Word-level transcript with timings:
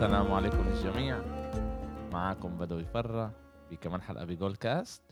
السلام 0.00 0.32
عليكم 0.32 0.68
للجميع 0.68 1.18
معاكم 2.12 2.58
بدوي 2.58 2.84
فرة 2.84 3.32
في 3.68 3.76
كمان 3.76 4.02
حلقة 4.02 4.24
بجول 4.24 4.56
كاست. 4.56 5.02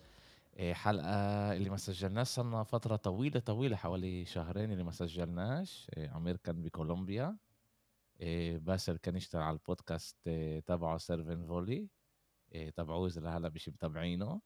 إيه، 0.57 0.75
حلقة 0.75 1.53
اللي 1.53 1.71
ما 1.71 1.77
سجلناش 1.77 2.27
صرنا 2.27 2.63
فترة 2.63 2.97
طويلة 2.97 3.41
طويلة 3.41 3.77
حوالي 3.77 4.25
شهرين 4.25 4.73
اللي 4.73 4.85
ما 4.85 4.91
سجلناش. 4.91 5.91
إيه، 5.97 6.11
عمير 6.11 6.37
كان 6.37 6.63
بكولومبيا. 6.63 7.37
إيه، 8.21 8.59
باسل 8.59 8.97
كان 8.97 9.17
يشتغل 9.17 9.43
على 9.43 9.55
البودكاست 9.55 10.29
تبعه 10.67 10.99
سيرفن 10.99 11.47
فولي. 11.47 11.89
تبعوه 12.77 13.07
إذا 13.07 13.31
هلا 13.31 13.49
مش 13.49 13.69
متابعينه. 13.69 14.41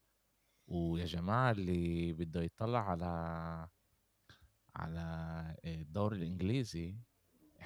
ويا 0.69 1.05
جماعة 1.05 1.51
اللي 1.51 2.13
بده 2.13 2.43
يطلع 2.43 2.91
على 2.91 3.69
على 4.77 5.57
الدوري 5.65 6.17
الإنجليزي 6.17 6.97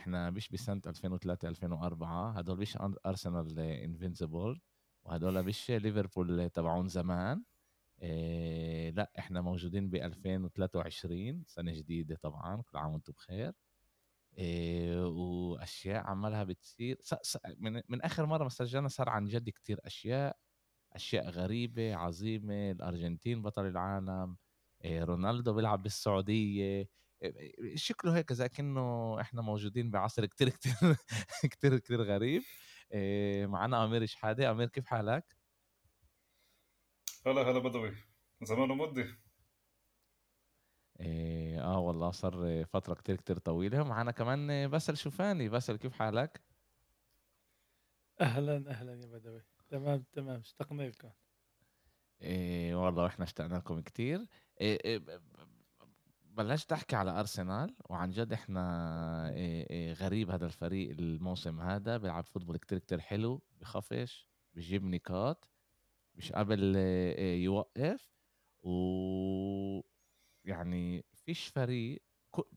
إحنا 0.06 0.30
مش 0.30 0.48
بسنة 0.48 0.80
2003 0.86 1.48
2004 1.48 2.38
هدول 2.38 2.58
مش 2.58 2.78
ارسنال 3.06 3.58
انفنسبل 3.60 4.60
وهدول 5.04 5.42
مش 5.42 5.70
ليفربول 5.70 6.50
تبعون 6.50 6.88
زمان. 6.88 7.42
إيه 8.02 8.90
لا 8.90 9.12
إحنا 9.18 9.40
موجودين 9.40 9.90
ب 9.90 9.94
2023 9.94 11.44
سنة 11.46 11.72
جديدة 11.72 12.16
طبعا 12.22 12.62
كل 12.62 12.78
عام 12.78 12.92
وأنتم 12.92 13.12
بخير. 13.12 13.52
إيه 14.38 15.06
وأشياء 15.06 16.06
عمالها 16.06 16.44
بتصير 16.44 16.98
من, 17.58 17.82
من 17.88 18.02
آخر 18.02 18.26
مرة 18.26 18.42
ما 18.42 18.48
سجلنا 18.48 18.88
صار 18.88 19.08
عن 19.08 19.24
جد 19.24 19.50
كتير 19.50 19.80
أشياء 19.84 20.36
أشياء 20.92 21.30
غريبة 21.30 21.94
عظيمة 21.96 22.70
الأرجنتين 22.70 23.42
بطل 23.42 23.66
العالم 23.66 24.36
إيه 24.84 25.04
رونالدو 25.04 25.52
بيلعب 25.52 25.82
بالسعودية. 25.82 26.88
شكله 27.74 28.16
هيك 28.16 28.32
زي 28.32 28.48
كأنه 28.48 29.20
إحنا 29.20 29.42
موجودين 29.42 29.90
بعصر 29.90 30.26
كتير 30.26 30.48
كتير 30.48 30.72
كتير 31.52 31.78
كتير 31.78 32.02
غريب. 32.02 32.42
معنا 33.50 33.84
أمير 33.84 34.06
شحاده 34.06 34.50
أمير 34.50 34.68
كيف 34.68 34.86
حالك؟ 34.86 35.36
هلا 37.26 37.42
هلا 37.42 37.58
بدوي. 37.58 37.96
زمان 38.42 38.68
مدي 38.68 39.14
إيه 41.00 41.60
آه 41.64 41.78
والله 41.78 42.10
صار 42.10 42.64
فترة 42.64 42.94
كتير 42.94 43.16
كتير 43.16 43.38
طويلة. 43.38 43.82
معنا 43.84 44.10
كمان 44.10 44.68
باسل 44.68 44.96
شوفاني. 44.96 45.48
باسل 45.48 45.76
كيف 45.76 45.92
حالك؟ 45.92 46.42
أهلا 48.20 48.70
أهلا 48.70 48.92
يا 48.92 49.06
بدوي. 49.06 49.42
تمام 49.68 50.04
تمام. 50.12 50.40
اشتقنا 50.40 50.82
لكم. 50.82 51.10
إيه 52.22 52.74
والله 52.74 53.06
إحنا 53.06 53.24
اشتقنا 53.24 53.56
لكم 53.56 53.80
كتير. 53.80 54.26
إيه 54.60 54.78
إيه 54.84 55.20
بلشت 56.36 56.72
احكي 56.72 56.96
على 56.96 57.10
أرسنال 57.20 57.76
وعن 57.90 58.10
جد 58.10 58.32
إحنا 58.32 59.30
إيه 59.30 59.70
إيه 59.70 59.92
غريب 59.92 60.30
هذا 60.30 60.46
الفريق 60.46 60.90
الموسم 60.90 61.60
هذا 61.60 61.96
بيلعب 61.96 62.24
football 62.24 62.56
كتير 62.58 62.78
كتير 62.78 63.00
حلو 63.00 63.42
بخوف 63.60 64.28
بيجيب 64.54 64.84
نقاط 64.84 65.50
مش 66.14 66.32
قابل 66.32 66.76
إيه 66.76 67.44
يوقف 67.44 68.10
و 68.62 69.80
يعني 70.44 71.04
فيش 71.14 71.46
فريق 71.46 72.02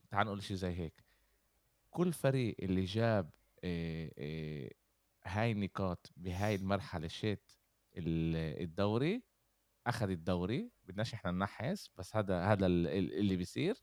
تعال 0.10 0.26
نقول 0.28 0.44
شيء 0.44 0.58
زي 0.58 0.72
هيك 0.72 1.04
كل 1.90 2.14
فريق 2.14 2.56
اللي 2.60 2.84
جاب 2.86 3.30
هاي 5.24 5.52
النقاط 5.52 6.12
بهاي 6.18 6.56
المرحلة 6.56 7.08
shit 7.08 7.52
الدوري 7.98 9.24
أخذ 9.88 10.10
الدوري 10.10 10.72
بدناش 10.90 11.14
إحنا 11.14 11.32
ننحس 11.32 11.92
بس 11.98 12.16
هذا 12.16 12.44
هذا 12.44 12.66
اللي 12.66 13.36
بيصير. 13.36 13.76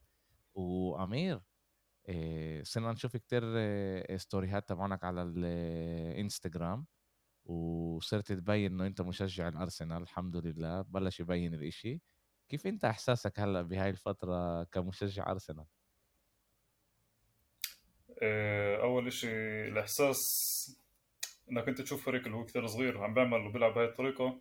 وأمير 0.55 1.41
إيه 2.09 2.63
صرنا 2.63 2.93
نشوف 2.93 3.17
كتير 3.17 3.43
ستوريهات 4.17 4.69
تبعونك 4.69 5.05
على 5.05 5.23
الانستغرام 5.23 6.87
وصرت 7.45 8.33
تبين 8.33 8.73
إنه 8.73 8.87
أنت 8.87 9.01
مشجع 9.01 9.49
الأرسنال 9.49 10.03
الحمد 10.03 10.37
لله. 10.37 10.83
بلش 10.83 11.21
يبين 11.21 11.55
الإشي. 11.55 12.01
كيف 12.49 12.67
أنت 12.67 12.85
إحساسك 12.85 13.41
هلأ 13.41 13.63
بهاي 13.63 13.91
الفترة 13.91 14.65
كمشجع 14.65 15.31
أرسنال؟ 15.31 15.67
أول 18.83 19.07
إشي 19.07 19.29
الإحساس 19.69 20.81
إنك 21.51 21.69
أنت 21.69 21.81
تشوف 21.81 22.07
فريق 22.07 22.25
اللي 22.25 22.37
هو 22.37 22.45
كثير 22.45 22.67
صغير 22.67 23.05
عم 23.05 23.15
بيعمل 23.15 23.47
وبيلعب 23.47 23.75
بهاي 23.75 23.87
الطريقة 23.87 24.41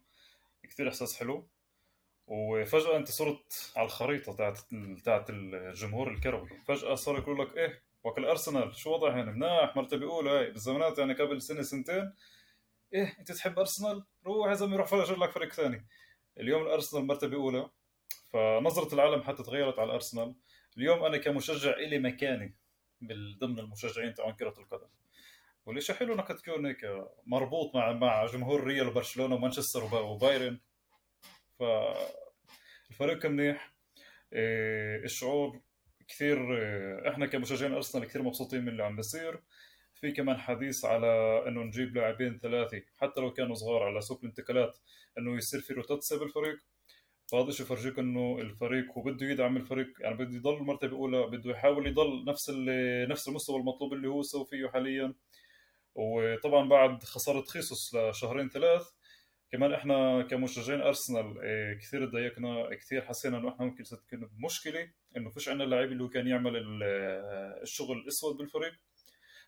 كثير 0.63 0.89
إحساس 0.89 1.15
حلو. 1.19 1.47
وفجأة 2.27 2.97
أنت 2.97 3.11
صرت 3.11 3.71
على 3.75 3.85
الخريطة 3.85 4.33
تاعت 4.33 4.59
تاعت 5.05 5.29
الجمهور 5.29 6.11
الكروي. 6.11 6.49
فجأة 6.67 6.95
صار 6.95 7.17
يقول 7.17 7.39
لك 7.39 7.57
إيه 7.57 7.81
وكل 8.03 8.25
ارسنال 8.25 8.75
شو 8.75 8.93
وضع 8.93 9.13
هنا؟ 9.13 9.31
مناح 9.31 9.75
مرتبة 9.75 10.05
أولى. 10.05 10.29
هاي 10.29 10.51
بالزمانات 10.51 10.97
يعني 10.97 11.13
قبل 11.13 11.41
سنة 11.41 11.61
سنتين. 11.61 12.13
إيه 12.93 13.15
أنت 13.19 13.31
تحب 13.31 13.59
أرسنال؟ 13.59 14.03
روح 14.25 14.49
يا 14.49 14.53
زلمة 14.53 14.77
روح 14.77 14.87
فرج 14.87 15.11
لك 15.11 15.31
فريق 15.31 15.53
ثاني. 15.53 15.85
اليوم 16.39 16.61
الأرسنال 16.61 17.07
مرتبة 17.07 17.35
أولى. 17.37 17.69
فنظرة 18.29 18.93
العالم 18.93 19.23
حتى 19.23 19.43
تغيرت 19.43 19.79
على 19.79 19.89
الأرسنال. 19.89 20.35
اليوم 20.77 21.03
أنا 21.03 21.17
كمشجع 21.17 21.73
إلي 21.73 21.99
مكاني 21.99 22.55
ضمن 23.39 23.59
المشجعين 23.59 24.13
تاعون 24.13 24.33
كرة 24.33 24.53
القدم. 24.57 24.87
والشيء 25.65 25.95
حلو 25.95 26.13
انك 26.13 26.27
تكون 26.27 26.65
هيك 26.65 27.05
مربوط 27.25 27.75
مع 27.75 27.91
مع 27.91 28.25
جمهور 28.25 28.63
ريال 28.63 28.87
وبرشلونة 28.87 29.35
ومانشستر 29.35 29.95
وبايرن. 29.95 30.59
فالفريق 31.59 33.25
منيح. 33.25 33.73
إيه، 34.33 35.03
الشعور 35.03 35.61
كثير 36.07 36.57
إيه، 36.57 37.09
إحنا 37.09 37.25
كمشجعين 37.25 37.73
أرسنال 37.73 38.05
كثير 38.05 38.21
مبسوطين 38.23 38.61
من 38.61 38.69
اللي 38.69 38.83
عم 38.83 38.95
بيصير. 38.95 39.41
في 39.95 40.11
كمان 40.11 40.37
حديث 40.37 40.85
على 40.85 41.43
إنه 41.47 41.61
نجيب 41.63 41.95
لاعبين 41.97 42.39
ثلاثة 42.39 42.81
حتى 42.97 43.21
لو 43.21 43.33
كانوا 43.33 43.55
صغار 43.55 43.83
على 43.83 44.01
سوق 44.01 44.19
الانتقالات 44.23 44.77
إنه 45.17 45.37
يصير 45.37 45.61
في 45.61 45.73
روتاتسيا 45.73 46.17
بالفريق 46.17 46.59
فهذا 47.31 47.47
الشيء 47.49 47.65
يفرجيك 47.65 47.99
إنه 47.99 48.37
الفريق 48.41 48.91
هو 48.97 49.01
بده 49.01 49.25
يدعم 49.25 49.57
الفريق 49.57 49.87
يعني 49.99 50.15
بده 50.15 50.35
يضل 50.37 50.63
مرتبه 50.63 50.97
اولى 50.97 51.27
بده 51.27 51.51
يحاول 51.51 51.87
يضل 51.87 52.25
نفس 52.25 52.49
نفس 53.09 53.27
المستوى 53.27 53.59
المطلوب 53.59 53.93
اللي 53.93 54.07
هو 54.07 54.21
سوى 54.21 54.45
فيه 54.45 54.67
حاليا. 54.67 55.13
وطبعا 55.95 56.69
بعد 56.69 57.03
خسارة 57.03 57.41
خيسوس 57.41 57.95
لشهرين 57.95 58.49
ثلاث 58.49 58.83
كمان 59.55 59.73
إحنا 59.73 60.21
كمشجعين 60.21 60.81
أرسنال 60.81 61.41
إيه، 61.41 61.73
كثير 61.73 62.05
تضايقنا 62.05 62.75
كثير 62.75 63.01
حسينا 63.01 63.37
إنه 63.37 63.49
إحنا 63.49 63.65
ممكن 63.65 63.83
تكون 63.83 64.29
بمشكله 64.39 64.91
إنه 65.17 65.29
فيش 65.29 65.49
عندنا 65.49 65.63
اللعيب 65.63 65.91
اللي 65.91 66.03
هو 66.03 66.09
كان 66.09 66.27
يعمل 66.27 66.83
الشغل 67.61 67.97
الأسود 67.97 68.37
بالفريق. 68.37 68.73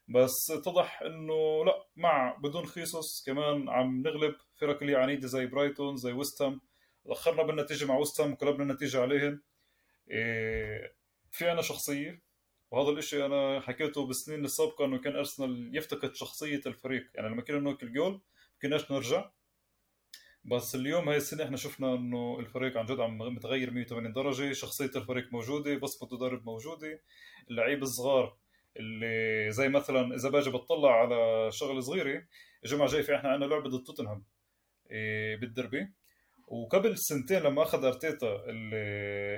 بس 0.07 0.51
اتضح 0.51 1.01
إنه 1.01 1.65
لا 1.65 1.87
مع 1.95 2.37
بدون 2.43 2.65
خيسوس 2.65 3.23
كمان 3.25 3.69
عم 3.69 4.01
نغلب. 4.01 4.35
فرق 4.59 4.81
اللي 4.81 4.95
عنيدة 4.95 5.27
زي 5.27 5.45
برايتون 5.45 5.97
زي 5.97 6.11
ويستهام 6.11 6.61
اخرنا 7.07 7.43
بالنتيجة 7.43 7.85
مع 7.85 7.97
ويستهام 7.97 8.31
وقلبنا 8.31 8.63
النتيجة 8.63 9.01
عليهم. 9.01 9.41
إيه، 10.11 10.95
في 11.31 11.49
عنا 11.49 11.61
شخصية 11.61 12.21
وهذا 12.71 12.89
الإشي 12.89 13.25
أنا 13.25 13.59
حكيته 13.59 14.07
بالسنين 14.07 14.45
السابقة 14.45 14.85
إنه 14.85 14.97
كان 14.97 15.15
أرسنال 15.15 15.77
يفتقد 15.77 16.15
شخصية 16.15 16.61
الفريق. 16.65 17.11
يعني 17.15 17.29
لما 17.29 17.41
كنا 17.41 17.59
ناكل 17.59 17.93
جول 17.93 18.21
كناش 18.61 18.91
نرجع. 18.91 19.29
بس 20.47 20.75
اليوم 20.75 21.09
هاي 21.09 21.17
السنة 21.17 21.43
إحنا 21.43 21.57
شفنا 21.57 21.93
إنه 21.93 22.39
الفريق 22.39 22.77
عن 22.77 22.85
جد 22.85 22.99
عم 22.99 23.17
متغير 23.17 23.71
180 23.71 24.13
درجة 24.13 24.53
شخصية 24.53 24.91
الفريق 24.95 25.33
موجودة 25.33 25.75
بصمة 25.75 26.09
المدرب 26.09 26.45
موجودة 26.45 27.01
اللعيبه 27.49 27.81
الصغار 27.81 28.37
اللي 28.77 29.51
زي 29.51 29.69
مثلا 29.69 30.15
إذا 30.15 30.29
باجي 30.29 30.49
بطلع 30.49 31.01
على 31.01 31.51
شغلة 31.51 31.79
صغيرة 31.79 32.23
الجمعة 32.65 32.85
الجاي 32.85 33.03
في 33.03 33.15
إحنا 33.15 33.29
عندنا 33.29 33.49
لعبة 33.49 33.69
ضد 33.69 33.83
توتنهام 33.83 34.23
إيه، 34.91 35.35
بالدربي. 35.35 35.93
وقبل 36.47 36.97
سنتين 36.97 37.39
لما 37.39 37.63
أخذ 37.63 37.85
أرتيتا 37.85 38.43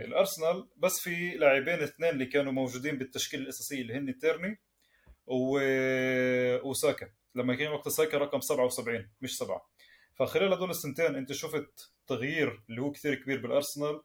الأرسنال 0.06 0.68
بس 0.78 1.00
في 1.00 1.30
لاعبين 1.38 1.80
اثنين 1.80 2.10
اللي 2.10 2.26
كانوا 2.26 2.52
موجودين 2.52 2.98
بالتشكيلة 2.98 3.44
الأساسية 3.44 3.82
اللي 3.82 3.94
هن 3.94 4.18
تيرني 4.18 4.60
و... 5.28 5.60
وساكا. 6.70 7.10
لما 7.36 7.56
كان 7.56 7.72
وقت 7.72 7.90
ساكا 7.90 8.18
رقم 8.18 8.42
77 8.42 9.10
مش 9.22 9.38
سبعة. 9.38 9.70
فخلال 10.20 10.54
هدول 10.54 10.70
السنتين 10.70 11.16
انت 11.16 11.32
شفت 11.32 11.92
تغيير 12.08 12.64
اللي 12.70 12.82
هو 12.82 12.92
كثير 12.92 13.16
كبير 13.16 13.42
بالأرسنال. 13.42 14.02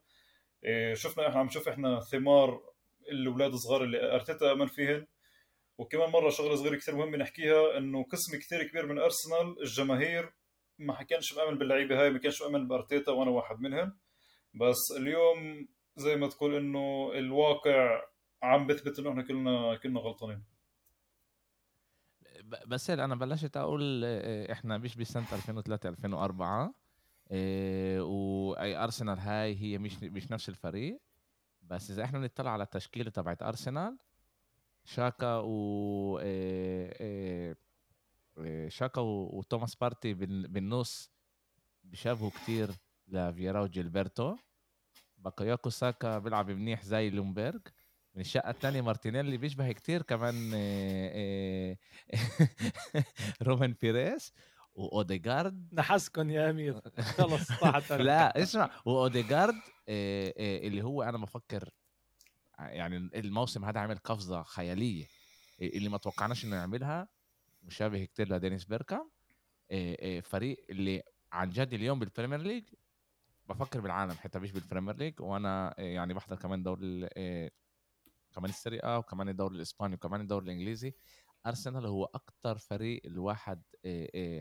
إيه، 0.64 0.94
شفنا 0.94 1.28
إحنا 1.28 1.40
عم 1.40 1.46
نشوف 1.46 1.68
إحنا 1.68 2.00
ثمار 2.00 2.62
الأولاد 3.10 3.52
الصغار 3.52 3.84
اللي 3.84 4.14
أرتيتا 4.14 4.52
آمن 4.52 4.66
فيهن. 4.66 5.06
وكمان 5.78 6.10
مرة 6.10 6.30
شغلة 6.30 6.54
صغيرة 6.56 6.76
كثير 6.76 6.94
مهمة 6.96 7.16
نحكيها 7.16 7.78
إنه 7.78 8.04
قسم 8.04 8.38
كثير 8.38 8.62
كبير 8.68 8.86
من 8.86 8.98
أرسنال 8.98 9.60
الجماهير 9.60 10.32
ما 10.78 11.02
كانش 11.02 11.34
مأمن 11.34 11.58
باللعيبة 11.58 12.02
هاي 12.02 12.10
ما 12.10 12.18
كانش 12.18 12.42
مأمن 12.42 12.68
بأرتيتا 12.68 13.12
وأنا 13.12 13.30
واحد 13.30 13.60
منهم. 13.60 13.96
بس 14.54 14.92
اليوم 14.96 15.68
زي 15.96 16.16
ما 16.16 16.28
تقول 16.28 16.54
إنه 16.54 17.12
الواقع 17.14 18.02
عم 18.42 18.66
بثبت 18.66 18.98
إنه 18.98 19.10
إحنا 19.10 19.22
كلنا 19.22 19.76
كلنا 19.82 20.00
غلطانين. 20.00 20.53
بس 22.66 22.90
أنا 22.90 23.14
بلشت 23.14 23.56
أقول 23.56 24.04
إحنا 24.50 24.78
مش 24.78 24.96
بسنة 24.96 25.26
2003 25.32 25.88
2004 25.88 26.74
واي 28.00 28.76
أرسنال 28.76 29.18
هاي 29.18 29.56
هي 29.56 29.78
مش 29.78 30.02
مش 30.02 30.30
نفس 30.30 30.48
الفريق. 30.48 31.00
بس 31.62 31.90
إذا 31.90 32.04
إحنا 32.04 32.18
بنطلع 32.18 32.50
على 32.50 32.62
التشكيلة 32.62 33.10
تبعت 33.10 33.42
أرسنال 33.42 33.98
شاكا 34.84 35.36
و 35.36 36.18
إيه، 36.18 37.56
شاكا 38.68 39.00
وتوماس 39.00 39.74
بارتي 39.74 40.14
بالنص 40.14 41.10
بيشابهوا 41.84 42.30
كتير 42.30 42.70
لفيرا 43.08 43.60
وجيلبرتو. 43.60 44.36
باكاياكو 45.18 45.70
ساكا 45.70 46.18
بيلعب 46.18 46.50
منيح 46.50 46.84
زي 46.84 47.10
لومبرج 47.10 47.60
من 48.14 48.20
الشقة 48.20 48.50
الثانية 48.50 48.80
مارتينيلي 48.80 49.36
بيشبه 49.36 49.72
كتير 49.72 50.02
كمان 50.02 50.34
رومان 53.42 53.74
بيريز 53.82 54.32
وأوديجارد. 54.74 55.68
نحسكن 55.72 56.30
يا 56.30 56.50
أمير. 56.50 56.80
خلص 57.00 57.52
طاحت 57.60 57.92
لا 57.92 58.42
اسمع 58.42 58.70
وأوديجارد 58.84 59.54
اللي 59.88 60.82
هو 60.82 61.02
أنا 61.02 61.18
بفكر 61.18 61.70
يعني 62.58 62.96
الموسم 62.96 63.64
هذا 63.64 63.80
عمل 63.80 63.98
قفزة 63.98 64.42
خيالية 64.42 65.06
اللي 65.62 65.88
ما 65.88 65.98
توقعناش 65.98 66.44
إنه 66.44 66.56
يعملها 66.56 67.08
مشابه 67.62 68.04
كتير 68.04 68.32
لدينيس 68.34 68.64
بيركامب 68.64 69.10
فريق 70.22 70.64
اللي 70.70 71.02
عن 71.32 71.50
جد 71.50 71.72
اليوم 71.74 71.98
بال 71.98 72.08
Premier 72.08 72.40
League 72.40 72.64
بفكر 73.48 73.80
بالعالم 73.80 74.12
حتى 74.12 74.38
مش 74.38 74.52
بال 74.52 74.62
Premier 74.62 74.96
League 74.96 75.20
وأنا 75.20 75.74
يعني 75.78 76.14
بحضر 76.14 76.36
كمان 76.36 76.62
دوري 76.62 77.08
كمان 78.34 78.50
السريعه 78.50 78.98
وكمان 78.98 79.28
الدوري 79.28 79.56
الإسباني 79.56 79.94
وكمان 79.94 80.20
الدوري 80.20 80.44
الإنجليزي. 80.44 80.94
أرسنال 81.46 81.86
هو 81.86 82.04
أكتر 82.04 82.58
فريق 82.58 83.02
الواحد 83.04 83.62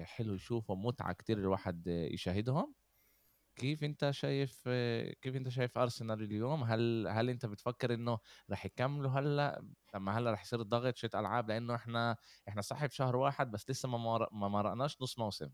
حلو 0.03 0.33
يشوفه 0.33 0.75
متعة 0.75 1.13
كتير 1.13 1.37
الواحد 1.37 1.87
يشاهدهم. 1.87 2.73
كيف 3.55 3.83
أنت 3.83 4.11
شايف 4.11 4.69
كيف 5.21 5.35
أنت 5.35 5.49
شايف 5.49 5.77
أرسنال 5.77 6.21
اليوم؟ 6.21 6.63
هل 6.63 7.07
هل 7.07 7.29
أنت 7.29 7.45
بتفكر 7.45 7.93
إنه 7.93 8.19
رح 8.51 8.65
يكملوا 8.65 9.11
هلأ؟ 9.11 9.65
لما 9.95 10.17
هلأ 10.17 10.31
رح 10.31 10.41
يصير 10.41 10.61
الضغط 10.61 10.95
شت 10.95 11.15
ألعاب 11.15 11.49
لأنه 11.49 11.75
إحنا 11.75 12.17
إحنا 12.47 12.61
صاحب 12.61 12.91
شهر 12.91 13.15
واحد 13.15 13.51
بس 13.51 13.69
لسه 13.69 13.89
ما 13.89 14.27
ما 14.31 14.47
مرقناش 14.47 15.01
نص 15.01 15.19
موسم. 15.19 15.49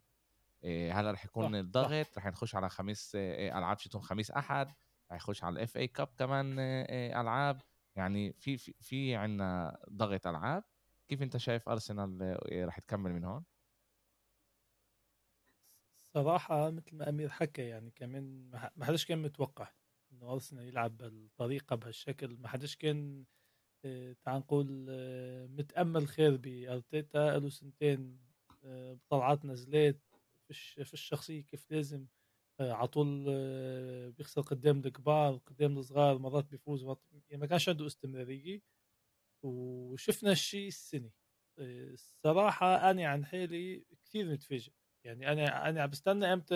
هلأ 0.66 1.12
رح 1.12 1.26
يكون 1.26 1.44
صح 1.44 1.56
الضغط 1.56 2.18
رح 2.18 2.28
نخش 2.28 2.56
على 2.56 2.70
خميس 2.70 3.12
ألعاب 3.16 3.80
شتون 3.80 4.02
خميس 4.02 4.32
أحد. 4.32 4.74
رح 5.12 5.18
يخش 5.18 5.44
على 5.44 5.54
الاف 5.54 5.78
اي 5.78 5.88
كاب 5.88 6.08
كمان 6.18 6.60
ألعاب. 6.90 7.62
يعني 8.00 8.34
في 8.34 8.58
في, 8.58 8.74
في 8.82 9.16
عندنا 9.16 9.78
ضغط 9.92 10.28
ألعاب. 10.28 10.64
كيف 11.08 11.22
أنت 11.22 11.38
شايف 11.38 11.70
أرسنال 11.70 12.38
رح 12.68 12.80
تكمل 12.80 13.14
من 13.14 13.24
هون؟ 13.24 13.46
صراحة 16.14 16.70
مثل 16.72 16.96
ما 16.96 17.10
أمير 17.10 17.30
حكى 17.30 17.62
يعني 17.62 17.92
كمان 17.92 18.50
ما 18.76 18.86
حدش 18.86 19.06
كان 19.06 19.22
متوقع 19.22 19.72
إنه 20.12 20.32
أرسنال 20.34 20.68
يلعب 20.68 20.98
بالطريقة 20.98 21.76
بهالشكل. 21.76 22.38
ما 22.40 22.48
حدش 22.48 22.76
كان 22.76 23.26
آه، 23.86 24.16
تعال 24.24 24.40
نقول 24.40 24.88
آه، 24.90 25.48
متأمل 25.48 26.08
خير 26.08 26.38
بأرتيتا. 26.38 27.40
له 27.40 27.50
سنتين 27.50 28.20
آه، 28.64 28.94
بطلعات 28.94 29.46
نزلات. 29.46 30.02
فيش 30.48 30.82
فيش 30.84 31.02
شخصية 31.02 31.42
كيف 31.46 31.72
لازم 31.72 32.08
على 32.62 32.88
طول 32.88 33.26
بيخسر 34.12 34.42
قدام 34.42 34.80
الكبار 34.86 35.36
قدام 35.38 35.78
الصغار 35.78 36.18
مرات 36.18 36.46
بيفوز 36.46 36.84
مرات 36.86 37.02
يعني 37.30 37.42
ما 37.42 37.48
كانش 37.48 37.70
عنده 37.70 37.88
استمرارية. 37.88 38.62
وشفنا 39.44 40.32
الشيء 40.32 40.68
السنة 40.68 41.12
الصراحة 41.60 42.92
أنا 42.92 43.08
عن 43.08 43.26
حالي 43.26 43.86
كثير 44.06 44.32
متفاجئ. 44.32 44.72
يعني 45.06 45.32
أنا 45.32 45.70
أنا 45.70 45.82
عم 45.84 45.90
بستنى 45.90 46.34
إمتى 46.34 46.56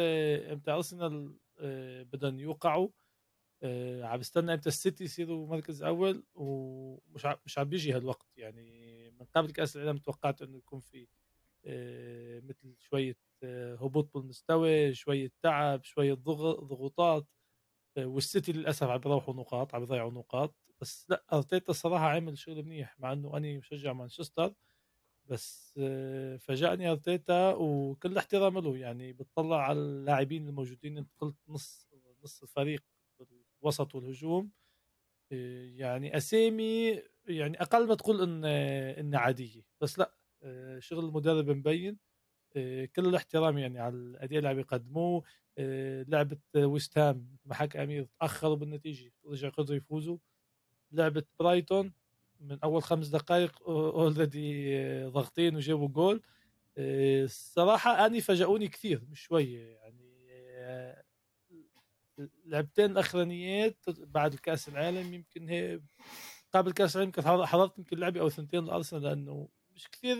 إمتى 0.53 0.71
أرسنال 0.71 1.37
آه، 1.59 2.03
بدهم 2.03 2.39
يوقعوا. 2.39 2.89
آه، 3.63 4.03
عم 4.05 4.19
بستنى 4.19 4.53
إمتى 4.53 4.69
السيتي 4.69 5.03
يصيروا 5.03 5.47
مركز 5.47 5.83
أول. 5.83 6.23
ومش 6.35 7.27
مش 7.45 7.57
عم 7.59 7.69
بيجي 7.69 7.93
هالوقت. 7.93 8.27
يعني 8.37 9.11
من 9.11 9.25
قبل 9.25 9.51
كأس 9.51 9.77
العالم 9.77 9.97
توقعت 9.97 10.41
إنه 10.41 10.57
يكون 10.57 10.79
في 10.79 11.01
آه، 11.03 11.07
مثل 12.43 12.75
شوية 12.79 13.15
هبوط 13.81 14.11
بالمستوى 14.17 14.93
شوية 14.93 15.31
تعب 15.43 15.83
شوية 15.83 16.13
ضغوطات 16.13 17.27
والسيتي 17.99 18.51
للأسف 18.51 18.83
عم 18.87 18.97
بيروحوا 18.99 19.33
نقاط 19.33 19.75
عم 19.75 19.81
بيضيعوا 19.81 20.11
نقاط. 20.11 20.55
بس 20.81 21.07
لا 21.09 21.25
أرتيتا 21.33 21.71
الصراحة 21.71 22.05
عمل 22.09 22.37
شغل 22.37 22.63
منيح 22.63 22.99
مع 22.99 23.13
إنه 23.13 23.37
أنا 23.37 23.57
مشجع 23.57 23.93
مانشستر. 23.93 24.53
بس 25.25 25.75
آه، 25.79 26.37
فاجأني 26.37 26.91
أرتيتا 26.91 27.53
وكل 27.55 28.17
احترام 28.17 28.59
له. 28.59 28.77
يعني 28.77 29.13
بتطلع 29.13 29.57
على 29.63 29.79
اللاعبين 29.79 30.47
الموجودين 30.49 30.97
أنت 30.97 31.11
قلت 31.19 31.37
نص 31.47 31.89
نص 32.23 32.41
الفريق 32.43 32.83
الوسط 33.63 33.95
والهجوم. 33.95 34.51
آه، 35.31 35.65
يعني 35.75 36.17
أسامي 36.17 37.01
يعني 37.27 37.61
أقل 37.61 37.87
ما 37.87 37.95
تقول 37.95 38.21
إن 38.23 38.45
ان 38.99 39.15
عادية. 39.15 39.63
بس 39.81 39.99
لا 39.99 40.15
آه، 40.15 40.22
شغل 40.79 41.05
المدرب 41.05 41.49
مبين 41.49 41.97
كل 42.95 43.05
الاحترام 43.05 43.57
يعني 43.57 43.79
على 43.79 43.95
الأداء 43.95 44.37
اللي 44.37 44.49
عم 44.49 44.59
يقدموه. 44.59 45.23
لعبة 46.07 46.37
ويست 46.55 46.97
هام 46.97 47.37
ما 47.45 47.53
حكى 47.53 47.83
أمير 47.83 48.07
تأخروا 48.19 48.55
بالنتيجة 48.55 49.11
رجع 49.25 49.49
قدروا 49.49 49.77
يفوزوا. 49.77 50.17
لعبة 50.91 51.23
برايتون 51.39 51.93
من 52.39 52.59
أول 52.63 52.83
خمس 52.83 53.07
دقائق 53.07 53.69
already 53.69 55.05
ضاغطين 55.05 55.55
وجابوا 55.55 55.87
جول. 55.87 56.21
الصراحة 56.77 58.05
أني 58.05 58.21
فاجئوني 58.21 58.67
كثير 58.67 59.03
مش 59.09 59.21
شوية 59.21 59.59
يعني 59.59 60.13
لعبتين 62.45 62.91
الأخرانيات 62.91 63.75
بعد 63.87 64.33
الكأس 64.33 64.69
العالم 64.69 65.13
يمكن 65.13 65.49
هي 65.49 65.81
قبل 66.51 66.71
كاس 66.71 66.95
العالم 66.95 67.11
كنت 67.11 67.25
حضرت 67.27 67.77
يمكن 67.77 67.97
لعبة 67.97 68.21
أو 68.21 68.29
ثنتين 68.29 68.65
لأرسنال 68.65 69.03
لأنه 69.03 69.49
مش 69.75 69.87
كثير 69.91 70.17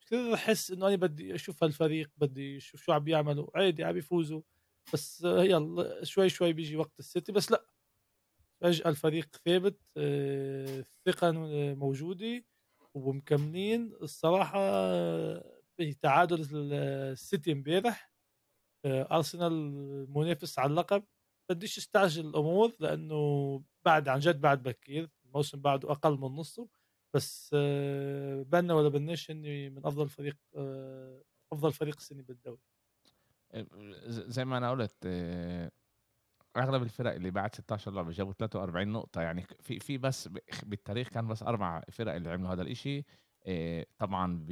مش 0.00 0.06
كثير 0.06 0.34
احس 0.34 0.70
إنه 0.70 0.88
أنا 0.88 0.96
بدي 0.96 1.34
أشوف 1.34 1.64
هالفريق 1.64 2.10
بدي 2.16 2.56
أشوف 2.56 2.82
شو 2.82 2.92
عم 2.92 3.04
بيعملوا 3.04 3.46
عادي 3.54 3.84
عم 3.84 3.96
يفوزوا. 3.96 4.42
بس 4.92 5.22
يلا 5.24 6.04
شوي 6.04 6.28
شوي 6.28 6.52
بيجي 6.52 6.76
وقت 6.76 6.98
السيتي. 6.98 7.32
بس 7.32 7.50
لا. 7.52 7.66
فجأة 8.62 8.88
الفريق 8.90 9.36
ثابت 9.44 9.80
الثقة 9.96 11.28
آه، 11.28 11.74
موجودة 11.74 12.44
ومكملين. 12.94 13.92
الصراحة 14.02 14.58
بتعادل 15.78 16.46
السيتي 16.72 17.52
امبارح. 17.52 18.12
أرسنال 18.86 19.52
منافس 20.10 20.58
على 20.58 20.70
اللقب. 20.70 21.04
بديش 21.50 21.78
استعجل 21.78 22.26
الأمور 22.28 22.72
لأنه 22.80 23.62
بعد 23.84 24.08
عن 24.08 24.18
جد 24.18 24.40
بعد 24.40 24.62
بكير. 24.62 25.10
الموسم 25.26 25.60
بعده 25.60 25.90
أقل 25.92 26.12
من 26.18 26.28
نصه. 26.36 26.68
بس 27.14 27.50
آه، 27.54 28.42
بنا 28.42 28.74
ولا 28.74 28.88
بناش 28.88 29.30
إني 29.30 29.70
من 29.70 29.86
أفضل 29.86 30.08
فريق 30.08 30.36
أفضل 31.52 31.72
فريق 31.72 31.96
السنة 31.96 32.22
بالدوري. 32.22 32.60
زي 34.06 34.44
ما 34.44 34.58
أنا 34.58 34.70
قلت 34.70 35.06
أغلب 36.56 36.82
الفرق 36.82 37.14
اللي 37.14 37.30
بعد 37.30 37.54
16 37.54 37.92
لعبة 37.92 38.10
جابوا 38.10 38.32
43 38.32 38.88
نقطة 38.88 39.20
يعني 39.20 39.46
في 39.60 39.78
في 39.78 39.98
بس 39.98 40.28
بالتاريخ 40.62 41.08
كان 41.08 41.28
بس 41.28 41.42
أربع 41.42 41.82
فرق 41.92 42.14
اللي 42.14 42.30
عملوا 42.30 42.52
هذا 42.52 42.62
الإشي. 42.62 43.04
آه، 43.46 43.86
طبعا 43.98 44.46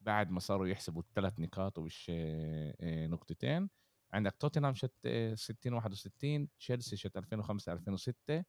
بعد 0.00 0.30
ما 0.30 0.40
صاروا 0.40 0.66
يحسبوا 0.66 1.02
الثلاث 1.02 1.40
نقاط 1.40 1.78
ومش 1.78 2.06
آه، 2.10 2.74
آه، 2.80 3.06
نقطتين. 3.06 3.68
عندك 4.12 4.36
توتنهام 4.36 4.74
شت 4.74 5.08
60 5.34 5.72
61 5.72 6.48
تشيلسي 6.58 6.96
شت 6.96 7.16
2005 7.16 7.72
2006 7.72 8.44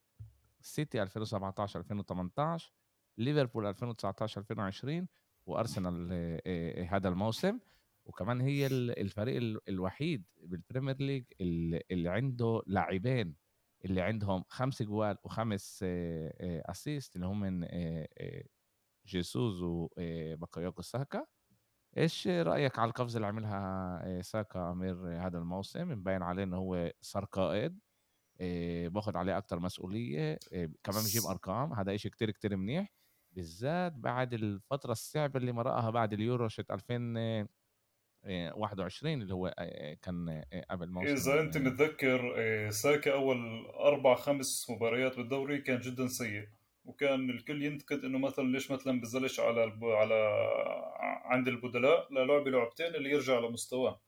سيتي 0.62 1.02
2017 1.02 1.80
2018 1.80 2.74
ليفربول 3.18 3.66
2019 3.66 4.42
2020 4.42 5.08
وأرسنال 5.46 6.12
هذا 6.90 7.10
الموسم. 7.10 7.60
وكمان 8.06 8.42
هي 8.42 8.68
الفريق 8.68 9.62
الوحيد 9.70 10.26
بال 10.44 10.56
Premier 10.56 10.96
League 10.96 11.24
اللي 11.92 12.10
عنده 12.10 12.62
لاعبين 12.68 13.36
اللي 13.86 14.02
عندهم 14.02 14.44
خمس 14.50 14.84
أجوال 14.84 15.18
وخمس 15.24 15.86
assist 16.42 17.16
اللي 17.16 17.28
هم 17.28 17.40
من 17.40 17.68
جيسوس 19.06 19.62
وبوكايو 19.62 20.82
ساكا. 20.82 21.26
إيش 21.98 22.28
رأيك 22.28 22.80
على 22.80 22.90
القفزة 22.90 23.18
اللي 23.18 23.28
عملها 23.28 24.22
ساكا 24.22 24.72
أمير 24.72 25.26
هذا 25.28 25.38
الموسم؟ 25.38 25.92
مبين 25.92 26.24
عليه 26.24 26.44
إنه 26.44 26.58
هو 26.58 26.92
صار 27.02 27.26
قائد 27.26 27.80
باخذ 28.90 29.18
عليه 29.18 29.38
أكثر 29.38 29.60
مسؤولية 29.60 30.40
كمان 30.84 31.04
بجيب 31.04 31.24
أرقام 31.24 31.74
هذا 31.74 31.98
شيء 31.98 32.12
كتير 32.12 32.32
كتير 32.32 32.56
منيح 32.56 32.94
بالذات 33.32 33.94
بعد 33.94 34.34
الفترة 34.34 34.92
الصعبة 34.92 35.40
اللي 35.40 35.52
مرقها 35.52 35.90
بعد 35.90 36.14
اليورو 36.14 36.48
شت 36.48 36.72
2000 36.72 37.48
21 38.24 39.22
اللي 39.22 39.34
هو 39.34 39.54
كان 40.02 40.44
قبل 40.70 40.90
موسم 40.92 41.08
إذا 41.08 41.42
أنت 41.42 41.58
متذكر 41.58 42.36
ساكا 42.70 43.14
أول 43.14 43.66
أربع 43.66 44.16
خمس 44.16 44.70
مباريات 44.70 45.18
بالدوري 45.18 45.62
كان 45.62 45.80
جدا 45.80 46.08
سيء 46.08 46.48
وكان 46.86 47.30
الكل 47.30 47.64
ينتقد 47.64 48.04
إنه 48.06 48.18
مثلا 48.20 48.44
ليش 48.52 48.72
مثلا 48.72 49.02
بزلش 49.02 49.40
على 49.40 49.64
الب... 49.64 49.84
على 49.86 50.32
عند 51.26 51.48
البدلاء 51.48 52.14
للعب 52.14 52.48
لعبتين 52.48 52.96
اللي 52.96 53.10
يرجع 53.10 53.40
لمستواه. 53.40 54.02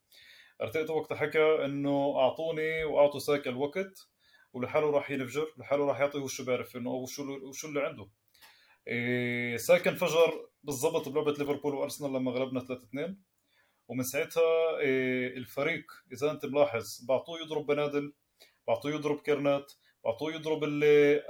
أرتيتا 0.62 0.94
وقتها 0.94 1.16
حكى 1.18 1.66
إنه 1.66 2.20
أعطوني 2.20 2.84
وأعطوا 2.84 3.20
ساكا 3.20 3.50
الوقت 3.50 4.10
ولحاله 4.54 4.92
راح 4.92 5.12
ينفجر 5.12 5.48
لحاله 5.58 5.86
راح 5.86 6.00
يعطي 6.00 6.18
وشو 6.18 6.46
بيعرف 6.46 6.76
إنه 6.78 6.90
وشو 6.90 7.24
وشو 7.50 7.68
اللي 7.68 7.82
عنده. 7.82 8.10
إيه 8.88 9.58
ساكا 9.58 9.92
انفجر 9.92 10.50
بالضبط 10.64 11.10
بلعبة 11.10 11.32
ليفربول 11.32 11.74
وأرسنال 11.76 12.14
لما 12.14 12.32
غلبنا 12.32 12.60
3 12.60 12.84
2 12.84 13.18
ومن 13.88 14.04
ساعتها 14.04 14.80
إيه، 14.80 15.38
الفريق 15.38 15.86
إذا 16.12 16.32
أنت 16.32 16.46
ملاحظ 16.46 17.06
بعطوه 17.08 17.40
يضرب 17.42 17.66
بنادل 17.66 18.14
بعطوه 18.68 18.92
يضرب 18.92 19.22
كيرنات 19.22 19.74
بعطوه 20.06 20.34
يضرب 20.34 20.64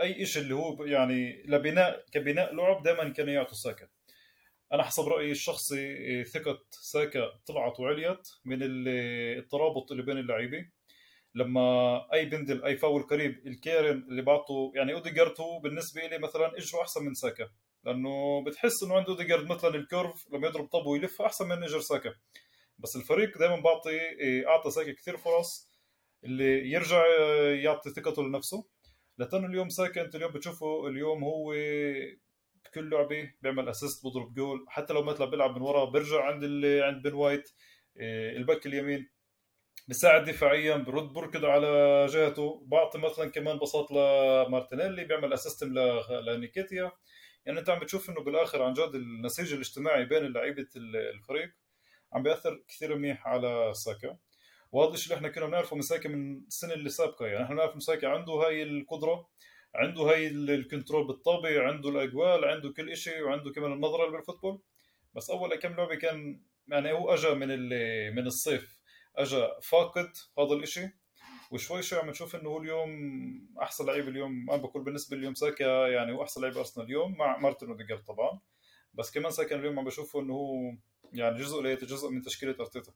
أي 0.02 0.26
شيء 0.26 0.42
اللي 0.42 0.56
هو 0.56 0.86
يعني 0.86 1.44
لبناء 1.46 2.06
كبناء 2.12 2.56
لعب 2.56 2.84
دائما 2.84 3.10
كانوا 3.10 3.34
يعطوا 3.34 3.54
ساكا 3.56 3.88
أنا 4.74 4.84
حسب 4.84 5.08
رأيي 5.08 5.32
الشخصي 5.32 5.80
إيه، 5.80 6.24
ثقة 6.24 6.60
ساكا 6.72 7.40
طلعت 7.46 7.80
وعليت 7.80 8.28
من 8.46 8.58
الترابط 8.62 9.92
اللي 9.92 10.04
بين 10.04 10.18
اللعيبه 10.18 10.66
لما 11.36 12.08
أي 12.14 12.26
بندل 12.26 12.64
أي 12.64 12.78
فاول 12.78 13.04
قريب 13.04 13.48
الكيرن 13.48 14.06
اللي 14.10 14.22
بعطه 14.22 14.72
يعني 14.76 14.94
اوديجارد 14.94 15.42
هو 15.42 15.60
بالنسبة 15.60 16.08
لي 16.08 16.18
مثلا 16.18 16.58
إجره 16.58 16.82
أحسن 16.82 17.04
من 17.06 17.14
ساكا. 17.14 17.50
لأنه 17.84 18.44
بتحس 18.44 18.84
إنه 18.84 18.96
عنده 18.96 19.10
اوديجارد 19.10 19.50
مثلا 19.50 19.76
الكيرف 19.76 20.28
لما 20.34 20.48
يضرب 20.48 20.68
طب 20.68 20.86
ويلف 20.86 21.22
أحسن 21.22 21.48
من 21.48 21.64
إجر 21.64 21.80
ساكا. 21.80 22.14
بس 22.80 22.96
الفريق 22.96 23.38
دائما 23.38 23.56
بعطي 23.60 23.90
إيه، 23.90 24.48
أعطى 24.48 24.72
ساكا 24.72 24.92
كثير 24.94 25.18
فرص 25.18 25.70
اللي 26.24 26.72
يرجع 26.72 27.08
يعطي 27.54 27.90
ثقته 27.90 28.24
لنفسه. 28.24 28.66
لأنه 29.18 29.48
اليوم 29.48 29.70
ساكا 29.70 30.02
أنت 30.02 30.16
اليوم 30.16 30.32
بتشوفه 30.32 30.88
اليوم 30.88 31.24
هو 31.24 31.52
بكل 32.66 32.90
لعبة 32.90 33.32
بيعمل 33.42 33.70
assist 33.70 34.06
بضرب 34.06 34.34
جول. 34.34 34.66
حتى 34.68 34.94
لو 34.94 35.04
مثلا 35.04 35.26
بيلعب 35.26 35.56
من 35.56 35.62
ورا 35.62 35.86
بيرجع 35.86 36.24
عند 36.24 36.44
عند 36.66 37.08
بن 37.08 37.14
وايت 37.14 37.50
إيه، 37.98 38.38
الباك 38.38 38.66
اليمين. 38.66 39.10
بيساعد 39.88 40.24
دفاعيا 40.30 40.78
برد 40.78 41.14
بركض 41.14 41.46
على 41.46 42.06
جهته. 42.06 42.64
بعطي 42.68 42.98
مثلا 42.98 43.32
كمان 43.32 43.58
باصات 43.60 43.92
لمارتينيلي 43.92 45.04
بيعمل 45.04 45.34
assist 45.34 45.64
لنكيتيا 46.28 46.92
يعني 47.46 47.60
أنت 47.60 47.70
عم 47.70 47.80
بتشوف 47.80 48.10
إنه 48.10 48.22
بالآخر 48.22 48.62
عن 48.62 48.74
جد 48.74 48.96
النسيج 48.96 49.54
الاجتماعي 49.54 50.06
بين 50.06 50.34
لعيبة 50.34 50.68
الفريق 51.16 51.50
عم 52.14 52.24
بيأثر 52.24 52.64
كثير 52.68 52.96
منيح 52.96 53.28
على 53.28 53.72
ساكا. 53.74 54.18
وهذا 54.72 54.94
الشيء 54.94 55.06
اللي 55.08 55.18
إحنا 55.18 55.30
كنا 55.30 55.46
بنعرفه 55.46 55.76
من 55.76 55.82
ساكا 55.82 56.10
من 56.10 56.38
السنة 56.38 56.74
اللي 56.74 56.90
سابقة. 56.90 57.26
يعني 57.26 57.44
إحنا 57.44 57.56
بنعرف 57.56 57.84
ساكا 57.84 58.08
عنده 58.08 58.34
هاي 58.34 58.64
القدرة 58.64 59.30
عنده 59.76 60.02
هاي 60.02 60.28
ال 60.28 60.38
control 60.38 61.08
بالطابة 61.08 61.68
عنده 61.68 61.90
الأجوال 61.90 62.46
عنده 62.46 62.74
كل 62.78 62.98
شيء 62.98 63.22
وعنده 63.22 63.52
كمان 63.52 63.74
النظرة 63.74 64.12
بال 64.12 64.22
football 64.22 64.62
بس 65.16 65.30
أول 65.30 65.56
كم 65.56 65.74
لعبة 65.74 65.96
كان 65.96 66.42
يعني 66.68 66.92
هو 66.92 67.14
اجى 67.14 67.30
من 67.34 67.70
من 68.16 68.28
الصيف. 68.28 68.83
اجى 69.16 69.48
فاقد 69.62 70.12
هذا 70.40 70.54
الإشي 70.54 70.90
وشوي 71.52 71.82
شوي 71.82 72.00
عم 72.00 72.10
نشوف 72.10 72.36
إنه 72.36 72.50
هو 72.50 72.58
اليوم 72.58 72.90
أحسن 73.62 73.86
لعيب 73.86 74.08
اليوم. 74.08 74.50
أنا 74.50 74.62
بقول 74.62 74.84
بالنسبة 74.84 75.18
اليوم 75.18 75.34
ساكا 75.34 75.88
يعني 75.88 76.12
هو 76.12 76.24
أحسن 76.24 76.42
لعيب 76.42 76.58
أرسنال 76.58 76.86
اليوم 76.86 77.18
مع 77.18 77.38
مارتن 77.38 77.68
أوديجارد 77.68 78.04
طبعا. 78.04 78.40
بس 78.94 79.12
كمان 79.12 79.32
ساكا 79.32 79.56
اليوم 79.56 79.80
عم 79.80 79.86
بشوفه 79.86 80.22
إنه 80.22 80.34
هو 80.34 80.56
يعني 81.14 81.38
جزء 81.38 81.62
ليت 81.62 81.84
جزء 81.84 82.10
من 82.10 82.22
تشكيلة 82.22 82.56
أرتيتا. 82.60 82.92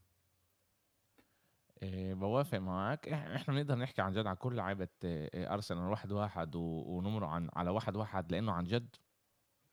إيه 1.83 2.13
بوافق 2.13 2.57
معك 2.57 3.09
إحنا 3.09 3.53
بنقدر 3.53 3.75
نحكي 3.75 4.01
عن 4.01 4.11
جد 4.11 4.25
عن 4.25 4.35
كل 4.35 4.55
لعيبة 4.55 4.87
إيه 5.03 5.53
أرسنال 5.53 5.89
واحد 5.89 6.11
واحد 6.11 6.55
ونمر 6.55 7.25
عن 7.25 7.49
على 7.53 7.69
واحد 7.69 7.97
واحد 7.97 8.31
لأنه 8.31 8.51
عن 8.51 8.63
جد 8.63 8.95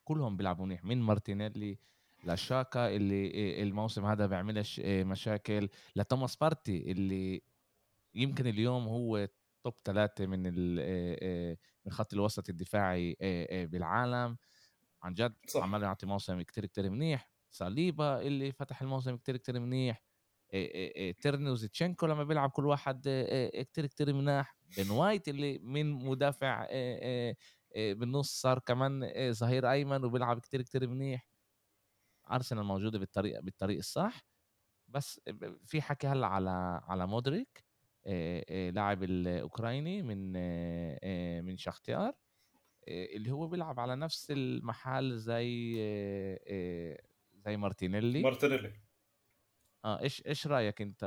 كلهم 0.03 0.37
بيلعبوا 0.37 0.65
منيح. 0.65 0.83
من 0.83 1.01
مارتينيلي 1.01 1.79
لشاكا 2.25 2.95
اللي 2.95 3.61
الموسم 3.63 4.05
هذا 4.05 4.25
بيعملش 4.25 4.79
مشاكل. 4.85 5.69
لتوماس 5.95 6.35
بارتي 6.35 6.91
اللي 6.91 7.41
يمكن 8.15 8.47
اليوم 8.47 8.87
هو 8.87 9.27
top 9.63 9.73
ثلاثة 9.85 10.25
من 10.25 10.65
من 11.85 11.91
خط 11.91 12.13
الوسط 12.13 12.49
الدفاعي 12.49 13.17
بالعالم. 13.51 14.37
عن 15.03 15.13
جد. 15.13 15.35
عمال 15.55 15.83
يعطي 15.83 16.05
موسم 16.05 16.41
كتير 16.41 16.65
كتير 16.65 16.89
منيح. 16.89 17.29
صليبا 17.51 18.21
اللي 18.21 18.51
فتح 18.51 18.81
الموسم 18.81 19.17
كتير 19.17 19.37
كتير 19.37 19.59
منيح. 19.59 20.03
تيرني 21.21 21.49
وزيتشينكو 21.49 22.05
لما 22.05 22.23
بيلعب 22.23 22.49
كل 22.49 22.65
واحد 22.65 23.01
كتير 23.71 23.85
كتير 23.85 24.13
منيح 24.13 24.57
بن 24.77 24.89
وايت 24.89 25.27
اللي 25.27 25.59
من 25.59 25.91
مدافع 25.91 26.67
بالنص 27.75 28.41
صار 28.41 28.59
كمان 28.59 29.13
ظهير 29.31 29.71
أيمن 29.71 30.03
وبيلعب 30.03 30.39
كتير 30.39 30.61
كتير 30.61 30.87
منيح. 30.87 31.27
ارسنال 32.31 32.63
موجودة 32.63 32.99
بالطريقة 32.99 33.41
بالطريق 33.41 33.77
الصح. 33.77 34.25
بس 34.87 35.21
في 35.65 35.81
حكي 35.81 36.07
هلأ 36.07 36.27
على 36.27 36.81
على 36.83 37.07
مودريك 37.07 37.65
لاعب 38.49 39.03
الأوكراني 39.03 40.01
من 40.01 40.33
من 41.45 41.57
شختار 41.57 42.13
اللي 42.87 43.31
هو 43.31 43.47
بيلعب 43.47 43.79
على 43.79 43.95
نفس 43.95 44.31
المحل 44.31 45.17
زي 45.17 45.75
زي 47.33 47.57
مارتينيلي. 47.57 48.21
مارتينيلي. 48.21 48.73
آه 49.85 50.01
إيش 50.01 50.27
إيش 50.27 50.47
رأيك 50.47 50.81
أنت 50.81 51.03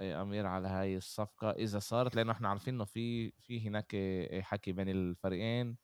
أمير 0.00 0.46
على 0.46 0.68
هاي 0.68 0.96
الصفقة؟ 0.96 1.50
إذا 1.50 1.78
صارت 1.78 2.16
لأنه 2.16 2.32
إحنا 2.32 2.48
عارفين 2.48 2.74
إنه 2.74 2.84
في 2.84 3.30
في 3.30 3.68
هناك 3.68 3.96
حكي 4.42 4.72
بين 4.72 4.88
الفريقين 4.88 5.76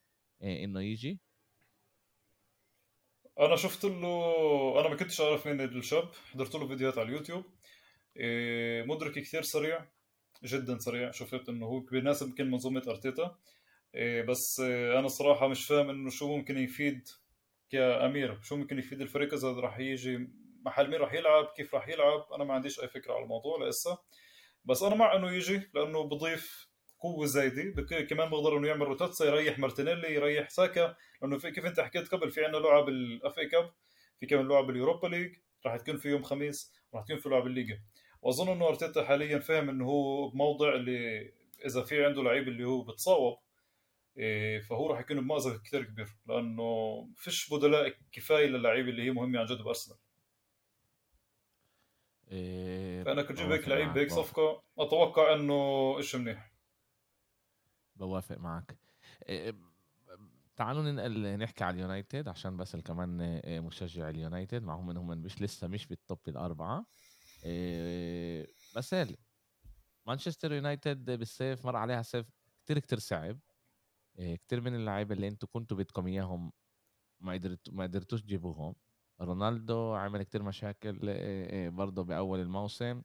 إنه 0.42 0.80
يجي. 0.80 1.20
أنا 3.40 3.56
شفت 3.56 3.84
له 3.84 4.80
أنا 4.80 4.88
ما 4.88 4.96
كنتش 4.96 5.20
اعرف 5.20 5.46
مين 5.46 5.60
الشاب 5.60 6.08
حضرت 6.32 6.54
له 6.54 6.68
فيديوهات 6.68 6.98
على 6.98 7.08
اليوتيوب. 7.08 7.44
إيه، 8.16 8.82
مودريك 8.82 9.12
كثير 9.12 9.42
سريع 9.42 9.84
جدا 10.44 10.78
سريع. 10.78 11.10
شفت 11.10 11.48
إنه 11.48 11.66
هو 11.66 11.80
بيناسب 11.80 12.28
يمكن 12.28 12.50
منظومة 12.50 12.82
أرتيتا. 12.88 13.38
إيه، 13.94 14.22
بس 14.22 14.60
أنا 14.60 15.08
صراحة 15.08 15.48
مش 15.48 15.66
فاهم 15.66 15.90
إنه 15.90 16.10
شو 16.10 16.36
ممكن 16.36 16.58
يفيد 16.58 17.08
كأمير 17.70 18.40
شو 18.42 18.56
ممكن 18.56 18.78
يفيد 18.78 19.00
الفريق 19.00 19.34
إذا 19.34 19.48
راح 19.52 19.78
يجي 19.78 20.28
محل 20.64 20.90
مين 20.90 21.00
راح 21.00 21.12
يلعب 21.14 21.44
كيف 21.56 21.74
راح 21.74 21.88
يلعب. 21.88 22.26
أنا 22.34 22.44
ما 22.44 22.54
عنديش 22.54 22.80
أي 22.80 22.88
فكرة 22.88 23.14
على 23.14 23.22
الموضوع 23.22 23.68
لسه. 23.68 23.98
بس 24.64 24.82
أنا 24.82 24.94
مع 24.94 25.16
إنه 25.16 25.32
يجي 25.32 25.70
لأنه 25.74 26.02
بضيف 26.02 26.68
قوة 27.00 27.26
زايدة. 27.26 27.82
كمان 27.82 28.30
بقدر 28.30 28.58
إنه 28.58 28.68
يعمل 28.68 28.86
רוטציה 28.86 29.24
يريح 29.24 29.58
مارتينيلي 29.58 30.14
يريح 30.14 30.48
ساكا. 30.50 30.96
لأنه 31.22 31.38
في 31.38 31.50
كيف 31.50 31.66
أنت 31.66 31.80
حكيت 31.80 32.08
قبل 32.08 32.30
في 32.30 32.44
عندنا 32.44 32.60
لعب 32.60 32.88
ال 32.88 33.38
FA 33.38 33.46
Cup 33.46 33.72
في 34.20 34.26
كمان 34.26 34.48
لعب 34.48 34.70
ال 34.70 34.75
Europa 34.75 35.06
League. 35.06 35.36
راح 35.66 35.76
تكون 35.76 35.96
في 35.96 36.08
يوم 36.08 36.22
خميس 36.22 36.72
راح 36.94 37.04
تكون 37.04 37.18
في 37.18 37.28
لعب 37.28 37.46
ال 37.46 37.53
ליגה 37.53 37.82
وأظن 38.22 38.52
إنه 38.52 38.68
أرتيتا 38.68 39.04
حاليا 39.04 39.38
فاهم 39.38 39.68
إنه 39.68 39.84
هو 39.84 40.28
بموضع 40.28 40.74
اللي 40.74 41.32
إذا 41.66 41.82
في 41.82 42.04
عنده 42.04 42.22
لعيب 42.22 42.48
اللي 42.48 42.64
هو 42.64 42.82
بتصاوب 42.82 43.38
إيه، 44.18 44.60
فهو 44.60 44.86
راح 44.86 45.00
يكون 45.00 45.20
بمأزق 45.20 45.62
كثير 45.62 45.84
كبير. 45.84 46.08
لأنه 46.26 47.08
فيش 47.16 47.54
بدلاء 47.54 47.94
كفاية 48.12 48.46
للعيبه 48.46 48.88
اللي 48.88 49.02
هي 49.02 49.10
مهمه 49.10 49.38
عن 49.38 49.46
جد 49.46 49.62
بأرسنال. 49.62 49.98
إيه 52.30 53.04
فأنا 53.04 53.22
كنت 53.22 53.38
جيب 53.38 53.52
هيك 53.52 53.68
لعيب 53.68 53.92
بهيك 53.92 54.10
صفقة. 54.10 54.62
أتوقع 54.78 55.34
إنه 55.34 56.00
شيء 56.00 56.20
منيح. 56.20 56.52
بوافق 57.96 58.38
معك 58.38 58.78
تعالوا 60.56 60.82
ننقل 60.82 61.36
نحكي 61.38 61.64
على 61.64 61.74
اليونايتد 61.74 62.28
عشان 62.28 62.56
بس 62.56 62.76
كمان 62.76 63.40
مشجع 63.64 64.08
اليونايتد 64.08 64.62
معهم 64.62 64.90
انهم 64.90 65.06
مش 65.06 65.42
لسه 65.42 65.66
مش 65.66 65.86
بال 65.86 65.99
top 65.99 66.18
الأربعة. 66.28 66.86
بس 68.76 68.96
مانشستر 70.06 70.52
يونايتد 70.52 71.10
بالصيف 71.10 71.66
مر 71.66 71.76
عليها 71.76 72.02
صيف 72.02 72.30
كتير 72.64 72.78
كتير 72.78 72.98
صعب. 72.98 73.38
كتير 74.18 74.60
من 74.60 74.74
اللعيبة 74.74 75.14
اللي 75.14 75.28
أنتم 75.28 75.46
كنتوا 75.52 75.76
بدكم 75.76 76.06
إياهم 76.06 76.52
ما 77.20 77.32
قدرت 77.32 77.70
ما 77.70 77.82
قدرتوش 77.82 78.22
تجيبوهم. 78.22 78.74
رونالدو 79.20 79.94
عمل 79.94 80.22
كتير 80.22 80.42
مشاكل 80.42 80.98
برضه 81.70 82.02
بأول 82.04 82.40
الموسم. 82.40 83.02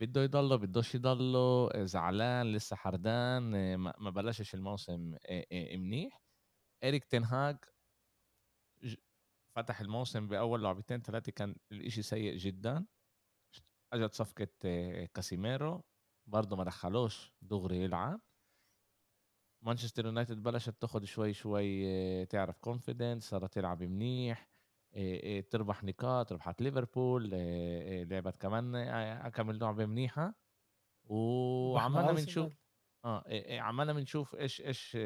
بده 0.00 0.22
يضله 0.22 0.56
بدوش 0.56 0.94
يضله 0.94 1.70
زعلان 1.84 2.52
لسه 2.52 2.76
حردان 2.76 3.74
ما 3.76 4.10
بلشش 4.10 4.54
الموسم 4.54 5.14
منيح. 5.74 6.22
إريك 6.84 7.04
تنهاج 7.04 7.56
فتح 9.54 9.80
الموسم 9.80 10.28
بأول 10.28 10.62
لعبتين 10.62 11.00
ثلاثة 11.02 11.32
كان 11.32 11.56
الإشي 11.72 12.02
سيء 12.02 12.36
جدا. 12.36 12.86
أجت 13.92 14.14
صفقة 14.14 14.48
كاسيميرو 15.14 15.84
برضه 16.26 16.56
ما 16.56 16.64
دخلوش 16.64 17.32
دغري 17.42 17.82
يلعب. 17.82 18.20
مانشستر 19.62 20.06
يونايتد 20.06 20.42
بلشت 20.42 20.80
تاخد 20.80 21.04
شوي 21.04 21.32
شوي 21.32 22.26
تعرف 22.26 22.58
confidence 22.58 23.28
صارت 23.28 23.54
تلعب 23.54 23.82
منيح. 23.82 24.47
تربح 25.50 25.84
نقاط 25.84 26.32
ربحت 26.32 26.62
ليفربول 26.62 27.30
لعبت 28.10 28.36
كمان 28.36 29.28
كم 29.28 29.50
لعبه 29.50 29.86
منيحه 29.86 30.34
وعمالنا 31.04 32.12
بنشوف 32.12 32.68
آه 33.04 33.58
عمالنا 33.60 33.92
بنشوف 33.92 34.34
إيش 34.34 34.60
إيش 34.60 34.96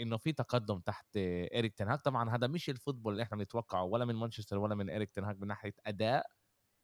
إنه 0.00 0.16
في 0.16 0.32
تقدم 0.32 0.80
تحت 0.80 1.16
اريك 1.54 1.74
تنهاك 1.74 2.00
طبعا 2.00 2.30
هذا 2.30 2.46
مش 2.46 2.70
ال 2.70 2.75
football 2.75 3.12
اللي 3.12 3.22
إحنا 3.22 3.36
بنتوقعه 3.36 3.84
ولا 3.84 4.04
من 4.04 4.14
مانشستر 4.14 4.58
ولا 4.58 4.74
من 4.74 4.90
اريك 4.90 5.10
تنهاك 5.10 5.36
من 5.40 5.48
ناحية 5.48 5.74
أداء 5.86 6.26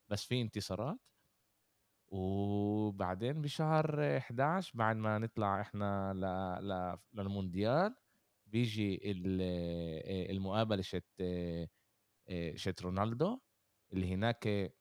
بس 0.09 0.25
في 0.27 0.41
انتصارات. 0.43 0.99
وبعدين 2.09 3.43
بشهر 3.43 4.17
11 4.19 4.73
بعد 4.79 4.97
ما 4.97 5.19
نطلع 5.19 5.61
إحنا 5.61 6.13
ل... 6.15 6.21
ل... 6.69 6.99
للمونديال 7.21 7.95
بيجي 8.53 9.01
المقابلة 10.31 10.83
شت 10.83 11.05
شت 12.55 12.83
رونالدو 12.83 13.39
اللي 13.93 14.15
هناك 14.15 14.73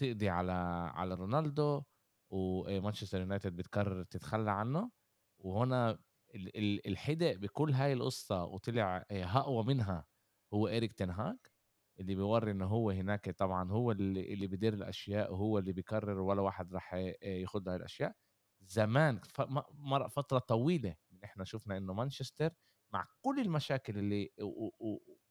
تقضي 0.00 0.28
على 0.28 0.52
على 0.94 1.14
رونالدو 1.14 1.82
ومانشستر 2.30 3.20
يونايتد 3.20 3.56
بتقرر 3.56 4.02
تتخلى 4.04 4.50
عنه. 4.50 4.90
وهنا 5.38 5.98
الحدق 6.86 7.36
بكل 7.36 7.72
هاي 7.72 7.92
القصة 7.92 8.44
وطلع 8.44 9.04
أقوى 9.10 9.64
منها 9.64 10.06
هو 10.54 10.68
إيريك 10.68 10.92
تنهاج 10.92 11.36
اللي 12.00 12.14
بيوري 12.14 12.50
إنه 12.50 12.66
هو 12.66 12.90
هناك 12.90 13.30
طبعا 13.30 13.70
هو 13.72 13.92
اللي, 13.92 14.32
اللي 14.34 14.46
بيدير 14.46 14.74
الأشياء 14.74 15.32
وهو 15.32 15.58
اللي 15.58 15.72
بيقرر 15.72 16.20
ولا 16.20 16.42
واحد 16.42 16.74
راح 16.74 16.94
ياخذ 17.22 17.68
هاي 17.68 17.76
الأشياء. 17.76 18.12
زمان 18.62 19.20
فترة 20.10 20.38
طويلة 20.38 20.96
إحنا 21.26 21.44
شفنا 21.44 21.76
إنه 21.78 21.94
مانشستر 21.94 22.50
مع 22.92 23.08
كل 23.22 23.40
المشاكل 23.40 23.98
اللي 23.98 24.32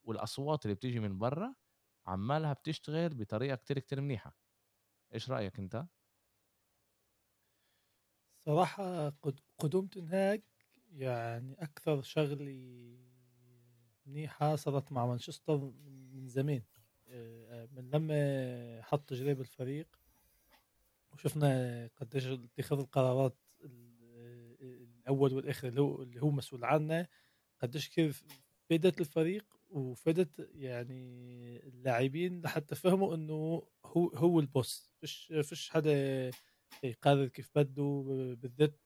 والأصوات 0.04 0.66
اللي 0.66 0.76
بتيجي 0.76 1.00
من 1.00 1.20
برا 1.20 1.56
عمالها 2.08 2.54
بتشتغل 2.54 3.16
بطريقة 3.16 3.56
كتير 3.56 3.80
كتير 3.80 4.02
منيحة. 4.02 4.38
إيش 5.14 5.32
رأيك 5.32 5.60
أنت؟ 5.60 5.88
صراحة 8.40 9.10
قدوم 9.60 9.88
تنهاج 9.88 10.42
يعني 10.92 11.54
أكثر 11.64 12.02
شغلة 12.02 12.52
منيحة 14.06 14.56
صارت 14.56 14.92
مع 14.92 15.06
مانشستر 15.06 15.58
من 16.14 16.28
زمان. 16.28 16.64
آه، 17.08 17.66
من 17.72 17.90
لما 17.90 18.82
حط 18.82 19.10
تجربة 19.10 19.42
الفريق 19.42 19.88
وشفنا 21.14 21.88
قديش 21.98 22.26
اتخاذ 22.28 22.80
القرارات 22.80 23.38
الأول 25.06 25.34
والآخر 25.34 25.68
اللي 25.68 25.82
هو 25.82 26.02
اللي 26.04 26.22
هو 26.22 26.32
مسؤول 26.32 26.66
عنه 26.66 27.08
قديش 27.62 27.90
كيف 27.90 28.24
فادت 28.70 29.02
الفريق 29.02 29.46
وفادت 29.70 30.50
يعني 30.56 30.98
اللاعبين 31.68 32.42
لحتى 32.42 32.76
فهموا 32.76 33.16
إنه 33.16 33.64
هو 33.86 34.08
هو 34.10 34.40
البوس. 34.40 34.92
فيش 35.02 35.34
فيش 35.44 35.70
حدا 35.70 36.32
يقرر 36.84 37.28
كيف 37.28 37.52
بده 37.56 38.04
بالذات 38.42 38.80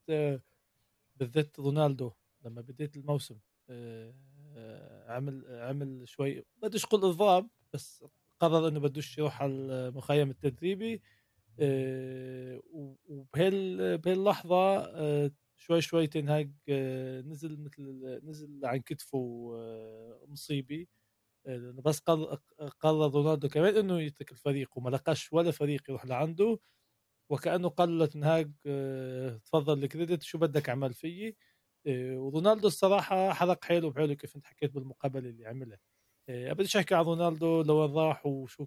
بالذات 1.16 1.60
رونالدو 1.60 2.12
لما 2.46 2.62
بديت 2.62 2.98
الموسم. 2.98 3.40
آه، 3.70 4.14
عمل 5.12 5.46
عمل 5.50 6.08
شوي 6.10 6.44
بدوش 6.64 6.84
يقول 6.84 7.06
اضراب 7.06 7.50
بس 7.74 8.06
قرر 8.40 8.68
إنه 8.68 8.80
بدوش 8.80 9.18
يروح 9.18 9.42
على 9.42 9.52
المخيم 9.54 10.30
التدريبي. 10.30 11.02
آه، 11.60 12.62
وبهال 13.08 13.98
بهاللحظة 13.98 14.78
آه، 14.80 15.32
شوي 15.60 15.82
شوي 15.82 16.08
تنهاج 16.08 16.52
نزل 17.28 17.60
مثل 17.64 17.84
نزل 18.24 18.62
عن 18.66 18.78
كتفه 18.82 19.20
مصيبي 20.28 20.90
بس 21.86 22.00
قرر 22.80 23.12
رونالدو 23.14 23.50
كمان 23.50 23.78
إنه 23.78 24.02
يترك 24.02 24.32
الفريق 24.32 24.78
وما 24.78 24.90
لقاش 24.90 25.34
ولا 25.34 25.52
فريق 25.52 25.84
يروح 25.90 26.06
لعنده 26.06 26.60
وكأنه 27.30 27.70
قال 27.70 28.00
لتنهاج 28.00 28.52
تفضل 29.46 29.84
الكريدت 29.84 30.24
شو 30.24 30.38
بدك 30.38 30.70
اعمل 30.70 30.94
فيي؟ 30.94 31.38
آه، 31.88 32.18
ورونالدو 32.20 32.68
الصراحة 32.68 33.34
حرق 33.34 33.66
حيله 33.66 33.92
بحيله 33.92 34.14
كيف 34.14 34.36
انت 34.36 34.46
حكيت 34.48 34.72
بالمقابلة 34.72 35.30
اللي 35.30 35.48
عملها. 35.48 35.80
بديش 36.30 36.78
احكي 36.78 36.96
عن 36.96 37.04
رونالدو 37.04 37.62
لوين 37.62 37.94
راح 37.94 38.26
وشو 38.26 38.66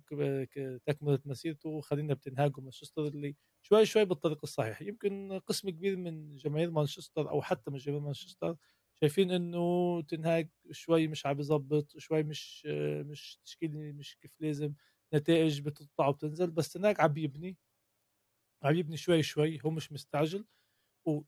تكملة 0.86 1.18
مسيرته. 1.24 1.80
خلينا 1.80 2.14
بتنهاج 2.14 2.58
ومانشستر 2.58 3.06
اللي 3.06 3.36
شوي 3.62 3.86
شوي 3.86 4.04
بالطريق 4.04 4.38
الصحيح. 4.42 4.82
يمكن 4.82 5.40
قسم 5.46 5.70
كبير 5.70 5.96
من 5.96 6.36
جماهير 6.36 6.70
مانشستر 6.70 7.30
أو 7.30 7.42
حتى 7.42 7.70
من 7.70 7.78
جماهير 7.78 8.02
مانشستر 8.04 8.56
شايفين 9.00 9.30
إنه 9.30 10.02
تنهاج 10.02 10.48
شوي 10.70 11.08
مش 11.08 11.26
عم 11.26 11.40
يظبط 11.40 11.98
شوي 11.98 12.22
مش 12.22 12.66
مش 13.06 13.38
تشكيل 13.44 13.94
مش 13.94 14.16
كيف 14.22 14.40
لازم 14.40 14.74
نتائج 15.14 15.60
بتطلع 15.60 16.08
وبتنزل. 16.08 16.50
بس 16.50 16.72
تنهاج 16.72 17.00
عم 17.00 17.16
يبني 17.18 17.56
عم 18.62 18.74
يبني 18.76 18.96
شوي 18.96 19.22
شوي. 19.22 19.58
هو 19.64 19.70
مش 19.70 19.92
مستعجل. 19.92 20.44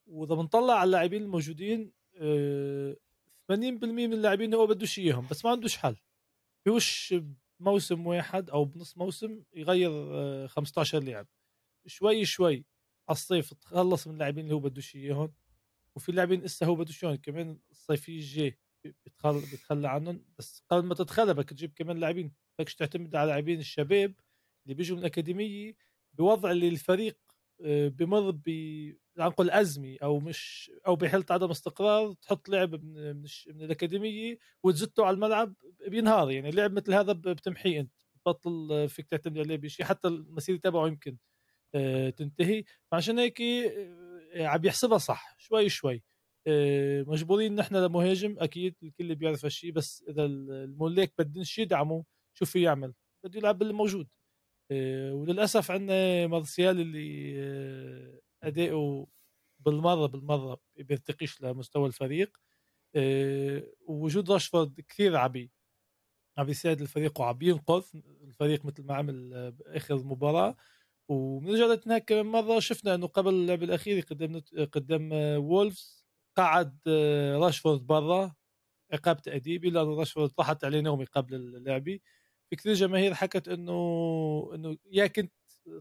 وإذا 0.07 0.35
بنطلع 0.35 0.75
على 0.75 0.87
اللاعبين 0.87 1.23
الموجودين 1.23 1.93
80% 2.17 2.19
آه، 2.21 3.87
من 3.87 4.13
اللاعبين 4.13 4.55
هو 4.55 4.67
بدوش 4.67 4.99
إياهم. 4.99 5.27
بس 5.31 5.45
ما 5.45 5.51
عندوش 5.51 5.77
حل. 5.77 5.97
فيوش 6.65 7.15
موسم 7.61 8.07
واحد 8.07 8.51
أو 8.51 8.65
بنص 8.65 8.99
موسم 8.99 9.43
يغير 9.55 10.49
15 10.49 10.99
آه، 10.99 11.01
لاعب 11.01 11.27
شوي 11.87 12.25
شوي. 12.25 12.65
الصيف 13.11 13.55
تخلص 13.55 14.07
من 14.07 14.13
اللاعبين 14.15 14.45
اللي 14.45 14.55
هو 14.55 14.59
بدوش 14.59 14.97
اياهم 14.97 15.35
وفي 15.97 16.13
لاعبين 16.13 16.41
لسه 16.41 16.67
هو 16.67 16.75
بدوش 16.75 17.05
اياهم 17.05 17.17
كمان 17.17 17.59
الصيفيه 17.71 18.17
الجاي 18.19 18.59
بتخلى 19.07 19.41
بتخلى 19.53 19.89
عنهم 19.89 20.25
بس 20.39 20.63
قبل 20.71 20.87
ما 20.87 20.95
تتخلى 20.95 21.35
بدك 21.35 21.49
تجيب 21.51 21.73
كمان 21.77 21.97
لاعبين. 21.99 22.33
بدكش 22.59 22.75
تعتمد 22.75 23.17
على 23.17 23.29
لاعبين 23.29 23.61
الشباب 23.61 24.15
اللي 24.65 24.75
بيجوا 24.75 24.97
من 24.97 25.03
الأكاديمية 25.03 25.77
بوضع 26.13 26.51
اللي 26.51 26.69
الفريق 26.69 27.19
آه، 27.65 27.89
بمر 27.89 28.31
نقول 29.19 29.51
ازمه 29.51 29.97
أو 30.03 30.21
مش 30.21 30.71
أو 30.87 30.97
بحاله 30.97 31.25
عدم 31.31 31.51
استقرار 31.51 32.15
تحط 32.15 32.49
لعب 32.49 32.85
من, 32.85 33.17
من, 33.17 33.63
الأكاديمية 33.63 34.39
وتزته 34.63 35.07
على 35.07 35.15
الملعب 35.15 35.55
بينهار. 35.89 36.31
يعني 36.31 36.51
لعب 36.51 36.73
مثل 36.73 36.95
هذا 36.95 37.13
بتمحيه 37.13 37.81
أنت 37.81 37.93
بطل 38.27 38.89
فيك 38.89 39.07
تعتمد 39.07 39.39
عليه 39.39 39.57
بشيء 39.57 39.87
حتى 39.87 40.09
المسيرة 40.09 40.57
تبعه 40.57 40.87
يمكن 40.87 41.17
آه، 41.75 42.11
تنتهي. 42.11 42.65
فعشان 42.93 43.19
هيك 43.19 43.41
آه، 43.43 44.47
عم 44.47 44.65
يحسبها 44.65 44.99
صح 44.99 45.35
شوي 45.39 45.69
شوي. 45.69 46.03
مجبورين 47.07 47.55
نحن 47.55 47.77
لمهاجم 47.77 48.37
أكيد 48.39 48.75
الكل 48.83 49.15
بيعرف 49.15 49.45
هالشيء 49.45 49.73
بس 49.73 50.05
إذا 50.09 50.25
الملاك 50.25 51.13
بدنش 51.19 51.59
يدعموا 51.59 52.03
شو 52.35 52.45
في 52.47 52.63
يعمل؟ 52.63 52.95
بده 53.25 53.39
يلعب 53.39 53.59
باللي 53.59 53.73
موجود 53.75 54.09
آه، 54.71 55.15
وللأسف 55.15 55.71
عندنا 55.71 56.27
مارسيال 56.27 56.81
اللي 56.81 58.23
آه، 58.45 58.49
اداؤه 58.49 59.09
بالمرة 59.61 60.07
بالمرة 60.07 60.61
بيرتقيش 60.77 61.43
لمستوى 61.43 61.87
الفريق. 61.89 62.39
آه، 62.97 63.65
ووجود 63.89 64.31
راشفورد 64.33 64.81
كثير 64.89 65.17
عبي. 65.17 65.53
عم 66.39 66.49
يساعد 66.49 66.81
الفريق 66.81 67.21
وعم 67.21 67.39
ينقذ 67.43 67.85
الفريق 68.25 68.65
مثل 68.67 68.85
ما 68.85 68.95
عمل 68.97 69.53
باخر 69.53 69.97
مباراة. 70.05 70.57
وبنرجع 71.09 71.67
لتنهاك 71.67 72.05
كمان 72.05 72.27
مرة 72.27 72.61
شفنا 72.61 72.95
إنه 72.95 73.07
قبل 73.07 73.31
اللعب 73.35 73.63
الأخير 73.63 74.01
قدام 74.03 74.41
قدام 74.73 75.11
وولفز 75.45 76.07
قعد 76.37 76.79
راشفورد 77.43 77.81
برا 77.87 78.35
عقاب 78.93 79.23
تأديبي 79.23 79.71
لأنه 79.71 79.95
راشفورد 79.99 80.31
طاحت 80.31 80.65
عليه 80.65 80.81
نومي 80.81 81.05
قبل 81.05 81.35
اللعبه 81.35 82.01
في 82.51 82.57
كثير 82.57 82.75
جماهير 82.75 83.15
حكت 83.15 83.49
انه 83.49 83.73
إنه 84.55 84.77
يا 84.93 85.07
كنت 85.07 85.33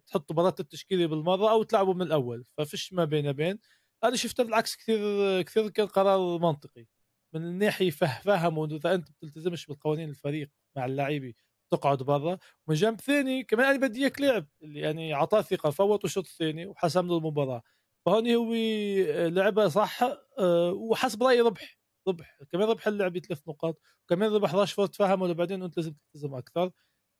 تحط 0.07 0.31
مباراه 0.31 0.55
التشكيلة 0.59 1.05
بالمرة 1.05 1.51
أو 1.51 1.63
تلعبوا 1.63 1.93
من 1.93 2.01
الأول 2.01 2.43
ففيش 2.57 2.93
ما 2.93 3.05
بين 3.05 3.31
بين. 3.31 3.59
أنا 4.03 4.15
شفته 4.15 4.43
بالعكس 4.43 4.75
كثير 4.75 5.41
كثير 5.41 5.69
كان 5.69 5.87
قرار 5.87 6.39
منطقي 6.39 6.85
من 7.33 7.41
الناحيه 7.43 7.89
فهموا 7.91 8.65
إنه 8.67 8.75
إذا 8.75 8.93
أنت 8.95 9.09
بتلتزمش 9.11 9.65
بالقوانين 9.67 10.09
الفريق 10.09 10.49
مع 10.77 10.85
اللعيبه 10.85 11.33
تقعد 11.71 12.03
برا. 12.03 12.37
ومن 12.67 12.75
جنب 12.77 13.01
ثاني 13.01 13.43
كمان 13.43 13.65
أنا 13.75 13.87
بدي 13.87 13.99
إياك 14.01 14.21
لعب 14.21 14.47
اللي 14.63 14.79
يعني 14.79 15.13
اعطاه 15.13 15.41
ثقة 15.41 15.69
فوت 15.69 16.05
الشوط 16.05 16.25
الثاني 16.27 16.65
وحسم 16.67 17.07
له 17.07 17.17
المباراة. 17.17 17.61
فهون 18.05 18.27
هو 18.31 18.53
لعبة 19.29 19.67
صح 19.67 19.99
آه، 20.39 20.71
وحسب 20.73 21.23
رايي 21.23 21.41
ربح 21.41 21.77
ربح. 22.07 22.39
كمان 22.51 22.67
ربح 22.69 22.87
اللعبه 22.87 23.19
ثلاث 23.19 23.47
نقاط 23.47 23.81
وكمان 24.05 24.33
ربح 24.33 24.55
راشفورد 24.55 24.89
تفهموا 24.89 25.33
بعدين 25.33 25.63
أنت 25.63 25.77
لازم 25.77 25.93
تلتزم 25.93 26.35
أكثر. 26.35 26.71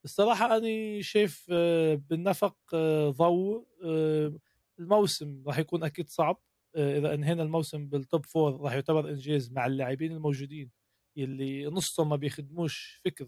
الصراحة 0.05 0.57
أنا 0.57 1.01
شايف 1.01 1.45
آه، 1.51 1.95
بالنفق 1.95 2.57
آه، 2.73 3.09
ضوء 3.09 3.67
آه، 3.85 4.33
الموسم 4.79 5.43
راح 5.47 5.59
يكون 5.59 5.83
أكيد 5.83 6.09
صعب 6.09 6.41
إذا 6.75 7.13
أنهينا 7.13 7.43
الموسم 7.43 7.87
بال 7.87 8.03
top 8.03 8.25
four 8.25 8.61
راح 8.61 8.73
يعتبر 8.73 9.09
إنجاز 9.09 9.51
مع 9.51 9.65
اللاعبين 9.65 10.11
الموجودين 10.11 10.71
يلي 11.15 11.65
نصهم 11.65 12.09
ما 12.09 12.15
بيخدموش 12.15 13.01
فكر. 13.05 13.27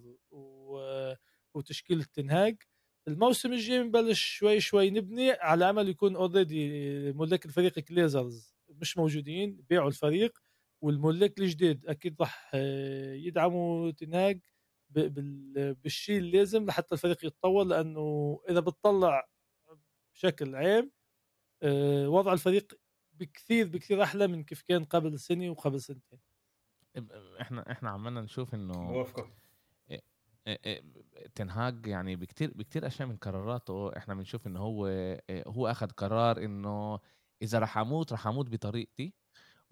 وتشكيلة 1.53 2.05
تنهاج 2.13 2.57
الموسم 3.07 3.53
الجاي 3.53 3.83
بنبلش 3.83 4.25
شوي 4.25 4.59
شوي 4.59 4.89
نبني 4.89 5.31
على 5.31 5.69
أمل 5.69 5.89
يكون 5.89 6.15
already 6.15 6.69
ملاك 7.13 7.45
الفريق 7.45 7.79
Glazers 7.79 8.55
مش 8.69 8.97
موجودين 8.97 9.61
بيعوا 9.69 9.87
الفريق 9.87 10.39
والملاك 10.81 11.39
الجديد 11.39 11.85
أكيد 11.85 12.15
راح 12.21 12.55
يدعموا 13.15 13.91
تنهاج 13.91 14.39
بالشيء 15.83 16.17
اللازم 16.17 16.65
لحتى 16.65 16.95
الفريق 16.95 17.25
يتطور 17.25 17.63
لأنه 17.63 18.39
إذا 18.49 18.59
بتطلع 18.59 19.27
بشكل 20.13 20.55
عام 20.55 20.91
آه، 21.63 22.09
وضع 22.09 22.33
الفريق 22.33 22.79
بكثير 23.13 23.67
بكثير 23.67 24.03
أحلى 24.03 24.27
من 24.27 24.43
كيف 24.43 24.61
كان 24.61 24.83
قبل 24.85 25.19
سنة 25.19 25.49
وقبل 25.49 25.81
سنتين. 25.81 26.19
إحنا 27.41 27.71
إحنا 27.71 27.89
عمالنا 27.89 28.21
نشوف 28.21 28.55
إنه 28.55 28.73
موافقة. 28.73 29.31
تنهاج 31.35 31.87
يعني 31.87 32.15
بكتير 32.15 32.51
بكتير 32.55 32.87
أشياء 32.87 33.07
من 33.07 33.17
قراراته. 33.17 33.97
إحنا 33.97 34.13
بنشوف 34.13 34.47
إنه 34.47 34.59
هو 34.59 34.87
هو 35.31 35.67
أخذ 35.67 35.87
قرار 35.87 36.37
إنه 36.37 36.99
إذا 37.41 37.59
رح 37.59 37.77
أموت 37.77 38.13
رح 38.13 38.27
أموت 38.27 38.49
بطريقتي. 38.49 39.13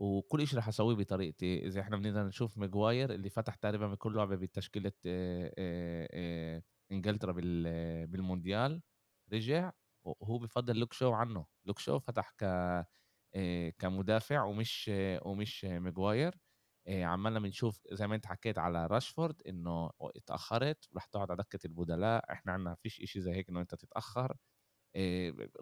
وكل 0.04 0.48
شيء 0.48 0.60
رح 0.60 0.68
أسويه 0.68 0.96
بطريقتي. 0.96 1.66
إذا 1.68 1.82
إحنا 1.82 1.98
بنقدر 1.98 2.24
نشوف 2.28 2.58
ماجواير 2.58 3.14
اللي 3.14 3.30
فتح 3.30 3.56
تقريبا 3.56 3.88
بكل 3.88 4.16
لعبة 4.16 4.36
بتشكيلة 4.36 4.92
إنجلترا 6.92 7.32
بالمونديال 8.06 8.82
رجع 9.34 9.72
وهو 10.06 10.38
بفضل 10.40 10.80
لوك 10.80 10.94
شو 10.94 11.12
عنه. 11.14 11.46
لوك 11.66 11.80
شو 11.80 12.00
فتح 12.00 12.32
ك 12.38 12.46
كمدافع 13.80 14.44
ومش 14.44 14.92
ومش 15.26 15.66
ماجواير. 15.66 16.36
عمالنا 16.90 17.40
بنشوف 17.40 17.82
زي 17.92 18.08
ما 18.08 18.16
أنت 18.16 18.26
حكيت 18.26 18.58
على 18.60 18.88
راشفورد 18.88 19.42
إنه 19.48 19.92
اتأخرت 20.02 20.90
رح 20.98 21.06
تقعد 21.06 21.32
على 21.32 21.44
دكة 21.44 21.68
البدلاء. 21.68 22.32
إحنا 22.34 22.52
عندنا 22.52 22.76
فيش 22.76 23.02
إشي 23.02 23.22
زي 23.22 23.32
هيك 23.34 23.50
إنه 23.50 23.62
أنت 23.62 23.76
تتأخر. 23.76 24.38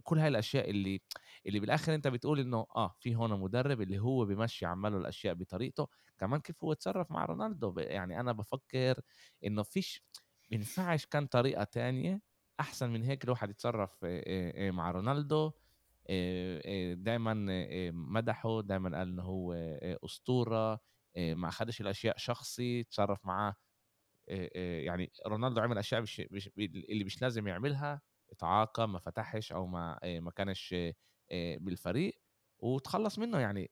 كل 0.03 0.19
هاي 0.19 0.27
الأشياء 0.27 0.69
اللي 0.69 1.01
اللي 1.45 1.59
بالآخر 1.59 1.95
أنت 1.95 2.07
بتقول 2.07 2.39
إنه 2.39 2.65
آه 2.75 2.95
في 2.99 3.15
هون 3.15 3.39
مدرب 3.39 3.81
اللي 3.81 3.99
هو 3.99 4.25
بمشي 4.25 4.65
عماله 4.65 4.97
الأشياء 4.97 5.33
بطريقته 5.33 5.87
كمان 6.19 6.39
كيف 6.39 6.63
هو 6.63 6.73
تصرف 6.73 7.11
مع 7.11 7.25
رونالدو؟ 7.25 7.73
يعني 7.79 8.19
أنا 8.19 8.31
بفكر 8.31 9.01
إنه 9.45 9.63
فيش 9.63 10.03
بينفعش 10.49 11.05
كان 11.05 11.27
طريقة 11.27 11.63
تانية 11.63 12.21
أحسن 12.59 12.89
من 12.89 13.03
هيك 13.03 13.23
الواحد 13.23 13.49
يتصرف 13.49 14.05
مع 14.57 14.91
رونالدو. 14.91 15.51
دائما 16.93 17.33
مدحه 17.91 18.61
دائما 18.61 18.97
قال 18.97 19.07
إنه 19.07 19.23
هو 19.23 19.53
أسطورة 20.05 20.79
ما 21.17 21.47
اخذش 21.47 21.81
الأشياء 21.81 22.17
شخصي 22.17 22.83
تصرف 22.83 23.25
معاه. 23.25 23.55
يعني 24.27 25.11
رونالدو 25.27 25.61
عمل 25.61 25.77
أشياء 25.77 26.05
اللي 26.89 27.03
مش 27.03 27.21
لازم 27.21 27.47
يعملها. 27.47 28.01
اتعاقى 28.31 28.87
ما 28.87 28.99
فتحش 28.99 29.51
أو 29.51 29.67
ما 29.67 29.99
ما 30.03 30.31
كانش 30.31 30.75
بالفريق 31.31 32.21
وتخلص 32.59 33.19
منه 33.19 33.39
يعني. 33.39 33.71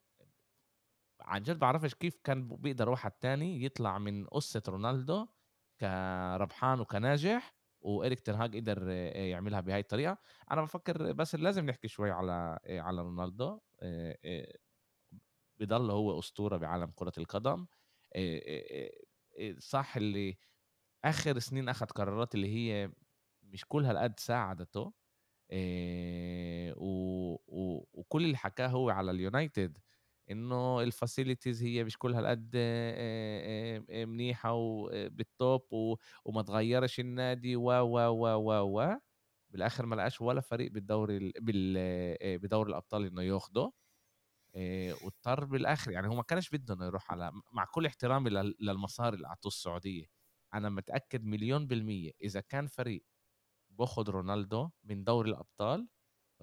عن 1.21 1.43
جد 1.43 1.59
بعرفش 1.59 1.95
كيف 1.95 2.17
كان 2.23 2.47
بيقدر 2.47 2.89
واحد 2.89 3.11
تاني 3.11 3.63
يطلع 3.63 3.97
من 3.97 4.27
قصة 4.27 4.63
رونالدو 4.67 5.27
كربحان 5.79 6.79
وكناجح 6.79 7.55
وإريك 7.81 8.19
تنهاج 8.19 8.55
قدر 8.55 8.89
يعملها 8.89 9.61
بهاي 9.61 9.79
الطريقة. 9.79 10.17
أنا 10.51 10.61
بفكر 10.61 11.11
بس 11.11 11.35
لازم 11.35 11.65
نحكي 11.65 11.87
شوي 11.87 12.11
على 12.11 12.59
على 12.65 13.01
رونالدو 13.01 13.59
بضل 15.59 15.91
هو 15.91 16.19
أسطورة 16.19 16.57
بعالم 16.57 16.91
كرة 16.95 17.13
القدم 17.17 17.67
صح 19.59 19.97
اللي 19.97 20.37
آخر 21.05 21.39
سنين 21.39 21.69
أخذ 21.69 21.85
قرارات 21.85 22.35
اللي 22.35 22.47
هي 22.55 22.91
مش 23.49 23.65
كل 23.67 23.85
هالقد 23.85 24.19
ساعدته 24.19 24.93
إيه 25.51 26.73
و... 26.77 27.33
و... 27.47 27.85
وكل 27.93 28.25
اللي 28.25 28.37
حكاه 28.37 28.67
هو 28.67 28.89
على 28.89 29.11
اليونايتد 29.11 29.77
إنه 30.31 30.81
ال 30.81 30.89
facilities 30.89 31.63
هي 31.63 31.83
مش 31.83 31.97
كل 31.97 32.15
هالقد 32.15 32.55
منيحة 33.89 34.53
وبال 34.53 35.13
top 35.13 35.73
و... 35.73 35.95
وما 36.25 36.41
تغيرش 36.41 36.99
النادي 36.99 37.55
و 37.55 37.63
و 37.71 37.99
و 38.09 38.27
و 38.35 38.79
و 38.81 38.97
بالآخر 39.51 39.85
ما 39.85 39.95
لقاش 39.95 40.21
ولا 40.21 40.41
فريق 40.41 40.71
بالدوري 40.71 41.33
بال... 41.41 41.77
بدوري 42.39 42.69
الأبطال 42.69 43.05
إنه 43.05 43.21
ياخده 43.23 43.71
واضطر 45.03 45.45
بالآخر 45.45 45.91
يعني 45.91 46.07
هو 46.07 46.15
ما 46.15 46.23
كانش 46.23 46.49
بده 46.49 46.73
إنه 46.73 46.85
يروح 46.85 47.11
على 47.11 47.31
مع 47.53 47.65
كل 47.65 47.85
احترامي 47.85 48.29
للمصاري 48.59 49.15
اللي 49.15 49.27
أعطوه 49.27 49.49
السعودية 49.51 50.05
أنا 50.53 50.69
متأكد 50.69 51.23
مليون 51.25 51.67
بالمية 51.67 52.11
إذا 52.21 52.41
كان 52.41 52.67
فريق 52.67 53.03
باخد 53.79 54.09
رونالدو 54.09 54.69
من 54.83 55.03
دوري 55.03 55.29
الأبطال 55.31 55.87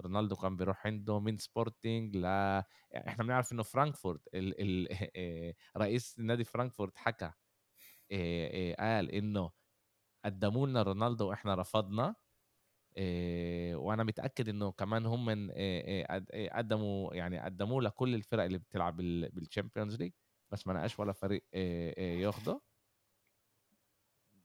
رونالدو 0.01 0.35
كان 0.35 0.55
بيروح 0.57 0.87
عنده 0.87 1.19
من 1.19 1.37
سبورتينج 1.37 2.17
ل 2.17 2.25
إحنا 2.95 3.23
بنعرف 3.23 3.51
إنه 3.53 3.63
فرانكفورت 3.63 4.21
ال... 4.33 4.55
ال... 4.61 5.53
رئيس 5.77 6.19
نادي 6.19 6.43
فرانكفورت 6.43 6.97
حكى 6.97 7.31
قال 8.79 9.11
إنه 9.11 9.51
قدموا 10.25 10.67
لنا 10.67 10.83
رونالدو 10.83 11.29
وإحنا 11.29 11.55
رفضنا 11.55 12.15
وأنا 13.75 14.03
متأكد 14.03 14.49
إنه 14.49 14.71
كمان 14.71 15.05
هم 15.05 15.25
من 15.25 15.51
قدموا 16.51 17.15
يعني 17.15 17.39
قدموه 17.39 17.81
لكل 17.83 18.15
الفرق 18.15 18.43
اللي 18.43 18.57
بتلعب 18.57 18.97
بال 19.33 19.44
Champions 19.44 19.95
League 19.95 20.11
بس 20.51 20.67
ما 20.67 20.73
لقاش 20.73 20.99
ولا 20.99 21.13
فريق 21.13 21.45
ياخده. 21.99 22.61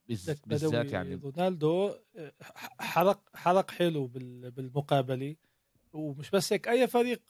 بالذات 0.07 0.91
يعني. 0.91 1.15
رونالدو 1.15 1.95
آه، 2.15 2.33
حرق 2.79 3.29
حرق 3.33 3.71
حلو 3.71 4.07
بالمقابلة. 4.07 5.35
ومش 5.93 6.29
بس 6.29 6.53
هيك 6.53 6.67
أي 6.67 6.87
فريق 6.87 7.21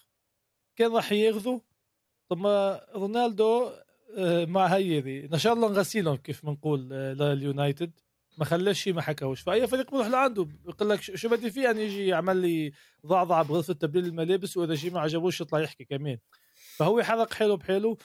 كان 0.76 0.92
راح 0.92 1.12
ياخذه 1.12 1.62
طب 2.30 2.38
ما 2.38 2.86
رونالدو 2.96 3.72
آه، 4.18 4.46
مع 4.46 4.66
هيري 4.66 5.28
نشر 5.28 5.56
لهم 5.56 5.72
غسيلهم 5.72 6.16
كيف 6.16 6.46
بنقول 6.46 6.90
آه، 6.94 7.14
لليونايتد. 7.14 7.92
ما 8.38 8.46
خلاش 8.46 8.84
شيء 8.84 8.94
ما 8.94 9.02
حكاوش. 9.02 9.42
فأي 9.42 9.68
فريق 9.68 9.92
بروح 9.92 10.08
لعنده 10.08 10.44
بيقول 10.44 10.90
لك 10.90 11.02
شو 11.02 11.30
بدي 11.30 11.52
فيه 11.52 11.72
ان 11.72 11.78
يجي 11.78 12.08
يعمل 12.08 12.38
لي 12.38 12.72
ضعضعه 13.06 13.44
بغرفه 13.44 13.74
تبديل 13.74 14.06
الملابس 14.06 14.58
وإذا 14.58 14.76
شيء 14.76 14.92
ما 14.92 15.00
عجبوش 15.00 15.42
يطلع 15.42 15.60
يحكي 15.60 15.86
كمان. 15.86 16.18
فهو 16.76 17.04
حرق 17.04 17.34
حلو 17.34 17.58
بحاله 17.58 17.98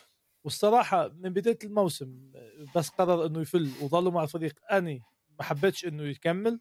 والصراحة 0.44 1.08
من 1.08 1.32
بداية 1.32 1.58
الموسم 1.64 2.32
بس 2.76 2.88
قرر 2.88 3.26
إنه 3.26 3.40
يفل 3.40 3.70
وظلوا 3.82 4.12
مع 4.12 4.22
الفريق 4.22 4.54
أني 4.72 5.02
ما 5.38 5.44
حبيتش 5.44 5.84
إنه 5.84 6.02
يكمل 6.02 6.60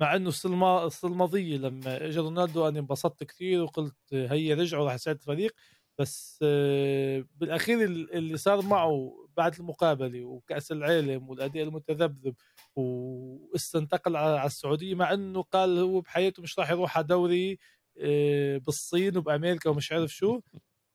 مع 0.00 0.16
إنه 0.16 0.28
السنة 0.28 0.90
الماضية 1.04 1.56
لما 1.56 2.06
اجى 2.06 2.18
رونالدو 2.18 2.68
أنا 2.68 2.78
انبسطت 2.78 3.24
كثير 3.24 3.62
وقلت 3.62 3.96
هي 4.12 4.54
رجعوا 4.54 4.84
راح 4.84 4.94
يساعد 4.94 5.16
الفريق 5.16 5.54
بس 5.98 6.38
آه، 6.42 7.24
بالأخير 7.36 7.84
اللي 7.84 8.36
صار 8.36 8.62
معه 8.62 9.26
بعد 9.36 9.54
المقابلة 9.60 10.24
وكأس 10.24 10.72
العالم 10.72 11.28
والأداء 11.28 11.62
المتذبذب 11.62 12.34
واستنتقل 12.76 14.16
على 14.16 14.46
السعودية 14.46 14.94
مع 14.94 15.12
إنه 15.12 15.42
قال 15.42 15.78
هو 15.78 16.00
بحياته 16.00 16.42
مش 16.42 16.58
راح 16.58 16.70
يروح 16.70 16.96
على 16.96 17.06
دوري 17.06 17.58
آه، 17.98 18.58
بالصين 18.58 19.16
وبأمريكا 19.16 19.70
ومش 19.70 19.92
عارف 19.92 20.10
شو 20.10 20.40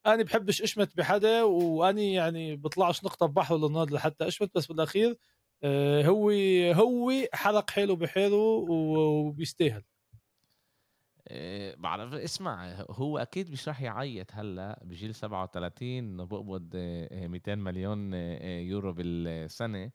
أنا 0.06 0.24
بحبش 0.24 0.62
إشمت 0.62 0.98
بحدا 0.98 1.44
وأني 1.44 2.14
يعني 2.14 2.56
بطلعش 2.56 3.04
نقطة 3.06 3.26
ببحر 3.26 3.56
رونالدو 3.56 3.96
لحتى 3.96 4.28
إشمت 4.28 4.56
بس 4.58 4.66
بالأخير 4.66 5.18
آه، 5.64 6.04
هو 6.04 6.32
هو 6.74 7.12
حرق 7.34 7.70
حاله 7.70 7.96
بحاله 7.96 8.38
وبيستاهل. 8.38 9.84
إيه 11.30 11.76
بعرف 11.76 12.14
اسمع 12.14 12.86
هو 12.90 13.18
أكيد 13.18 13.52
مش 13.52 13.68
راح 13.68 13.82
يعيط 13.82 14.28
هلأ 14.34 14.80
بجيل 14.84 15.16
37 15.16 16.18
بقبض 16.26 16.76
200 17.12 17.60
آه، 17.60 17.64
مليون 17.64 18.12
آه، 18.14 18.60
يورو 18.60 18.94
بالسنة. 18.94 19.92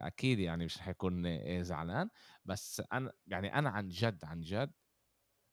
أكيد 0.00 0.38
يعني 0.38 0.64
مش 0.64 0.78
راح 0.78 0.88
يكون 0.88 1.24
زعلان. 1.62 2.10
بس 2.44 2.82
أنا 2.92 3.12
يعني 3.26 3.54
أنا 3.58 3.70
عن 3.70 3.88
جد 3.88 4.24
عن 4.24 4.40
جد 4.40 4.72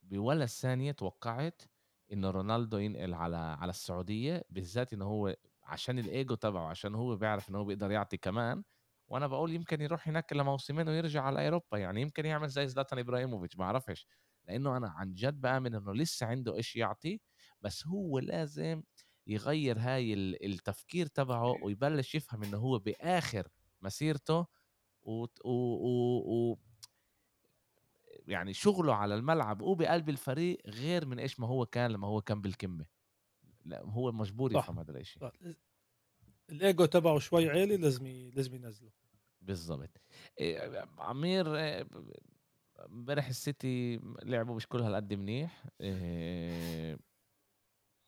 بولا 0.03 0.45
ثانية 0.45 0.91
توقعت 0.91 1.61
انه 2.11 2.29
رونالدو 2.31 2.77
ينقل 2.77 3.13
على 3.13 3.37
على 3.37 3.69
السعودية 3.69 4.43
بالذات 4.49 4.93
انه 4.93 5.05
هو 5.05 5.35
عشان 5.63 5.99
الإيجو 5.99 6.35
تبعه 6.35 6.67
عشان 6.67 6.95
هو 6.95 7.15
بيعرف 7.15 7.49
انه 7.49 7.57
هو 7.59 7.65
بيقدر 7.65 7.91
يعطي 7.91 8.17
كمان. 8.17 8.63
وأنا 9.07 9.27
بقول 9.27 9.53
يمكن 9.53 9.81
يروح 9.81 10.07
هناك 10.07 10.33
لموسمين 10.33 10.89
ويرجع 10.89 11.23
على 11.23 11.47
أوروبا 11.47 11.77
يعني 11.77 12.01
يمكن 12.01 12.25
يعمل 12.25 12.47
زي 12.49 12.67
زلاتان 12.67 12.99
إبراهيموفيتش 12.99 13.57
ما 13.57 13.65
بعرفش 13.65 14.07
لأنه 14.47 14.77
أنا 14.77 14.89
عن 14.89 15.13
جد 15.13 15.41
بآمن 15.41 15.75
إنه 15.75 15.93
لسه 15.93 16.25
عنده 16.25 16.55
إيش 16.55 16.75
يعطي 16.75 17.19
بس 17.61 17.87
هو 17.87 18.19
لازم 18.19 18.83
يغير 19.27 19.79
هاي 19.79 20.13
التفكير 20.13 21.07
تبعه 21.07 21.55
ويبلش 21.63 22.15
يفهم 22.15 22.43
إنه 22.43 22.57
هو 22.57 22.79
بآخر 22.79 23.47
مسيرته 23.81 24.47
و, 25.03 25.23
و... 25.23 25.27
و... 25.45 26.51
و... 26.51 26.59
يعني 28.31 28.53
شغله 28.53 28.95
على 28.95 29.15
الملعب 29.15 29.61
وبقلب 29.61 30.09
الفريق 30.09 30.57
غير 30.67 31.05
من 31.05 31.19
إيش 31.19 31.39
ما 31.39 31.47
هو 31.47 31.65
كان 31.65 31.91
لما 31.91 32.07
هو 32.07 32.21
كان 32.21 32.41
بالكمة. 32.41 32.85
لا 33.65 33.81
هو 33.85 34.11
مجبور 34.11 34.51
يفهم 34.51 34.79
هذا 34.79 34.99
الشيء 34.99 35.31
الإيجو 36.49 36.85
تبعه 36.85 37.19
شوي 37.19 37.49
عالي 37.49 37.77
لازم 37.77 38.07
لازم 38.07 38.55
ينزله. 38.55 38.91
بالضبط. 39.41 40.01
إيه 40.39 40.85
عمير 40.97 41.55
إيه، 41.55 41.87
امبارح 42.85 43.27
السيتي 43.27 43.99
لعبوا 44.23 44.55
مش 44.55 44.67
كل 44.67 44.81
هالقد 44.81 45.13
منيح. 45.13 45.65
إيه 45.81 46.97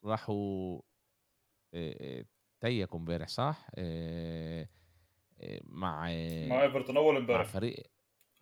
راحوا 0.04 0.82
تيكوا 2.60 3.00
امبارح 3.00 3.28
صح؟ 3.28 3.70
مع 5.64 6.08
مع 6.48 6.64
إيفرتون 6.64 6.98
أول 6.98 7.16
امبارح. 7.16 7.46
مع 7.46 7.52
فريق 7.52 7.93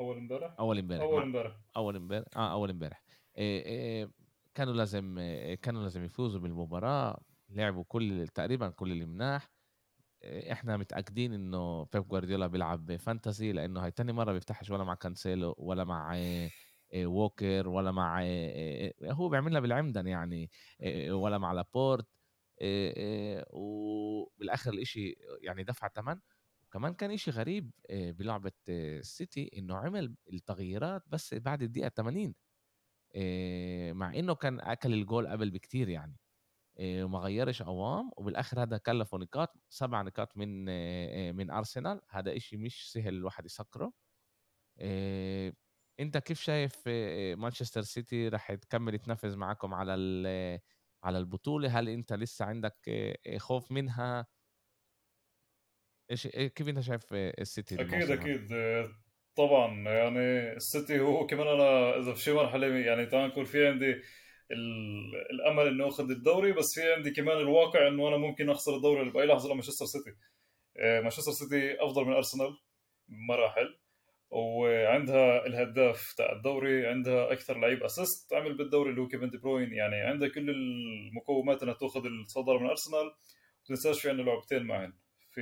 أول 0.02 0.18
امبارح؟ 0.18 0.56
أول 0.60 0.78
امبارح. 0.80 1.04
أول 1.04 1.22
امبارح. 1.24 1.58
أول 1.78 1.96
امبارح. 1.96 2.26
آه 2.36 2.52
أول 2.52 2.70
امبارح. 2.70 3.04
إيه 3.38 3.66
إيه 3.66 4.12
كانوا 4.56 4.74
لازم 4.74 5.18
إيه 5.18 5.56
كانوا 5.56 5.82
لازم 5.84 6.04
يفوزوا 6.04 6.42
بالمباراة. 6.42 7.24
لعبوا 7.50 7.84
كل 7.88 8.28
تقريبا 8.28 8.70
كل 8.70 8.92
المناح 8.92 9.52
إحنا 10.24 10.78
متأكدين 10.78 11.34
إنه 11.34 11.84
بيب 11.84 12.08
جوارديولا 12.08 12.48
بيلعب 12.48 12.96
fantasy 12.96 13.52
لأنه 13.52 13.84
هاي 13.84 13.92
تاني 13.92 14.14
مرة 14.14 14.34
بيفتحش 14.34 14.70
ولا 14.70 14.84
مع 14.84 14.96
كانسيلو 14.96 15.56
ولا 15.58 15.84
مع 15.84 16.16
ووكر 16.96 17.68
ولا 17.70 17.92
مع 17.92 18.24
هو 19.04 19.30
بيعملها 19.30 19.60
بالعمد 19.60 20.08
يعني 20.08 20.50
ولا 21.10 21.38
مع 21.38 21.52
لابورت. 21.54 22.08
وبالآخر 23.54 24.74
الإشي 24.74 25.16
يعني 25.42 25.64
دفع 25.64 25.88
ثمن 25.88 26.20
وكمان 26.72 26.94
كان 26.94 27.12
إشي 27.12 27.32
غريب 27.32 27.72
بلعبة 27.90 28.52
السيتي 28.70 29.52
إنه 29.58 29.76
عمل 29.76 30.16
التغييرات 30.34 31.04
بس 31.08 31.34
بعد 31.34 31.62
الدقيقة 31.64 31.90
80 31.90 32.36
مع 33.94 34.14
إنه 34.16 34.36
كان 34.36 34.60
أكل 34.60 34.94
الجول 34.94 35.28
قبل 35.28 35.52
بكتير 35.52 35.90
يعني 35.90 36.18
وما 36.82 37.20
غيرش 37.20 37.62
عوام 37.62 38.12
وبالآخر 38.18 38.64
هذا 38.64 38.78
كلفه 38.78 39.18
نقاط 39.18 39.58
سبع 39.70 40.02
نقاط 40.02 40.38
من 40.38 40.66
من 41.36 41.52
ارسنال 41.52 42.02
هذا 42.10 42.38
إشي 42.38 42.58
مش 42.58 42.92
سهل 42.92 43.14
الواحد 43.14 43.46
يسكره 43.46 43.94
أنت 46.00 46.18
كيف 46.18 46.42
شايف 46.42 46.88
مانشستر 47.40 47.82
سيتي 47.82 48.28
راح 48.28 48.54
تكمل 48.54 49.00
تنفذ 49.00 49.36
معكم 49.38 49.74
على 49.74 49.94
على 51.04 51.18
البطولة؟ 51.18 51.80
هل 51.80 51.90
أنت 51.90 52.14
لسه 52.14 52.46
عندك 52.46 52.90
خوف 53.38 53.72
منها؟ 53.72 54.26
إيش 56.12 56.28
كيف 56.28 56.70
أنت 56.70 56.80
شايف 56.80 57.14
السيتي 57.14 57.82
أكيد 57.82 58.12
أكيد. 58.12 58.48
طبعا 59.36 59.90
يعني 59.90 60.54
السيتي 60.56 61.00
هو 61.00 61.26
كمان 61.26 61.48
أنا 61.48 61.98
إذا 62.00 62.14
في 62.14 62.22
شي 62.22 62.34
مرحله 62.34 62.68
يعني 62.68 63.06
تعال 63.06 63.30
نقول 63.30 63.46
في 63.46 63.68
عندي 63.68 64.02
الأمل 65.32 65.68
إنه 65.68 65.88
اخذ 65.88 66.12
الدوري 66.12 66.54
بس 66.54 66.66
في 66.76 66.94
عندي 66.94 67.12
كمان 67.12 67.38
الواقع 67.38 67.88
إنه 67.88 68.08
أنا 68.08 68.18
ممكن 68.18 68.50
أخسر 68.50 68.76
الدوري 68.76 69.10
باي 69.10 69.26
لحظة 69.26 69.50
لمانشستر 69.50 69.86
سيتي. 69.86 70.18
مانشستر 70.80 71.32
سيتي 71.32 71.84
أفضل 71.84 72.06
من 72.06 72.14
أرسنال 72.14 72.58
بمراحل 73.08 73.80
وعندها 74.30 75.46
الهداف 75.46 76.14
تاع 76.18 76.32
الدوري 76.32 76.88
عندها 76.88 77.32
أكثر 77.32 77.60
لعيب 77.60 77.84
assist 77.84 78.34
عمل 78.34 78.58
بالدوري 78.58 78.90
اللي 78.90 79.02
هو 79.02 79.08
كيفن 79.08 79.30
دي 79.30 79.38
بروين. 79.38 79.74
يعني 79.74 79.96
عندها 79.96 80.30
كل 80.30 80.50
المقومات 80.50 81.64
إنها 81.64 81.74
تاخذ 81.74 82.06
الصدارة 82.06 82.60
من 82.60 82.70
أرسنال. 82.70 83.06
ما 83.06 83.66
تنساش 83.66 84.02
في 84.02 84.10
عندنا 84.10 84.26
لعبتين 84.26 84.64
معهم 84.64 85.01
في 85.32 85.42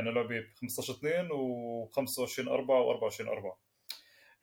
أنا 0.00 0.10
لعبه 0.10 0.44
15 0.60 0.92
2 0.94 1.28
و25 1.28 2.48
4 2.48 3.10
و24 3.10 3.20
4 3.28 3.58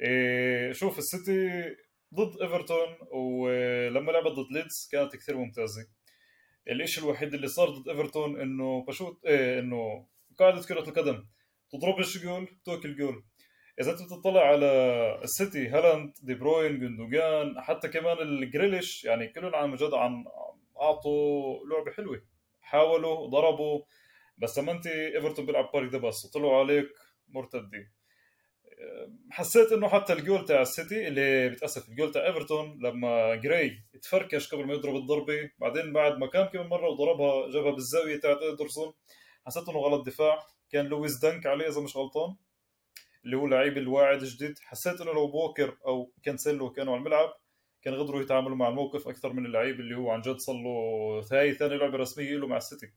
إيه 0.02 0.72
شوف 0.72 0.98
السيتي 0.98 1.50
ضد 2.14 2.42
إيفرتون 2.42 2.88
ولما 3.12 4.12
لعبت 4.12 4.32
ضد 4.32 4.52
ليدز 4.52 4.90
كانت 4.92 5.16
كثير 5.16 5.38
ممتازة. 5.38 5.88
الشيء 6.70 7.04
الوحيد 7.04 7.34
اللي 7.34 7.48
صار 7.48 7.70
ضد 7.70 7.90
إيفرتون 7.90 8.42
إنه 8.42 8.86
بشوت 8.86 9.26
إيه 9.26 9.60
إنه 9.60 10.08
قاعدة 10.40 10.62
كرة 10.62 10.90
القدم. 10.90 11.26
تضربش 11.72 12.18
جول؟ 12.18 12.48
تاكل 12.66 12.96
جول 12.96 13.24
إذا 13.82 13.92
أنت 13.92 14.02
بتطلع 14.02 14.42
على 14.42 14.66
السيتي 15.24 15.68
هالاند 15.68 16.14
دي 16.22 16.34
بروين 16.34 16.80
جندوجان 16.80 17.62
حتى 17.62 17.88
كمان 17.88 18.18
الجريليش 18.22 19.04
يعني 19.06 19.28
كلهم 19.28 19.56
عن 19.56 19.76
جد 19.76 19.94
عن 19.94 20.26
أعطوا 20.82 21.60
لعبة 21.68 21.92
حلوة. 21.92 22.22
حاولوا 22.62 23.28
ضربوا. 23.28 23.82
بس 24.40 24.60
لما 24.60 24.72
أنت 24.72 24.88
إيفرتون 24.88 25.46
بيلعب 25.46 25.72
park 25.74 25.96
bus 25.96 26.26
وطلعوا 26.26 26.60
عليك 26.60 26.88
مرتدين. 27.28 27.92
حسيت 29.32 29.72
إنه 29.72 29.88
حتى 29.88 30.14
الجول 30.14 30.46
تاع 30.46 30.62
السيتي 30.62 31.08
اللي 31.08 31.50
بتأسف 31.50 31.90
الجول 31.90 32.12
تاع 32.12 32.28
إيفرتون 32.28 32.80
لما 32.84 33.36
جراي 33.36 33.78
تفركش 34.02 34.54
قبل 34.54 34.66
ما 34.66 34.74
يضرب 34.74 34.96
الضربة 34.96 35.50
بعدين 35.58 35.94
بعد 35.94 36.18
ما 36.18 36.28
كان 36.28 36.46
كم 36.46 36.68
مرة 36.68 36.90
وضربها 36.90 37.52
جابها 37.52 37.72
بالزاوية 37.72 38.20
تاعت 38.20 38.38
ادرسون 38.42 38.94
حسيت 39.46 39.70
إنه 39.70 39.80
غلط 39.80 40.06
دفاع. 40.06 40.40
كان 40.72 40.86
لويس 40.86 41.18
دنك 41.18 41.46
عليه 41.46 41.68
إذا 41.68 41.82
مش 41.82 41.98
غلطان 41.98 42.36
اللي 43.26 43.38
هو 43.38 43.48
لعيب 43.48 43.78
الواعد 43.78 44.24
جديد. 44.24 44.60
حسيت 44.60 45.02
إنه 45.02 45.14
لو 45.14 45.28
ووكر 45.28 45.78
أو 45.86 46.12
كانسيلو 46.24 46.72
كانوا 46.72 46.94
على 46.94 47.00
الملعب 47.00 47.34
كان 47.82 47.96
قدروا 47.96 48.22
يتعاملوا 48.22 48.56
مع 48.56 48.70
الموقف 48.70 49.08
أكثر 49.08 49.34
من 49.34 49.46
اللعيب 49.46 49.80
اللي 49.80 49.96
هو 49.96 50.12
عن 50.12 50.22
جد 50.22 50.38
صار 50.38 50.56
له 50.56 51.22
هاي 51.32 51.54
ثاني 51.54 51.78
لعبة 51.78 51.98
رسمية 51.98 52.38
له 52.38 52.48
مع 52.48 52.58
السيتي. 52.58 52.94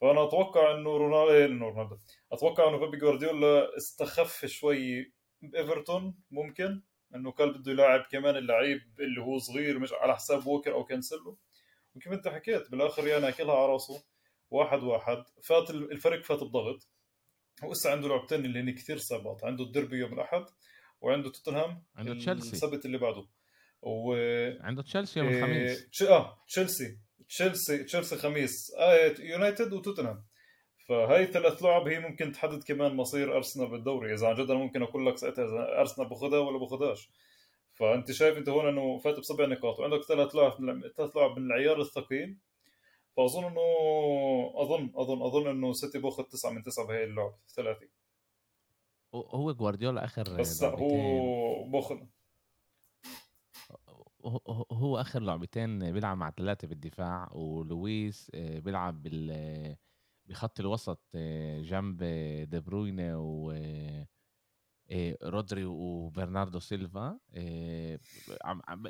فأنا 0.00 0.24
أتوقع 0.24 0.74
إنه 0.74 0.96
رونالدو 0.96 1.32
إيه، 1.32 1.46
إنه 1.46 1.68
رونالدو. 1.68 1.98
أتوقع 2.32 2.68
إنه 2.68 2.76
بيب 2.76 3.00
جوارديولا 3.00 3.76
استخف 3.76 4.46
شوي 4.46 5.12
بإيفرتون 5.42 6.14
ممكن. 6.30 6.82
إنه 7.14 7.32
كان 7.32 7.52
بده 7.52 7.72
يلاعب 7.72 8.06
كمان 8.10 8.36
اللعيب 8.36 8.80
اللي 9.00 9.20
هو 9.20 9.38
صغير 9.38 9.78
مش 9.78 9.92
على 9.92 10.14
حساب 10.16 10.46
ووكر 10.46 10.74
أو 10.74 10.84
كانسلو 10.84 11.38
وكيف 11.94 12.12
انت 12.12 12.28
حكيت 12.28 12.70
بالآخر 12.70 13.06
يعني 13.06 13.28
أكلها 13.28 13.54
على 13.54 13.72
راسه. 13.72 14.04
واحد 14.50 14.82
واحد. 14.82 15.24
فات 15.42 15.70
الفريق 15.70 16.22
فات 16.22 16.44
بضغط. 16.44 16.88
ولسه 17.62 17.90
عنده 17.90 18.08
لعبتين 18.08 18.44
اللي 18.44 18.60
هن 18.60 18.70
كثير 18.70 18.98
صعبات 18.98 19.44
عنده 19.44 19.64
الدربي 19.64 19.96
يوم 19.96 20.12
الأحد 20.12 20.44
وعنده 21.00 21.30
توتنهام 21.30 21.84
عنده 21.96 22.14
تشيلسي. 22.14 22.52
السبت 22.52 22.84
اللي 22.86 22.98
بعده. 22.98 23.26
و 23.82 24.14
عنده 24.60 24.82
تشيلسي 24.82 25.20
يوم 25.20 25.28
الخميس. 25.28 26.02
آه 26.02 26.44
تشيلسي. 26.46 26.98
تشيلسي 27.28 27.84
تشيلسي 27.84 28.16
خميس. 28.16 28.74
آه 28.78 29.14
يونايتد 29.18 29.72
وتوتنهام. 29.72 30.24
فهي 30.88 31.26
ثلاث 31.26 31.62
لعب 31.62 31.88
هي 31.88 31.98
ممكن 31.98 32.32
تحدد 32.32 32.62
كمان 32.62 32.94
مصير 32.94 33.36
أرسنال 33.36 33.70
بالدوري. 33.70 34.14
إذا 34.14 34.28
عن 34.28 34.34
جد 34.34 34.50
أنا 34.50 34.58
ممكن 34.58 34.82
أقول 34.82 35.06
لك 35.06 35.18
ساعتها 35.18 35.44
إذا 35.44 35.80
أرسنال 35.80 36.08
باخذها 36.08 36.38
ولا 36.38 36.58
باخذهاش 36.58 37.10
فأنت 37.74 38.12
شايف 38.12 38.38
أنت 38.38 38.48
هون 38.48 38.68
إنه 38.68 38.98
فات 38.98 39.18
بسبع 39.18 39.46
نقاط. 39.46 39.80
وعندك 39.80 40.02
ثلاث 40.02 40.34
لعب 40.34 40.52
ثلاث 40.96 41.16
لعب 41.16 41.38
من 41.38 41.46
العيار 41.46 41.80
الثقيل. 41.80 42.38
فأظن 43.16 43.44
إنه 43.44 43.60
أظن 44.54 44.92
أظن 44.94 45.22
أظن 45.22 45.48
إنه 45.48 45.72
سيتي 45.72 45.98
باخذ 45.98 46.22
تسعة 46.22 46.50
من 46.50 46.62
تسعة 46.62 46.86
بهي 46.86 47.04
اللعب 47.04 47.34
ثلاثة. 47.56 47.88
هو 49.14 49.52
جوارديولا 49.52 50.04
آخر 50.04 50.36
بس 50.38 50.64
هو 50.64 51.64
باخذ 51.64 51.96
هو 54.72 54.96
آخر 55.00 55.20
لعبتين 55.22 55.92
بيلعب 55.92 56.16
مع 56.16 56.30
ثلاثة 56.30 56.68
بالدفاع 56.68 57.32
ولويس 57.32 58.30
آه، 58.34 58.58
بيلعب 58.58 59.02
بال 59.02 59.76
بخط 60.26 60.60
الوسط 60.60 61.00
آه، 61.14 61.62
جنب 61.62 62.04
دي 62.50 62.60
بروينة 62.60 63.18
و 63.18 63.50
آه، 64.90 65.16
رودري 65.22 65.64
وبرناردو 65.64 66.58
سيلفا. 66.58 67.18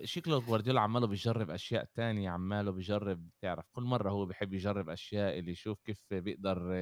شكله 0.05 0.40
جوارديولا 0.40 0.81
عماله 0.81 1.07
بيجرب 1.07 1.51
أشياء 1.51 1.85
تانية 1.94 2.31
عماله 2.31 2.70
بيجرب 2.70 3.29
تعرف 3.40 3.68
كل 3.73 3.83
مرة 3.83 4.11
هو 4.11 4.27
بيحب 4.27 4.55
يجرب 4.55 4.88
أشياء 4.88 5.38
اللي 5.38 5.51
يشوف 5.53 5.81
كيف 5.81 6.14
بيقدر 6.14 6.73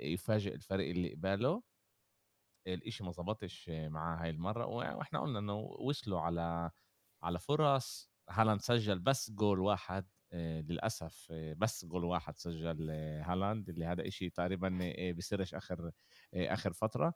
يفاجئ 0.00 0.54
الفريق 0.54 0.90
اللي 0.90 1.14
قباله. 1.14 1.62
الإشي 2.66 3.04
ما 3.04 3.10
ظبطش 3.10 3.68
معاه 3.70 4.16
هاي 4.22 4.30
المرة 4.30 4.66
وإحنا 4.66 5.20
قلنا 5.20 5.38
إنه 5.38 5.54
وصلوا 5.58 6.20
على 6.20 6.70
على 7.24 7.38
فرص 7.38 8.10
هالاند 8.30 8.60
سجل 8.60 8.98
بس 8.98 9.30
جول 9.30 9.60
واحد 9.60 10.06
آه، 10.32 10.60
للأسف 10.60 11.26
آه، 11.30 11.52
بس 11.52 11.84
جول 11.84 12.04
واحد 12.04 12.38
سجل 12.38 12.88
آه، 12.90 13.22
هالاند 13.22 13.68
اللي 13.68 13.84
هذا 13.84 14.08
إشي 14.08 14.30
تقريبا 14.30 14.92
بيصيرش 15.12 15.54
آخر 15.54 15.90
آخر 16.34 16.72
فترة. 16.72 17.14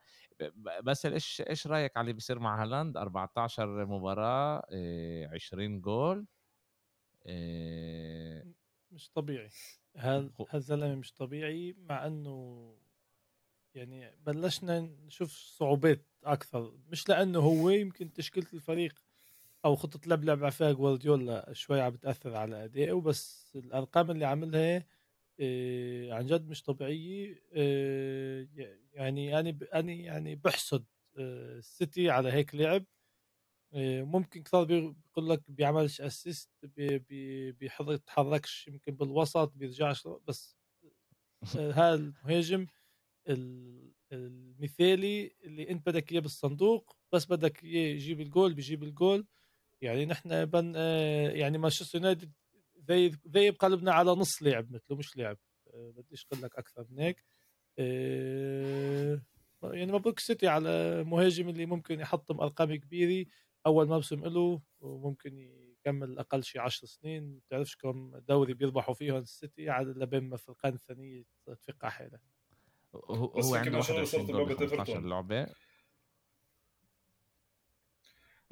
بس 0.83 1.07
إيش 1.07 1.43
إيش 1.49 1.67
رأيك 1.67 1.97
على 1.97 2.05
اللي 2.05 2.13
بيصير 2.13 2.39
مع 2.39 2.63
هالاند؟ 2.63 2.97
14 2.97 3.87
مباراة 3.87 4.63
20 5.35 5.81
جول. 5.81 6.27
مش 8.91 9.11
طبيعي. 9.15 9.51
هالزلمه 10.51 10.95
مش 10.95 11.13
طبيعي 11.13 11.73
مع 11.79 12.07
إنه 12.07 12.75
يعني 13.75 14.17
بلشنا 14.27 14.81
نشوف 14.81 15.31
صعوبات 15.33 16.07
أكثر. 16.25 16.79
مش 16.89 17.09
لأنه 17.09 17.39
هو 17.39 17.71
يمكن 17.71 18.13
تشكيلة 18.13 18.47
الفريق 18.53 19.08
أو 19.65 19.77
خطة 19.77 20.01
لعب 20.07 20.25
لعب 20.25 20.49
فيها 20.49 20.73
جوارديولا 20.73 21.53
شوي 21.53 21.81
عم 21.81 21.93
بتأثر 21.93 22.37
على 22.37 22.65
أدائه 22.65 23.01
بس 23.01 23.53
الأرقام 23.57 24.11
اللي 24.11 24.25
عاملها 24.25 24.87
إيه 25.41 26.13
عن 26.15 26.27
جد 26.27 26.49
مش 26.49 26.63
طبيعية. 26.63 27.43
إيه 27.55 28.49
يعني 28.93 29.41
أنا 29.41 29.59
أنا 29.75 29.93
يعني 29.93 30.37
بحسد 30.37 30.85
إيه 31.19 31.59
السيتي 31.59 32.11
على 32.11 32.33
هيك 32.33 32.55
لعب. 32.55 32.85
ممكن 34.05 34.43
كثار 34.43 34.65
بيقول 34.65 35.31
لك 35.31 35.43
بيعملش 35.49 36.01
assist 36.01 36.51
بي 36.65 37.53
بيتحركش 37.53 38.69
يمكن 38.69 38.93
بالوسط 38.97 39.53
بيرجعش 39.57 40.09
بس 40.29 40.57
هذا 41.57 41.95
المهاجم 41.95 42.67
المثالي 44.13 45.33
اللي 45.45 45.71
إنت 45.71 45.87
بدك 45.89 46.13
إياه 46.13 46.21
بالصندوق 46.21 46.97
بس 47.13 47.27
بدك 47.27 47.65
إياه 47.65 47.95
يجيب 47.95 48.21
الجول 48.21 48.55
بيجيب 48.55 48.83
الجول. 48.83 49.27
يعني 49.81 50.07
نحن 50.07 50.45
بن 50.45 50.73
آه، 50.77 51.31
يعني 51.31 51.59
مانشستر 51.59 51.99
يونايتد 51.99 52.33
زي 52.77 53.13
زي 53.27 53.51
بقلبنا 53.51 53.93
على 53.93 54.11
نص 54.11 54.43
لعب 54.43 54.73
مثله 54.73 54.97
مش 54.97 55.17
لعب 55.17 55.39
آه، 55.75 55.93
بديش 55.97 56.27
أقول 56.33 56.45
لك 56.45 56.57
أكثر 56.57 56.87
من 56.91 56.99
هيك. 56.99 57.25
آه، 57.79 59.23
يعني 59.63 59.93
مبروك 59.93 60.19
سيتي 60.19 60.49
على 60.49 61.05
مهاجم 61.05 61.49
اللي 61.49 61.67
ممكن 61.67 62.01
يحطم 62.01 62.41
أرقام 62.41 62.75
كبيرة. 62.75 63.27
أول 63.67 63.89
موسم 63.89 64.25
له 64.25 64.61
وممكن 64.81 65.39
يكمل 65.39 66.19
أقل 66.19 66.45
شيء 66.45 66.61
10 66.61 66.87
سنين. 66.87 67.23
ما 67.33 67.39
بتعرفش 67.47 67.77
كم 67.77 68.19
دوري 68.29 68.55
بيربحوا 68.55 68.95
فيهم 68.95 69.17
السيتي 69.17 69.71
على 69.71 69.93
لبين 69.97 70.25
ما 70.25 70.35
الفرقان 70.35 70.75
الثانية 70.75 71.25
تفقع 71.47 71.89
حالها. 71.89 72.21
هو 72.95 73.55
عنده 73.55 73.79
21 73.79 74.27
دوري 74.27 74.55
15 74.55 75.01
لعبة. 75.01 75.47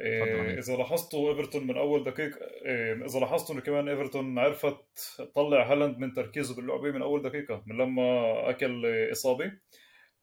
إذا 0.00 0.76
لاحظتوا 0.76 1.30
إيفرتون 1.30 1.66
من 1.66 1.76
أول 1.76 2.04
دقيقة 2.04 2.40
إيه 2.64 3.04
إذا 3.06 3.20
لاحظتوا 3.20 3.54
انه 3.54 3.62
كمان 3.62 3.88
إيفرتون 3.88 4.38
عرفت 4.38 4.76
تطلع 5.18 5.72
هالاند 5.72 5.98
من 5.98 6.12
تركيزه 6.12 6.56
باللعبة 6.56 6.90
من 6.90 7.02
أول 7.02 7.22
دقيقة 7.22 7.62
من 7.66 7.76
لما 7.76 8.50
أكل 8.50 8.86
إصابة. 9.12 9.52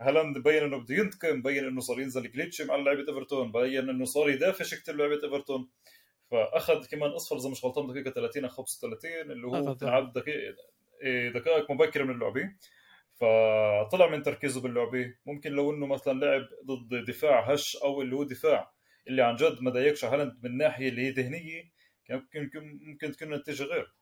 هالاند 0.02 0.38
بين 0.38 0.64
إنه 0.64 0.78
بده 0.78 0.96
ينتقم 0.96 1.42
بين 1.42 1.66
إنه 1.66 1.80
صار 1.80 2.00
ينزل 2.00 2.32
جليتش 2.32 2.62
مع 2.62 2.76
لعبة 2.76 3.06
إيفرتون 3.10 3.52
بين 3.52 3.90
إنه 3.90 4.06
صار 4.06 4.30
يدافش 4.30 4.76
كثير 4.76 4.96
لعبة 4.96 5.24
إيفرتون. 5.24 5.70
فأخذ 6.32 6.86
كمان 6.86 7.10
إصفر 7.10 7.38
إذا 7.38 7.50
مش 7.50 7.66
غلطان 7.66 7.88
دقيقة 7.88 8.12
30 8.12 8.44
أو 8.44 8.50
35 8.50 9.12
اللي 9.32 9.48
هو 9.48 9.74
بتنعد 9.74 10.14
دقيقه 10.14 10.56
إيه، 11.04 11.30
دقائق 11.30 11.72
مبكرة 11.72 12.04
من 12.04 12.14
اللعبة. 12.14 12.50
فطلع 13.16 14.08
من 14.08 14.24
تركيزه 14.24 14.62
باللعبة. 14.62 15.14
ممكن 15.26 15.52
لو 15.52 15.72
إنه 15.72 15.88
مثلا 15.88 16.14
لعب 16.20 16.48
ضد 16.66 17.06
دفاع 17.06 17.54
هش 17.54 17.76
أو 17.76 18.02
اللي 18.02 18.16
هو 18.16 18.24
دفاع. 18.24 18.73
اللي 19.08 19.22
عن 19.24 19.36
جد 19.36 19.62
ما 19.62 19.72
ضايقش 19.72 20.06
هالاند 20.06 20.40
من 20.44 20.58
ناحية 20.58 20.90
اللي 20.90 21.02
هي 21.02 21.10
ذهنية 21.10 21.64
ممكن 22.10 22.50
ممكن 22.82 23.12
تكون 23.12 23.34
النتيجه 23.34 23.64
غير. 23.64 23.94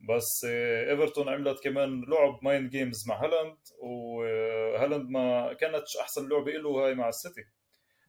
بس 0.00 0.46
آه، 0.48 0.90
إيفرتون 0.90 1.28
عملت 1.28 1.64
كمان 1.64 2.04
لعب 2.08 2.38
mind 2.42 2.70
games 2.70 3.08
مع 3.08 3.24
هالاند 3.24 3.58
وهالاند 3.78 5.10
ما 5.10 5.52
كانتش 5.52 5.96
أحسن 5.96 6.28
لعبة 6.28 6.52
له 6.52 6.70
هاي 6.70 6.94
مع 6.94 7.08
السيتي. 7.08 7.44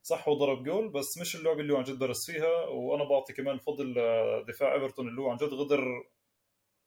صح 0.03 0.29
هو 0.29 0.33
ضرب 0.33 0.63
جول 0.63 0.89
بس 0.89 1.17
مش 1.21 1.35
اللعبة 1.35 1.61
اللي 1.61 1.73
هو 1.73 1.77
عن 1.77 1.83
جد 1.83 1.99
درس 1.99 2.31
فيها 2.31 2.65
وأنا 2.65 3.03
بعطي 3.03 3.33
كمان 3.33 3.57
فضل 3.57 3.93
لدفاع 4.41 4.73
إيفرتون 4.75 5.07
اللي 5.07 5.21
هو 5.21 5.29
عن 5.29 5.37
جد 5.37 5.53
قدر 5.53 6.03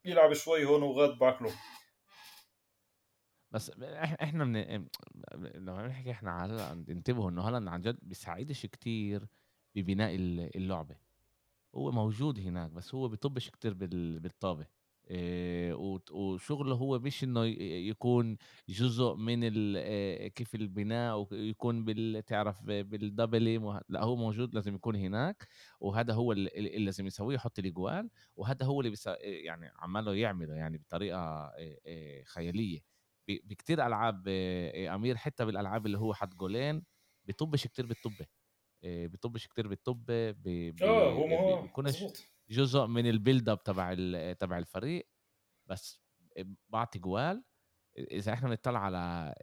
يلعب 0.04 0.32
شوي 0.32 0.64
هون 0.64 0.82
وغاد 0.82 1.18
بعقله 1.18 1.52
بس 3.52 3.70
إحنا 3.80 4.44
من 4.44 4.56
لما 5.54 5.86
بنحكي 5.86 6.10
إحنا 6.10 6.30
على 6.30 6.72
انتبهوا 6.72 7.30
انه 7.30 7.42
هالاند 7.42 7.68
عن 7.68 7.80
جد 7.80 7.98
بيساعدش 8.02 8.66
كتير 8.66 9.26
ببناء 9.74 10.14
اللعبة. 10.56 10.96
هو 11.74 11.90
موجود 11.90 12.38
هناك 12.38 12.70
بس 12.70 12.94
هو 12.94 13.08
بيطبش 13.08 13.50
كتير 13.50 13.74
بالطابة. 14.18 14.66
وشغله 16.10 16.74
هو 16.74 16.98
مش 16.98 17.24
إنه 17.24 17.44
يكون 17.44 18.36
جزء 18.68 19.14
من 19.14 19.40
كيف 20.28 20.54
البناء 20.54 21.26
ويكون 21.30 21.84
تعرف 22.24 22.62
بالدبل 22.62 23.80
لا 23.88 24.02
هو 24.04 24.16
موجود 24.16 24.54
لازم 24.54 24.74
يكون 24.74 24.96
هناك. 24.96 25.48
وهذا 25.80 26.14
هو 26.14 26.32
اللي 26.32 26.78
لازم 26.78 27.06
يسويه 27.06 27.34
يحط 27.34 27.58
الإجوال. 27.58 28.10
وهذا 28.36 28.66
هو 28.66 28.80
اللي 28.80 28.96
يعني 29.22 29.70
عماله 29.76 30.14
يعمله 30.14 30.54
يعني 30.54 30.78
بطريقة 30.78 31.52
خيالية. 32.24 32.89
بكتير 33.44 33.86
ألعاب 33.86 34.28
أمير 34.94 35.16
حتى 35.16 35.44
بالألعاب 35.44 35.86
اللي 35.86 35.98
هو 35.98 36.14
حط 36.14 36.34
جولين 36.34 36.84
بيطبش 37.26 37.66
كتير 37.66 37.86
بالطبه 37.86 38.26
بيطبش 38.84 39.46
كتير 39.46 39.68
بالطبه 39.68 40.30
آه 40.82 41.10
هو 41.12 41.62
بيكونش 41.62 42.04
جزء 42.50 42.86
من 42.86 43.06
ال 43.06 43.13
build 43.13 43.48
up 43.48 43.62
تبع 43.62 43.94
تبع 44.32 44.58
الفريق 44.58 45.08
بس 45.66 46.00
بعطي 46.68 46.98
جوال. 46.98 47.44
إذا 47.98 48.32
إحنا 48.32 48.48
بنطلع 48.48 48.80
على 48.80 49.34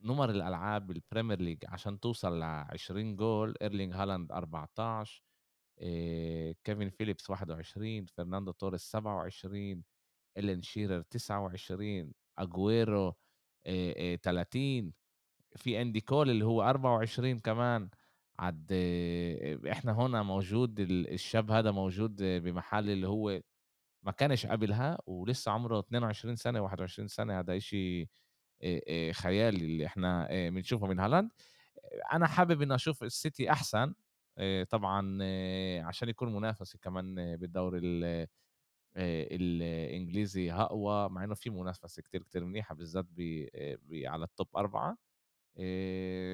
نمر 0.00 0.30
الألعاب 0.30 0.86
بالبريمير 0.86 1.40
ليج 1.40 1.64
عشان 1.68 2.00
توصل 2.00 2.40
ل 2.40 2.42
20 2.42 3.16
جول 3.16 3.54
إيرلينج 3.62 3.94
هالاند 3.94 4.32
14 4.32 5.22
كيفن 6.64 6.88
فيليبس 6.90 7.30
21 7.30 8.04
فرناندو 8.06 8.52
توريس 8.52 8.82
27 8.82 9.84
إلين 10.38 10.62
شيرر 10.62 11.02
29 11.02 12.12
اجويرو 12.38 13.14
30 14.22 14.92
في 15.56 15.82
اندي 15.82 16.00
كول 16.00 16.30
اللي 16.30 16.44
هو 16.44 16.62
24 16.62 17.38
كمان 17.40 17.88
عد 18.38 18.72
إحنا 19.70 19.92
هنا 19.92 20.22
موجود 20.22 20.80
الشاب 20.90 21.50
هذا 21.50 21.70
موجود 21.70 22.22
بمحل 22.22 22.90
اللي 22.90 23.08
هو 23.08 23.40
ما 24.02 24.12
كانش 24.12 24.46
قبلها 24.46 24.98
ولسه 25.06 25.52
عمره 25.52 25.78
22 25.78 26.36
سنة 26.36 26.60
21 26.60 27.08
سنة 27.08 27.38
هذا 27.38 27.58
شيء 27.58 28.08
خيالي 29.12 29.64
اللي 29.64 29.86
إحنا 29.86 30.28
بنشوفه 30.48 30.86
من 30.86 31.00
هالاند. 31.00 31.30
أنا 32.12 32.26
حابب 32.26 32.62
إني 32.62 32.74
أشوف 32.74 33.02
السيتي 33.02 33.50
أحسن 33.50 33.94
طبعا 34.70 35.18
عشان 35.82 36.08
يكون 36.08 36.34
منافسي 36.34 36.78
كمان 36.78 37.36
بالدوري 37.36 37.78
الإنجليزي 38.96 40.52
اقوى 40.52 41.08
مع 41.08 41.24
إنه 41.24 41.34
في 41.34 41.50
منافسة 41.50 42.02
كتير 42.02 42.22
كتير 42.22 42.44
منيحة 42.44 42.74
بالذات 42.74 43.06
على 43.92 44.24
ال 44.24 44.30
top 44.30 44.48
أربعة. 44.56 44.98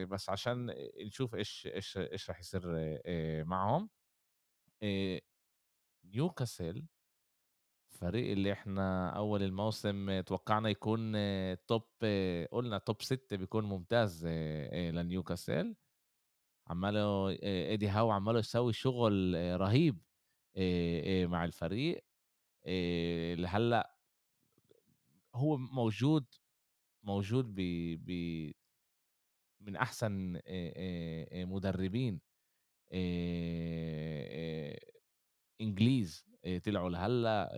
بس 0.07 0.31
عشان 0.31 0.75
نشوف 1.01 1.35
إيش 1.35 1.67
إيش 1.75 1.99
إيش 1.99 2.31
راح 2.31 2.41
يصير 2.41 2.63
معهم. 3.45 3.91
نيوكاسل 6.05 6.87
فريق 7.91 8.31
اللي 8.33 8.53
إحنا 8.53 9.11
أول 9.11 9.43
الموسم 9.43 10.21
توقعنا 10.21 10.69
يكون 10.69 11.13
top 11.67 11.83
قلنا 12.51 12.79
top 12.79 13.03
ستة 13.03 13.37
بيكون 13.37 13.65
ممتاز 13.65 14.27
لنيوكاسل. 14.73 15.77
عماله 16.67 17.29
إيدي 17.43 17.89
هاو 17.89 18.11
عماله 18.11 18.39
يسوي 18.39 18.73
شغل 18.73 19.35
رهيب 19.61 19.99
مع 21.31 21.45
الفريق. 21.45 22.05
لهلا 23.39 23.97
هو 25.35 25.57
موجود 25.57 26.27
موجود 27.03 27.55
ب 27.57 28.53
من 29.61 29.77
أحسن 29.77 30.41
مدربين 31.35 32.21
إنجليز 35.61 36.27
طلعوا 36.65 36.91
لهلا 36.91 37.51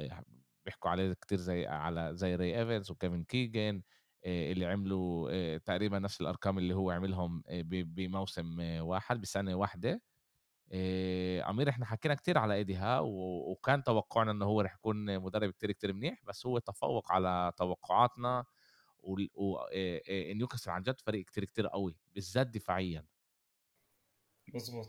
بيحكوا 0.65 0.91
عليه 0.91 1.13
كتير 1.13 1.39
زي 1.39 1.67
على 1.67 2.11
زي 2.17 2.35
ري 2.37 2.59
ايفنز 2.59 2.91
وكيفن 2.91 3.25
كيجن 3.25 3.83
اللي 4.27 4.67
عملوا 4.67 5.59
تقريبا 5.59 5.99
نفس 5.99 6.21
الأرقام 6.21 6.59
اللي 6.59 6.75
هو 6.75 6.91
عملهم 6.91 7.43
بموسم 7.73 8.61
واحد 8.61 9.21
بسنة 9.21 9.55
واحدة. 9.55 10.03
امير 11.51 11.69
إحنا 11.69 11.87
حكينا 11.87 12.15
كتير 12.15 12.39
على 12.39 12.55
إيدي 12.55 12.75
هاو 12.75 13.01
وكان 13.03 13.83
توقعنا 13.85 14.31
انه 14.33 14.45
هو 14.47 14.61
رح 14.61 14.75
يكون 14.75 15.19
مدرب 15.21 15.51
كتير 15.51 15.73
كتير 15.73 15.93
منيح 15.93 16.25
بس 16.25 16.47
هو 16.47 16.59
تفوق 16.59 17.13
على 17.13 17.53
توقعاتنا 17.57 18.45
ونيوكاسل 19.03 20.71
عن 20.71 20.83
جد 20.83 21.01
فريق 21.01 21.25
كتير 21.27 21.45
كتير 21.45 21.67
قوي 21.67 21.97
بالذات 22.15 22.47
دفاعيا. 22.47 23.05
مظبوط 24.55 24.87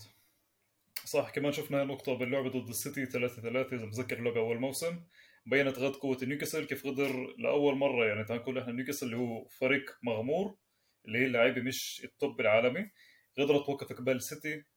صح 1.05 1.29
كمان 1.29 1.51
شفنا 1.51 1.83
نقطة 1.83 2.13
باللعبة 2.17 2.49
ضد 2.49 2.69
السيتي 2.69 3.05
3 3.05 3.41
3 3.41 3.75
إذا 3.75 3.85
متذكر 3.85 4.19
اللعبة 4.19 4.39
أول 4.39 4.59
موسم 4.59 5.03
بينت 5.45 5.79
قد 5.79 5.91
قوة 5.95 6.17
نيوكاسل 6.23 6.65
كيف 6.65 6.87
قدر 6.87 7.35
لأول 7.37 7.75
مرة 7.75 8.05
يعني 8.05 8.23
تعال 8.25 8.39
نقول 8.39 8.57
إحنا 8.59 8.71
نيوكاسل 8.73 9.05
اللي 9.05 9.17
هو 9.17 9.47
فريق 9.47 9.97
مغمور 10.03 10.57
اللي 11.05 11.19
هي 11.19 11.25
اللعيبة 11.25 11.61
مش 11.61 12.01
ال 12.05 12.14
top 12.14 12.41
العالمي 12.41 12.91
قدرت 13.37 13.65
توقف 13.65 13.93
قبال 13.93 14.15
السيتي 14.15 14.47
إيه، 14.47 14.72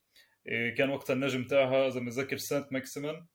كان 0.76 0.90
وقتها 0.90 1.14
النجم 1.14 1.44
تاعها 1.44 1.88
إذا 1.88 2.00
متذكر 2.00 2.36
سانت 2.36 2.72
ماكسيمان 2.72 3.26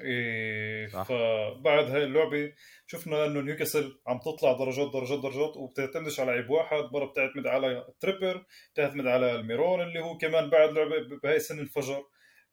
إيه 0.00 0.86
فبعد 0.86 1.90
هاي 1.90 2.04
اللعبة 2.04 2.52
شفنا 2.86 3.26
إنه 3.26 3.40
نيوكاسل 3.40 3.98
عم 4.06 4.18
تطلع 4.18 4.52
درجات 4.52 4.92
درجات 4.92 5.18
درجات 5.18 5.56
وبتعتمدش 5.56 6.20
على 6.20 6.30
لعيب 6.32 6.50
واحد 6.50 6.84
مره 6.92 7.04
بتعتمد 7.04 7.46
على 7.46 7.86
تريبر 8.00 8.44
بتعتمد 8.74 9.06
على 9.06 9.34
الميرون 9.34 9.80
اللي 9.82 10.00
هو 10.00 10.16
كمان 10.16 10.50
بعد 10.50 10.70
لعبة 10.70 11.18
بهاي 11.22 11.36
السنة 11.36 11.60
انفجر 11.60 12.04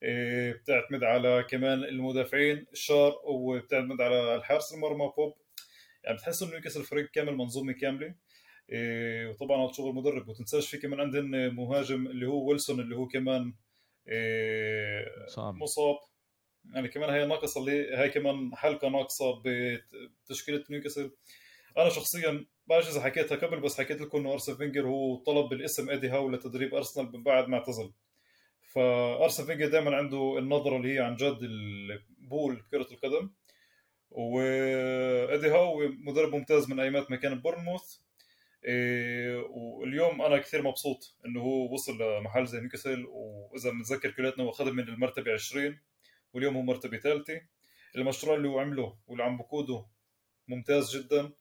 إيه 0.03 0.51
بتعتمد 0.51 1.03
على 1.03 1.45
كمان 1.49 1.83
المدافعين 1.83 2.65
الشار 2.71 3.15
وبتعتمد 3.25 4.01
على 4.01 4.35
الحارس 4.35 4.73
المرمى 4.73 5.11
بوب 5.17 5.33
يعني 6.03 6.17
بتحس 6.17 6.43
إنه 6.43 6.51
نيوكاسل 6.51 6.83
فريق 6.83 7.09
كامل 7.11 7.35
منظومة 7.37 7.73
كاملة. 7.73 8.15
إيه 8.69 9.27
وطبعا 9.27 9.65
هذا 9.65 9.71
شغل 9.73 9.95
مدرب 9.95 10.29
وتنساش 10.29 10.69
في 10.69 10.77
كمان 10.77 10.99
عندنا 10.99 11.49
مهاجم 11.49 12.07
اللي 12.07 12.25
هو 12.27 12.49
ويلسون 12.49 12.79
اللي 12.79 12.95
هو 12.95 13.07
كمان 13.07 13.53
إيه 14.07 15.05
مصاب. 15.37 15.95
يعني 16.73 16.87
كمان 16.87 17.09
هي 17.09 17.25
ناقصة 17.25 17.61
اللي 17.61 17.97
هي 17.97 18.09
كمان 18.09 18.55
حلقة 18.55 18.89
ناقصة 18.89 19.43
بتشكيلة 20.25 20.63
نيوكاسل. 20.69 21.11
أنا 21.77 21.89
شخصيا 21.89 22.45
بعرف 22.67 22.89
إذا 22.89 23.01
حكيتها 23.01 23.37
قبل 23.37 23.59
بس 23.59 23.77
حكيت 23.81 24.01
لكم 24.01 24.17
إنه 24.17 24.33
أرسن 24.33 24.55
فينجر 24.55 24.87
هو 24.87 25.15
طلب 25.15 25.49
بالاسم 25.49 25.89
إيدي 25.89 26.09
هاو 26.09 26.29
لتدريب 26.29 26.75
أرسنال 26.75 27.11
من 27.11 27.23
بعد 27.23 27.47
ما 27.47 27.57
اعتزل. 27.57 27.93
فأرسن 28.61 29.45
فينجر 29.45 29.67
دائما 29.67 29.95
عنده 29.95 30.35
النظرة 30.37 30.77
اللي 30.77 30.95
هي 30.95 30.99
عن 30.99 31.15
جد 31.15 31.39
البول 31.41 32.55
بكره 32.55 32.87
القدم. 32.91 33.29
وايدي 34.11 35.47
هاو 35.47 35.87
مدرب 35.87 36.35
ممتاز 36.35 36.69
من 36.69 36.79
أيامات 36.79 37.11
ما 37.11 37.17
كان 37.17 37.39
بورنموث. 37.39 37.97
واليوم 39.49 40.21
أنا 40.21 40.37
كثير 40.37 40.61
مبسوط 40.61 41.17
إنه 41.25 41.41
هو 41.41 41.73
وصل 41.73 41.97
لمحل 42.01 42.45
زي 42.45 42.59
نيوكاسل 42.59 43.05
وإذا 43.05 43.71
بنتذكر 43.71 44.11
كلياتنا 44.11 44.43
وأخذ 44.43 44.71
من 44.71 44.83
المرتبة 44.89 45.33
20 45.33 45.79
واليوم 46.33 46.55
هو 46.55 46.61
مرتبة 46.61 46.97
ثالثة. 46.97 47.41
المشروع 47.95 48.35
اللي 48.35 48.47
هو 48.47 48.59
عمله 48.59 48.97
واللي 49.07 49.23
عم 49.23 49.37
بقوده 49.37 49.85
ممتاز 50.47 50.97
جدا. 50.97 51.31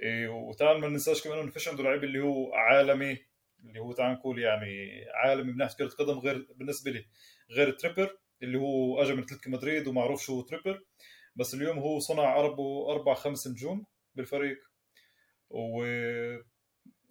إيه 0.00 0.28
وتعال 0.28 0.80
ما 0.80 0.88
ننساش 0.88 1.24
كمان 1.24 1.38
إنه 1.38 1.50
فيش 1.50 1.68
عنده 1.68 1.82
لعيب 1.82 2.04
اللي 2.04 2.20
هو 2.20 2.54
عالمي 2.54 3.18
اللي 3.64 3.80
هو 3.80 3.92
تعال 3.92 4.12
نقول 4.12 4.38
يعني 4.38 5.04
عالمي 5.14 5.52
من 5.52 5.58
ناحيه 5.58 5.76
كرة 5.76 5.88
قدم 5.88 6.18
غير 6.18 6.46
بالنسبة 6.56 6.90
لي 6.90 7.06
غير 7.50 7.70
تريبر 7.70 8.18
اللي 8.42 8.58
هو 8.58 9.02
اجى 9.02 9.12
من 9.12 9.22
أتلتيكو 9.22 9.50
مدريد 9.50 9.86
ومعروف 9.86 10.22
شو 10.22 10.42
تريبر. 10.42 10.82
بس 11.36 11.54
اليوم 11.54 11.78
هو 11.78 11.98
صنع 11.98 12.40
أربع 12.88 13.14
خمس 13.14 13.46
نجوم 13.46 13.86
بالفريق. 14.14 14.58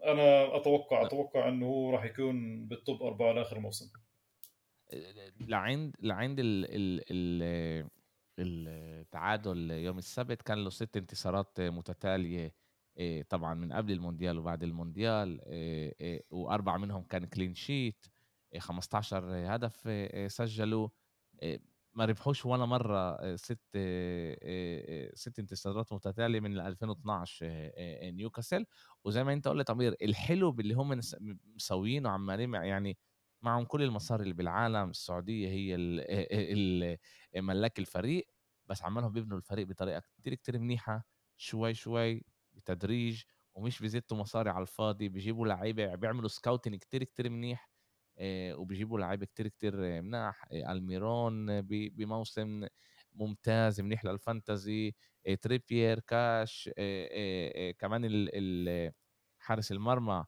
وأنا 0.01 0.57
أتوقع 0.57 1.05
أتوقع 1.05 1.47
إنه 1.47 1.65
هو 1.65 1.89
راح 1.91 2.03
يكون 2.05 2.65
بال 2.67 2.82
top 2.82 3.03
أربعة 3.03 3.31
لآخر 3.31 3.59
موسم. 3.59 3.91
لعند 5.39 5.95
لعند 5.99 6.39
ال 6.39 6.65
ال 6.69 7.01
ال 7.11 8.67
التعادل 8.99 9.71
يوم 9.71 9.97
السبت 9.97 10.41
كان 10.41 10.63
له 10.63 10.69
ست 10.69 10.97
انتصارات 10.97 11.61
متتالية 11.61 12.53
إيه، 12.97 13.23
طبعا 13.23 13.53
من 13.53 13.73
قبل 13.73 13.91
المونديال 13.93 14.39
وبعد 14.39 14.63
المونديال 14.63 15.41
إيه، 15.41 15.95
إيه، 16.01 16.23
وأربعة 16.31 16.77
منهم 16.77 17.03
كان 17.03 17.25
clean 17.25 17.53
sheet 17.53 18.05
15 18.57 19.55
هدف 19.55 19.89
سجلوا 20.31 20.89
ما 21.93 22.05
ربحوش 22.05 22.45
ولا 22.45 22.65
مرة 22.65 23.35
ست 23.35 23.59
ست 25.13 25.39
انتصارات 25.39 25.93
متتالية 25.93 26.39
من 26.39 26.59
2012 26.59 27.71
نيوكاسل. 28.11 28.65
وزي 29.03 29.23
ما 29.23 29.33
أنت 29.33 29.47
قلت 29.47 29.69
عمير 29.69 29.95
الحلو 30.01 30.51
باللي 30.51 30.73
هم 30.73 30.99
مسويينه 31.55 32.09
عمالين 32.09 32.53
يعني 32.53 32.97
معهم 33.41 33.65
كل 33.65 33.83
المصاري 33.83 34.23
اللي 34.23 34.33
بالعالم. 34.33 34.89
السعودية 34.89 35.47
هي 35.49 35.77
ملاك 37.41 37.79
الفريق. 37.79 38.27
بس 38.65 38.83
عمالهم 38.83 39.11
بيبنوا 39.11 39.37
الفريق 39.37 39.67
بطريقة 39.67 39.99
كتير 39.99 40.33
كتير 40.35 40.59
منيحة. 40.59 41.03
شوي 41.37 41.73
شوي 41.73 42.23
بتدريج 42.53 43.23
ومش 43.53 43.79
بيزتوا 43.79 44.17
مصاري 44.17 44.49
على 44.49 44.61
الفاضي. 44.61 45.09
بيجيبوا 45.09 45.47
لعيبة 45.47 45.95
بيعملوا 45.95 46.27
scouting 46.29 46.75
كتير 46.75 47.03
كتير 47.03 47.29
منيح. 47.29 47.70
وبيجيبوا 48.57 48.99
لعيبة 48.99 49.25
كتير 49.25 49.47
كتير 49.47 50.01
مناح 50.01 50.45
ألميرون 50.51 51.61
بموسم 51.67 52.67
ممتاز 53.13 53.81
منيح 53.81 54.05
لل 54.05 54.25
fantasy 54.25 54.95
تريبير 55.41 55.99
كاش 55.99 56.69
كمان 57.79 58.29
حارس 59.39 59.71
المرمى 59.71 60.25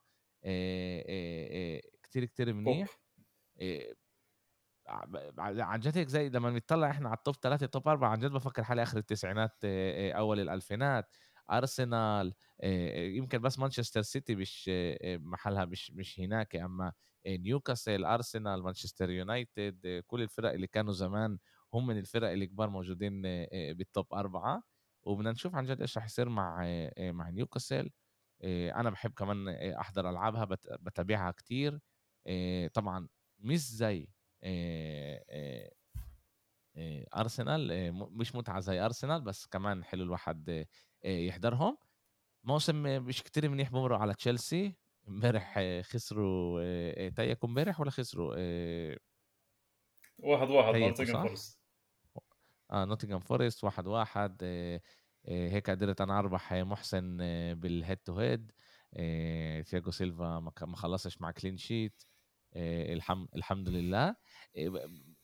كتير 2.04 2.26
كتير 2.26 2.54
منيح. 2.54 2.88
عن 5.40 5.80
جد 5.80 5.98
هيك 5.98 6.08
زي 6.08 6.30
لما 6.30 6.50
نطلع 6.50 6.90
إحنا 6.90 7.10
على 7.10 7.18
ال 7.18 7.22
top 7.22 7.36
ثلاثة 7.36 7.66
top 7.66 7.88
أربعة 7.88 8.10
عن 8.10 8.20
جد 8.20 8.32
بفكر 8.32 8.64
حالي 8.64 8.84
آخر 8.84 8.98
التسعينات 8.98 9.66
أول 10.16 10.40
الألفينات. 10.40 11.16
أرسنال 11.58 12.34
يمكن 13.16 13.42
بس 13.42 13.60
مانشستر 13.60 14.02
سيتي 14.02 14.36
مش 14.36 14.72
محلها 15.04 15.66
مش 15.66 15.92
مش 15.92 16.20
هناك 16.20 16.56
أما 16.56 16.94
نيوكاسل 17.28 18.06
أرسنال 18.06 18.64
مانشستر 18.64 19.10
يونايتد 19.10 20.04
كل 20.08 20.22
الفرق 20.22 20.52
اللي 20.52 20.68
كانوا 20.68 20.94
زمان 20.94 21.38
هم 21.74 21.88
من 21.88 21.98
الفرق 21.98 22.32
الكبار 22.32 22.70
موجودين 22.70 23.22
بال 23.52 23.76
top 23.76 24.14
أربعة. 24.14 24.64
وبدنا 25.04 25.32
نشوف 25.32 25.56
عن 25.56 25.66
جد 25.66 25.82
إيش 25.82 25.98
رح 25.98 26.06
يصير 26.06 26.30
مع 26.30 26.58
مع 27.00 27.30
نيوكاسل. 27.30 27.92
أنا 28.44 28.90
بحب 28.90 29.12
كمان 29.12 29.48
أحضر 29.50 30.10
ألعابها 30.10 30.46
بتابعها 30.82 31.32
كتير. 31.32 31.80
طبعا 32.74 33.08
مش 33.40 33.60
زي 33.60 34.08
أرسنال 37.16 37.94
مش 37.94 38.36
متعة 38.36 38.60
زي 38.60 38.80
أرسنال 38.80 39.22
بس 39.22 39.46
كمان 39.46 39.84
حلو 39.84 40.04
الواحد 40.04 40.66
يحضرهم. 41.04 41.78
موسم 42.44 43.06
مش 43.06 43.24
كتير 43.24 43.50
منيح 43.50 43.70
بمروا 43.70 43.98
على 43.98 44.14
تشيلسي. 44.14 44.76
امبارح 45.08 45.60
خسروا 45.82 47.10
تايكو 47.10 47.48
امبارح 47.48 47.80
ولا 47.80 47.92
خسروا؟ 47.92 48.36
واحد 50.20 50.50
واحد 50.50 50.76
نوتنغهام 50.76 51.28
فورست. 51.28 51.60
آه 52.72 52.86
نوتنغهام 52.86 53.20
فورست 53.20 53.64
واحد 53.64 53.88
واحد 53.88 54.44
هيك 55.28 55.70
قدرت 55.70 56.02
أنا 56.02 56.20
أربح 56.20 56.54
محسن 56.54 57.18
بال 57.54 57.68
head 57.68 57.98
to 57.98 58.20
head 58.20 58.52
تياجو 59.66 59.92
سيلفا 59.92 60.40
ما 60.62 60.76
خلصش 60.76 61.22
مع 61.22 61.32
clean 61.32 61.58
sheet 61.58 62.04
الحمد 63.36 63.70
لله. 63.70 64.16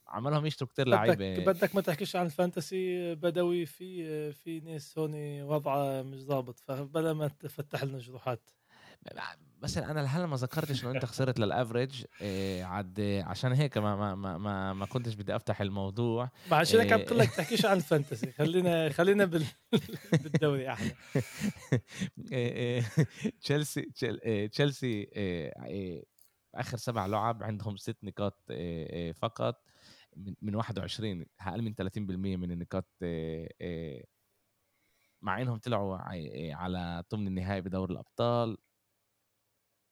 عملهم 0.10 0.46
يشتروا 0.46 0.70
كتير 0.70 0.88
لعيبة. 0.88 1.14
بدك 1.14 1.48
بدك 1.48 1.76
ما 1.76 1.82
تحكيش 1.82 2.16
عن 2.16 2.26
ال 2.26 2.37
fantasy 2.37 3.16
بدوي 3.16 3.66
في 3.66 4.32
في 4.34 4.60
ناس 4.60 4.98
هون 4.98 5.42
وضعها 5.42 6.02
مش 6.02 6.20
ظابط 6.20 6.60
فبلا 6.60 7.14
ما 7.14 7.28
تفتح 7.28 7.84
لنا 7.84 7.98
جروحات. 7.98 8.50
بس 9.60 9.78
أنا 9.78 10.00
لهلا 10.00 10.26
ما 10.26 10.36
ذكرتش 10.36 10.84
إنه 10.84 10.92
أنت 10.92 11.06
خسرت 11.06 11.40
لل 11.40 11.54
average 11.54 12.04
إيه 12.22 12.64
عد 12.64 13.24
عشان 13.26 13.54
هيك 13.54 13.78
ما 13.78 13.96
ما 13.96 14.16
ما 14.16 14.38
ما, 14.38 14.74
ما 14.74 14.86
كنتش 14.86 15.14
بدي 15.14 15.36
أفتح 15.36 15.62
الموضوع. 15.62 16.30
ما 16.52 16.58
عشان 16.58 16.80
هيك 16.80 16.94
عم 16.94 17.02
بقول 17.02 17.20
لك 17.20 17.30
تحكيش 17.30 17.66
عن 17.66 17.78
ال 17.78 17.84
fantasy. 17.84 18.32
خلينا 18.32 18.90
خلينا 18.90 19.26
بال... 19.26 19.46
بالدوري 20.24 20.70
أحلى. 20.70 20.92
تشيلسي 23.42 23.82
تشيلسي 24.52 25.10
آخر 26.56 26.78
سبع 26.78 27.06
لعب 27.06 27.44
عندهم 27.44 27.78
ست 27.78 27.98
نقاط 28.04 28.38
فقط. 29.16 29.62
من 30.42 30.56
21 30.56 31.26
أقل 31.42 31.62
من 31.62 31.74
30% 31.74 32.38
من 32.38 32.52
النقاط 32.52 32.88
مع 35.22 35.42
إنهم 35.42 35.58
طلعوا 35.58 35.98
على 36.54 37.04
ضمن 37.12 37.28
النهائي 37.28 37.62
بدوري 37.62 37.94
الأبطال. 37.94 38.58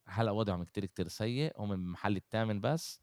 هلأ 0.06 0.30
وضعهم 0.30 0.64
كتير 0.64 0.84
كتير 0.84 1.08
سيء. 1.08 1.52
هم 1.62 1.68
من 1.68 1.74
المحل 1.74 2.16
الثامن 2.16 2.60
بس. 2.60 3.00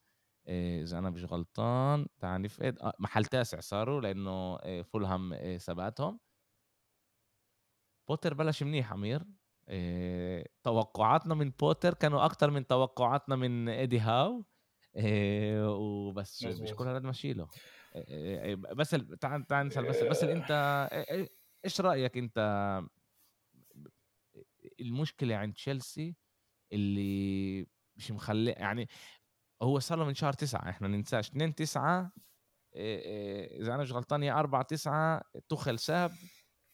إذا 0.48 1.00
أنا 1.00 1.10
مش 1.10 1.24
غلطان 1.24 2.08
تعال 2.20 2.42
نفقد. 2.42 2.80
آه 2.80 2.94
محل 3.00 3.26
تاسع 3.26 3.60
صاروا 3.60 4.02
لأنه 4.02 4.58
فولهام 4.82 5.58
سبقتهم. 5.58 6.20
بوتر 8.08 8.34
بلش 8.34 8.64
منيح 8.64 8.94
أمير. 8.94 9.24
توقعاتنا 10.64 11.36
من 11.36 11.50
بوتر 11.50 11.94
كانوا 11.94 12.26
أكتر 12.26 12.52
من 12.52 12.68
توقعاتنا 12.68 13.36
من 13.36 13.70
إيدي 13.70 14.00
هاو. 14.00 14.46
وبس 14.98 16.44
مزبوط. 16.44 16.70
مش 16.70 16.76
كل 16.76 16.88
هذا 16.88 17.00
ماشي 17.00 17.34
له. 17.34 17.48
إيه 17.96 18.56
بس 18.56 18.90
تعال 19.22 19.48
تعال 19.48 19.68
نسأل 19.68 19.86
بس 19.86 20.04
بس 20.04 20.24
أنت 20.24 20.52
إيش 21.66 21.82
رأيك 21.82 22.18
أنت 22.18 22.82
المشكلة 24.80 25.36
عند 25.36 25.54
تشيلسي 25.54 26.16
اللي 26.74 27.68
مش 27.96 28.12
مخلي 28.12 28.52
يعني 28.52 28.88
هو 29.62 29.80
صار 29.80 29.98
له 29.98 30.06
من 30.06 30.14
شهر 30.14 30.34
تسعة 30.34 30.70
إحنا 30.70 30.88
ننساش. 30.88 31.30
2 31.30 31.56
9 31.56 32.12
إذا 32.76 33.74
أنا 33.76 33.84
مش 33.84 33.92
غلطان 33.92 34.24
يا 34.24 34.40
4 34.40 34.62
9 34.62 35.22
تخل 35.50 35.80
ساب 35.80 36.12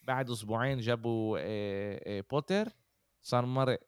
بعد 0.01 0.29
أسبوعين 0.29 0.79
جابوا 0.79 2.21
بوتر 2.21 2.69
صار 3.21 3.45
مرق 3.45 3.79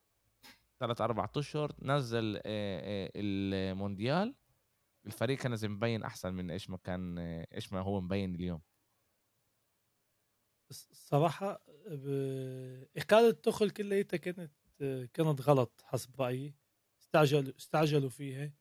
ثلاث 0.84 1.02
أربع 1.02 1.30
أشهر 1.36 1.72
نزل 1.82 2.42
المونديال. 2.46 4.36
الفريق 5.06 5.38
كان 5.38 5.56
زي 5.56 5.68
مبين 5.68 6.04
أحسن 6.04 6.34
من 6.34 6.52
إيش 6.52 6.70
ما 6.70 6.78
كان 6.78 7.18
إيش 7.54 7.74
ما 7.74 7.80
هو 7.80 8.02
مبين 8.02 8.36
اليوم. 8.36 8.62
الصراحة 10.70 11.66
إقالة 12.98 13.32
تخل 13.32 13.70
كليتها 13.70 14.18
كانت 14.18 14.52
كانت 15.14 15.42
غلط 15.42 15.82
حسب 15.86 16.22
رأيي. 16.22 16.56
استعجلوا 17.02 17.54
استعجلوا 17.58 18.10
فيها. 18.10 18.54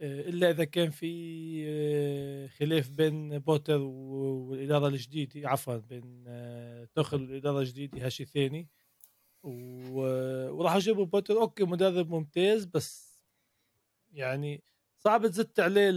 إلا 0.00 0.50
إذا 0.50 0.64
كان 0.64 0.90
في 0.90 2.48
خلاف 2.48 2.90
بين 2.90 3.38
بوتر 3.38 3.80
والإدارة 3.80 4.88
الجديدة 4.88 5.48
عفوا 5.48 5.76
بين 5.76 6.24
تخل 6.94 7.22
والإدارة 7.22 7.60
الجديدة 7.60 8.06
هالشيء 8.06 8.26
ثاني. 8.26 8.68
وراح 9.42 10.76
يجيبوا 10.76 11.04
بوتر 11.04 11.40
okay 11.40 11.64
مدرب 11.64 12.10
ممتاز 12.10 12.64
بس 12.64 13.20
يعني 14.12 14.62
صعب 14.98 15.26
تزت 15.26 15.60
عليه 15.60 15.90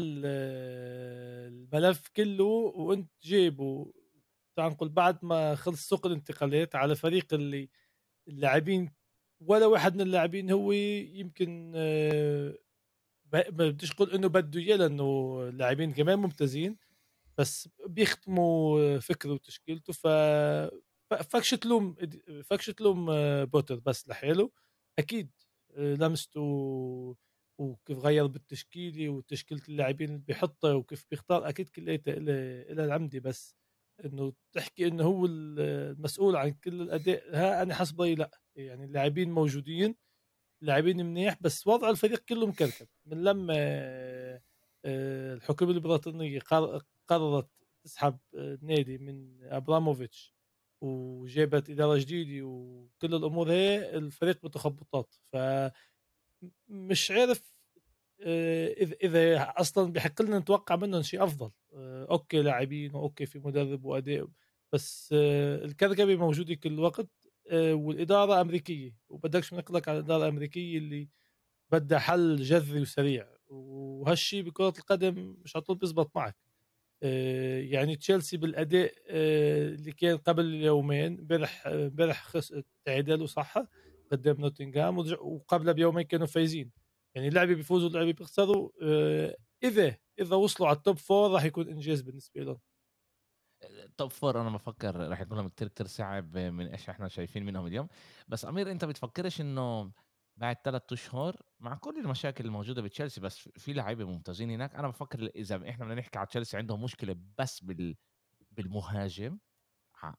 الملف 1.48 2.08
كله 2.16 2.44
وأنت 2.44 3.12
تعال 4.56 4.72
نقول 4.72 4.90
بعد 4.90 5.26
ما 5.26 5.56
خلص 5.56 5.90
سوق 5.90 6.06
الانتقالات 6.06 6.76
على 6.76 6.96
فريق 6.96 7.34
اللي 7.34 7.70
اللاعبين 8.28 8.92
ولا 9.42 9.66
واحد 9.66 9.96
من 9.96 10.02
اللاعبين 10.02 10.52
هو 10.52 10.72
يمكن 10.72 11.72
ما 13.34 13.44
بديش 13.50 13.92
أقول 13.92 14.12
إنه 14.12 14.28
بده 14.28 14.60
إياه 14.60 14.76
لأنه 14.76 15.38
اللاعبين 15.50 15.94
كمان 15.94 16.20
ممتازين 16.20 16.78
بس 17.38 17.70
بيختموا 17.88 19.00
فكره 19.00 19.32
وتشكيلته. 19.34 19.94
ف 19.94 20.08
فكش 21.16 21.50
تلوم 21.50 21.96
فكش 22.44 22.66
تلوم 22.66 23.06
بوتر 23.46 23.80
بس 23.80 24.10
لحاله 24.10 24.52
أكيد 25.00 25.32
لمسته 25.78 26.42
وكيف 27.58 27.98
غير 28.00 28.28
بالتشكيلة 28.28 29.10
وتشكيلة 29.10 29.62
اللاعبين 29.70 30.10
اللي 30.10 30.22
بيحطها 30.28 30.74
وكيف 30.74 31.06
بيختار. 31.12 31.50
أكيد 31.50 31.70
كلياتها 31.70 32.14
إلى 32.14 32.86
العمدي 32.86 33.20
بس. 33.20 33.56
إنه 34.06 34.34
تحكي 34.54 34.88
إنه 34.88 35.04
هو 35.04 35.26
المسؤول 35.26 36.36
عن 36.36 36.52
كل 36.52 36.82
الأداء. 36.82 37.36
ها 37.36 37.62
أنا 37.62 37.76
حسب 37.76 38.02
رأيي 38.02 38.16
لا. 38.16 38.32
يعني 38.56 38.86
اللاعبين 38.86 39.32
موجودين 39.32 39.96
لاعبين 40.62 41.06
منيح 41.06 41.38
بس 41.42 41.68
وضع 41.68 41.90
الفريق 41.90 42.20
كله 42.20 42.48
مكركب. 42.48 42.88
من 43.06 43.24
لما 43.24 43.54
الحكومة 44.86 45.72
البريطانيه 45.72 46.40
قررت 47.08 47.50
تسحب 47.84 48.18
النادي 48.34 48.98
من 48.98 49.44
أبراموفيتش 49.44 50.36
وجابت 50.82 51.70
إدارة 51.70 51.98
جديدة 51.98 52.46
وكل 52.46 53.16
الأمور 53.16 53.52
هي 53.52 53.98
الفريق 53.98 54.46
بتخبطات 54.46 55.16
ف 55.34 55.38
مش 56.70 57.12
عارف 57.12 57.54
آه، 58.22 58.68
إذا 58.74 58.96
إذا 59.04 59.54
أصلا 59.58 59.94
بحق 59.94 60.22
لنا 60.22 60.40
نتوقع 60.40 60.76
منهم 60.76 61.02
شيء 61.02 61.24
أفضل. 61.24 61.52
آه، 61.74 62.08
okay 62.12 62.42
لاعبين 62.42 62.96
و 62.96 63.02
okay 63.02 63.26
في 63.26 63.40
مدرب 63.40 63.86
وأداء 63.86 64.28
بس 64.74 65.10
آه، 65.18 65.66
الكركبة 65.66 66.16
موجودة 66.16 66.54
كل 66.56 66.80
وقت. 66.80 67.10
والإدارة 67.54 68.42
أمريكية. 68.42 68.98
وبدكش 69.10 69.54
نقلك 69.54 69.88
على 69.90 70.00
الإدارة 70.00 70.24
الأمريكية 70.24 70.78
اللي 70.78 71.10
بدها 71.72 72.00
حل 72.00 72.36
جذري 72.38 72.82
وسريع. 72.82 73.28
وهالشيء 73.50 74.44
بكرة 74.44 74.74
القدم 74.80 75.38
مش 75.46 75.56
على 75.56 75.64
طول 75.64 75.78
بيزبط 75.78 76.12
معك. 76.16 76.38
يعني 77.72 77.96
تشيلسي 77.96 78.38
بالأداء 78.38 78.94
اللي 79.08 79.92
كان 79.92 80.18
قبل 80.18 80.54
يومين 80.54 81.20
امبارح 81.20 81.68
امبارح 81.68 82.32
تعادل 82.86 83.22
وصح 83.22 83.58
قدام 84.12 84.36
نوتنغهام 84.42 84.98
وقبل 85.22 85.74
بيومين 85.74 86.04
كانوا 86.06 86.28
فايزين. 86.28 86.72
يعني 87.16 87.30
لعبه 87.30 87.54
بيفوزوا 87.56 87.90
لعبه 87.90 88.12
بيخسروا 88.12 88.70
آه، 88.84 89.36
إذا 89.64 89.98
إذا 90.20 90.36
وصلوا 90.36 90.70
على 90.70 90.78
ال 90.78 90.83
top 90.83 90.98
four 90.98 91.32
راح 91.32 91.44
يكون 91.46 91.70
إنجاز 91.70 92.02
بالنسبة 92.02 92.42
لهم. 92.44 92.60
top 93.98 94.12
four 94.12 94.42
أنا 94.42 94.50
بفكر 94.50 94.96
راح 95.10 95.22
يكون 95.22 95.38
لهم 95.38 95.50
كثير 95.50 95.68
كثير 95.68 95.88
صعب 95.88 96.38
من 96.38 96.68
إيش 96.68 96.90
إحنا 96.90 97.08
شايفين 97.08 97.46
منهم 97.46 97.68
اليوم. 97.68 97.88
بس 98.28 98.46
أمير 98.46 98.72
أنت 98.72 98.86
بتفكرش 98.86 99.42
إنه 99.42 99.92
بعد 100.42 100.58
ثلاث 100.64 100.94
أشهر 100.94 101.42
مع 101.60 101.76
كل 101.76 102.00
المشاكل 102.00 102.46
الموجودة 102.46 102.82
بتشيلسي 102.82 103.22
بس 103.22 103.38
في 103.38 103.74
لعيبه 103.74 104.06
ممتازين 104.06 104.52
هناك. 104.52 104.76
أنا 104.76 104.88
بفكر 104.88 105.32
إذا 105.36 105.70
إحنا 105.70 105.86
بدنا 105.86 106.00
نحكي 106.00 106.20
على 106.20 106.28
تشيلسي 106.28 106.58
عندهم 106.58 106.84
مشكلة 106.84 107.16
بس 107.38 107.64
بال 107.64 107.98
بالمهاجم 108.52 109.40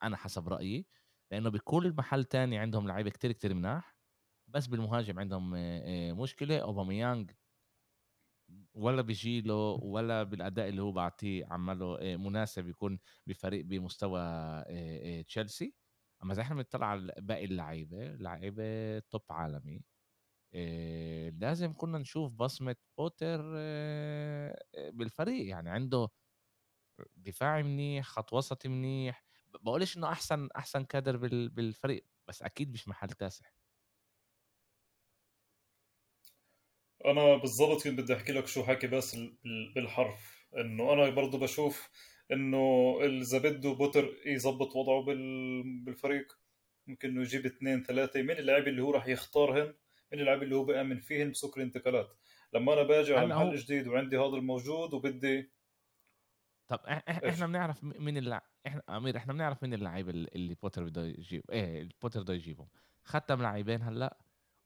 أنا 0.03 0.17
حسب 0.17 0.49
رأيي 0.49 0.87
لأنه 1.31 1.51
بكل 1.51 1.95
محل 1.99 2.25
تاني 2.25 2.59
عندهم 2.59 2.89
لعيبة 2.89 3.11
كتير 3.11 3.33
كتير 3.33 3.55
مناح 3.55 3.97
بس 4.49 4.67
بالمهاجم 4.67 5.19
عندهم 5.19 5.51
مشكلة. 6.21 6.59
اوباميانج 6.59 7.31
ولا 8.75 9.03
بيجي 9.03 9.41
له 9.41 9.79
ولا 9.83 10.23
بالأداء 10.23 10.69
اللي 10.69 10.83
هو 10.83 10.93
بعطيه 10.93 11.47
عمله 11.47 12.17
مناسب 12.17 12.69
يكون 12.69 12.99
بفريق 13.27 13.65
بمستوى 13.65 14.23
تشيلسي. 15.23 15.75
أما 16.23 16.33
إذا 16.33 16.43
إحنا 16.43 16.57
بنطلع 16.57 16.87
على 16.87 17.15
باقي 17.19 17.45
اللعيبة 17.45 18.15
لعيبة 18.15 18.99
توب 18.99 19.23
عالمي. 19.31 19.83
لازم 21.41 21.73
كنا 21.73 21.99
نشوف 21.99 22.33
بصمة 22.33 22.77
بوتر 22.99 23.43
بالفريق. 24.93 25.49
يعني 25.49 25.71
عنده 25.71 26.09
دفاعي 27.17 27.63
منيح 27.63 28.07
خط 28.07 28.33
وسطي 28.33 28.69
منيح. 28.69 29.25
بقولش 29.61 29.97
إنه 29.97 30.09
أحسن 30.13 30.49
أحسن 30.57 30.85
كادر 30.85 31.17
بالفريق 31.49 32.07
بس 32.29 32.43
أكيد 32.43 32.73
مش 32.73 32.89
محل 32.89 33.09
تاسع 33.09 33.47
أنا 37.07 37.37
بالضبط 37.37 37.83
كنت 37.85 38.01
بدي 38.01 38.15
أحكي 38.15 38.33
لك 38.33 38.47
شو 38.47 38.65
حكي 38.65 38.87
بس 38.87 39.17
بالحرف. 39.75 40.47
إنه 40.57 40.93
أنا 40.93 41.11
برضه 41.11 41.39
بشوف 41.39 41.91
إنه 42.33 42.59
إذا 43.05 43.39
بده 43.39 43.73
بوتر 43.73 44.11
يظبط 44.27 44.77
وضعه 44.77 45.03
بالفريق 45.85 46.39
ممكن 46.87 47.09
إنه 47.09 47.23
يجيب 47.23 47.47
اثنين 47.47 47.83
ثلاثة. 47.83 48.23
من 48.23 48.31
اللعيبه 48.31 48.69
اللي 48.71 48.83
هو 48.83 48.91
راح 48.91 49.07
يختارهن 49.09 49.75
من 50.13 50.21
اللعيبه 50.21 50.43
اللي 50.43 50.57
هو 50.57 50.65
بامن 50.65 51.01
فيهن 51.01 51.31
بسوق 51.31 51.59
الانتقالات 51.59 52.17
لما 52.55 52.73
أنا 52.73 52.83
باجي 52.83 53.15
على 53.15 53.27
محل 53.27 53.57
جديد 53.57 53.89
وعندي 53.89 54.19
هذا 54.19 54.37
الموجود 54.37 54.95
وبدي 54.95 55.53
طب 56.69 56.81
إحنا 56.87 57.47
بنعرف 57.47 57.85
مين 57.85 58.17
اللع... 58.17 58.43
إحنا 58.67 58.83
أمير 58.89 59.17
إحنا 59.17 59.33
بنعرف 59.33 59.63
مين 59.63 59.75
اللعيبه 59.75 60.11
اللي 60.11 60.55
بوتر 60.55 60.85
بده 60.85 61.05
يجيب 61.05 61.51
إيه 61.51 61.89
بوتر 62.03 62.23
بده 62.23 62.35
يجيبهم. 62.35 62.69
ختم 63.05 63.43
لاعبين 63.43 63.83
هلا 63.83 64.19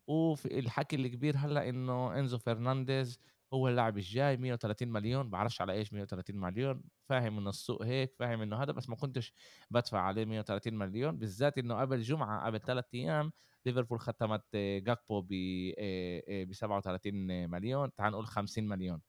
وفي 0.08 0.58
الحكي 0.58 0.96
الكبير 0.96 1.36
هلا 1.36 1.68
إنه 1.68 2.18
إنزو 2.18 2.38
فرنانديز 2.38 3.20
هو 3.54 3.68
اللاعب 3.68 3.96
الجاي 3.96 4.36
130 4.36 4.88
مليون 4.88 5.30
بعرفش 5.30 5.60
على 5.60 5.72
إيش 5.72 5.92
130 5.92 6.36
مليون 6.36 6.82
فاهم 7.08 7.38
إنه 7.38 7.50
السوق 7.50 7.82
هيك 7.82 8.14
فاهم 8.18 8.42
إنه 8.42 8.62
هذا 8.62 8.72
بس 8.72 8.88
ما 8.88 8.96
كنتش 8.96 9.32
بدفع 9.70 10.00
عليه 10.00 10.24
130 10.24 10.74
مليون 10.74 11.18
بالذات 11.18 11.58
إنه 11.58 11.80
قبل 11.80 12.02
جمعة 12.02 12.46
قبل 12.46 12.60
ثلاث 12.60 12.84
أيام 12.94 13.32
ليفربول 13.66 14.00
ختمت 14.00 14.56
جاكبو 14.56 15.24
ب 15.28 16.52
37 16.52 17.50
مليون 17.50 17.94
تعال 17.94 18.12
نقول 18.12 18.26
50 18.26 18.68
مليون. 18.68 19.00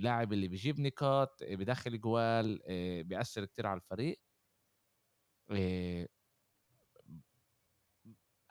لاعب 0.00 0.32
اللي 0.32 0.48
بيجيب 0.48 0.80
نقاط 0.80 1.38
بدخل 1.42 2.00
جوال 2.00 2.62
بيأثر 3.04 3.44
كتير 3.44 3.66
على 3.66 3.80
الفريق. 3.80 4.20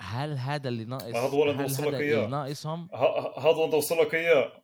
هل 0.01 0.37
هذا 0.37 0.69
اللي 0.69 0.85
ناقص 0.85 1.05
هذا 1.05 1.97
اللي 1.99 2.27
ناقصهم؟ 2.27 2.89
هذا 3.37 3.49
اللي 3.51 3.71
بوصل 3.71 3.97
لك 3.97 4.15
إياه. 4.15 4.60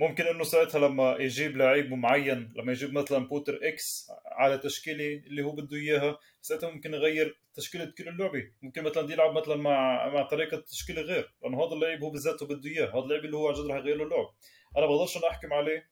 ممكن 0.00 0.24
إنه 0.24 0.44
ساعتها 0.44 0.88
لما 0.88 1.16
يجيب 1.20 1.56
لعيب 1.56 1.92
معين 1.92 2.52
لما 2.56 2.72
يجيب 2.72 2.92
مثلا 2.92 3.18
بوتر 3.28 3.60
X 3.62 4.10
على 4.26 4.58
تشكيلة 4.58 5.22
اللي 5.26 5.42
هو 5.42 5.52
بده 5.52 5.76
إياها 5.76 6.18
ساعتها 6.40 6.70
ممكن 6.70 6.94
يغير 6.94 7.40
تشكيلة 7.54 7.92
كل 7.98 8.08
اللعبة. 8.08 8.52
ممكن 8.62 8.82
مثلا 8.82 9.12
يلعب 9.12 9.38
مثلا 9.38 9.56
مع 9.56 10.08
مع 10.08 10.22
طريقة 10.22 10.56
تشكيلة 10.56 11.02
غير 11.02 11.34
لأنه 11.42 11.64
هذا 11.64 11.72
اللعيب 11.74 12.02
هو 12.02 12.10
بالذات 12.10 12.44
بده 12.44 12.70
إياه 12.70 12.90
هذا 12.90 12.98
اللعيب 12.98 13.24
اللي 13.24 13.36
هو 13.36 13.48
عن 13.48 13.54
جد 13.54 13.66
رح 13.70 13.76
يغير 13.76 13.96
له 13.96 14.04
اللعب. 14.04 14.34
أنا 14.76 14.86
بقدرش 14.86 15.16
أنا 15.16 15.28
أحكم 15.30 15.52
عليه 15.52 15.90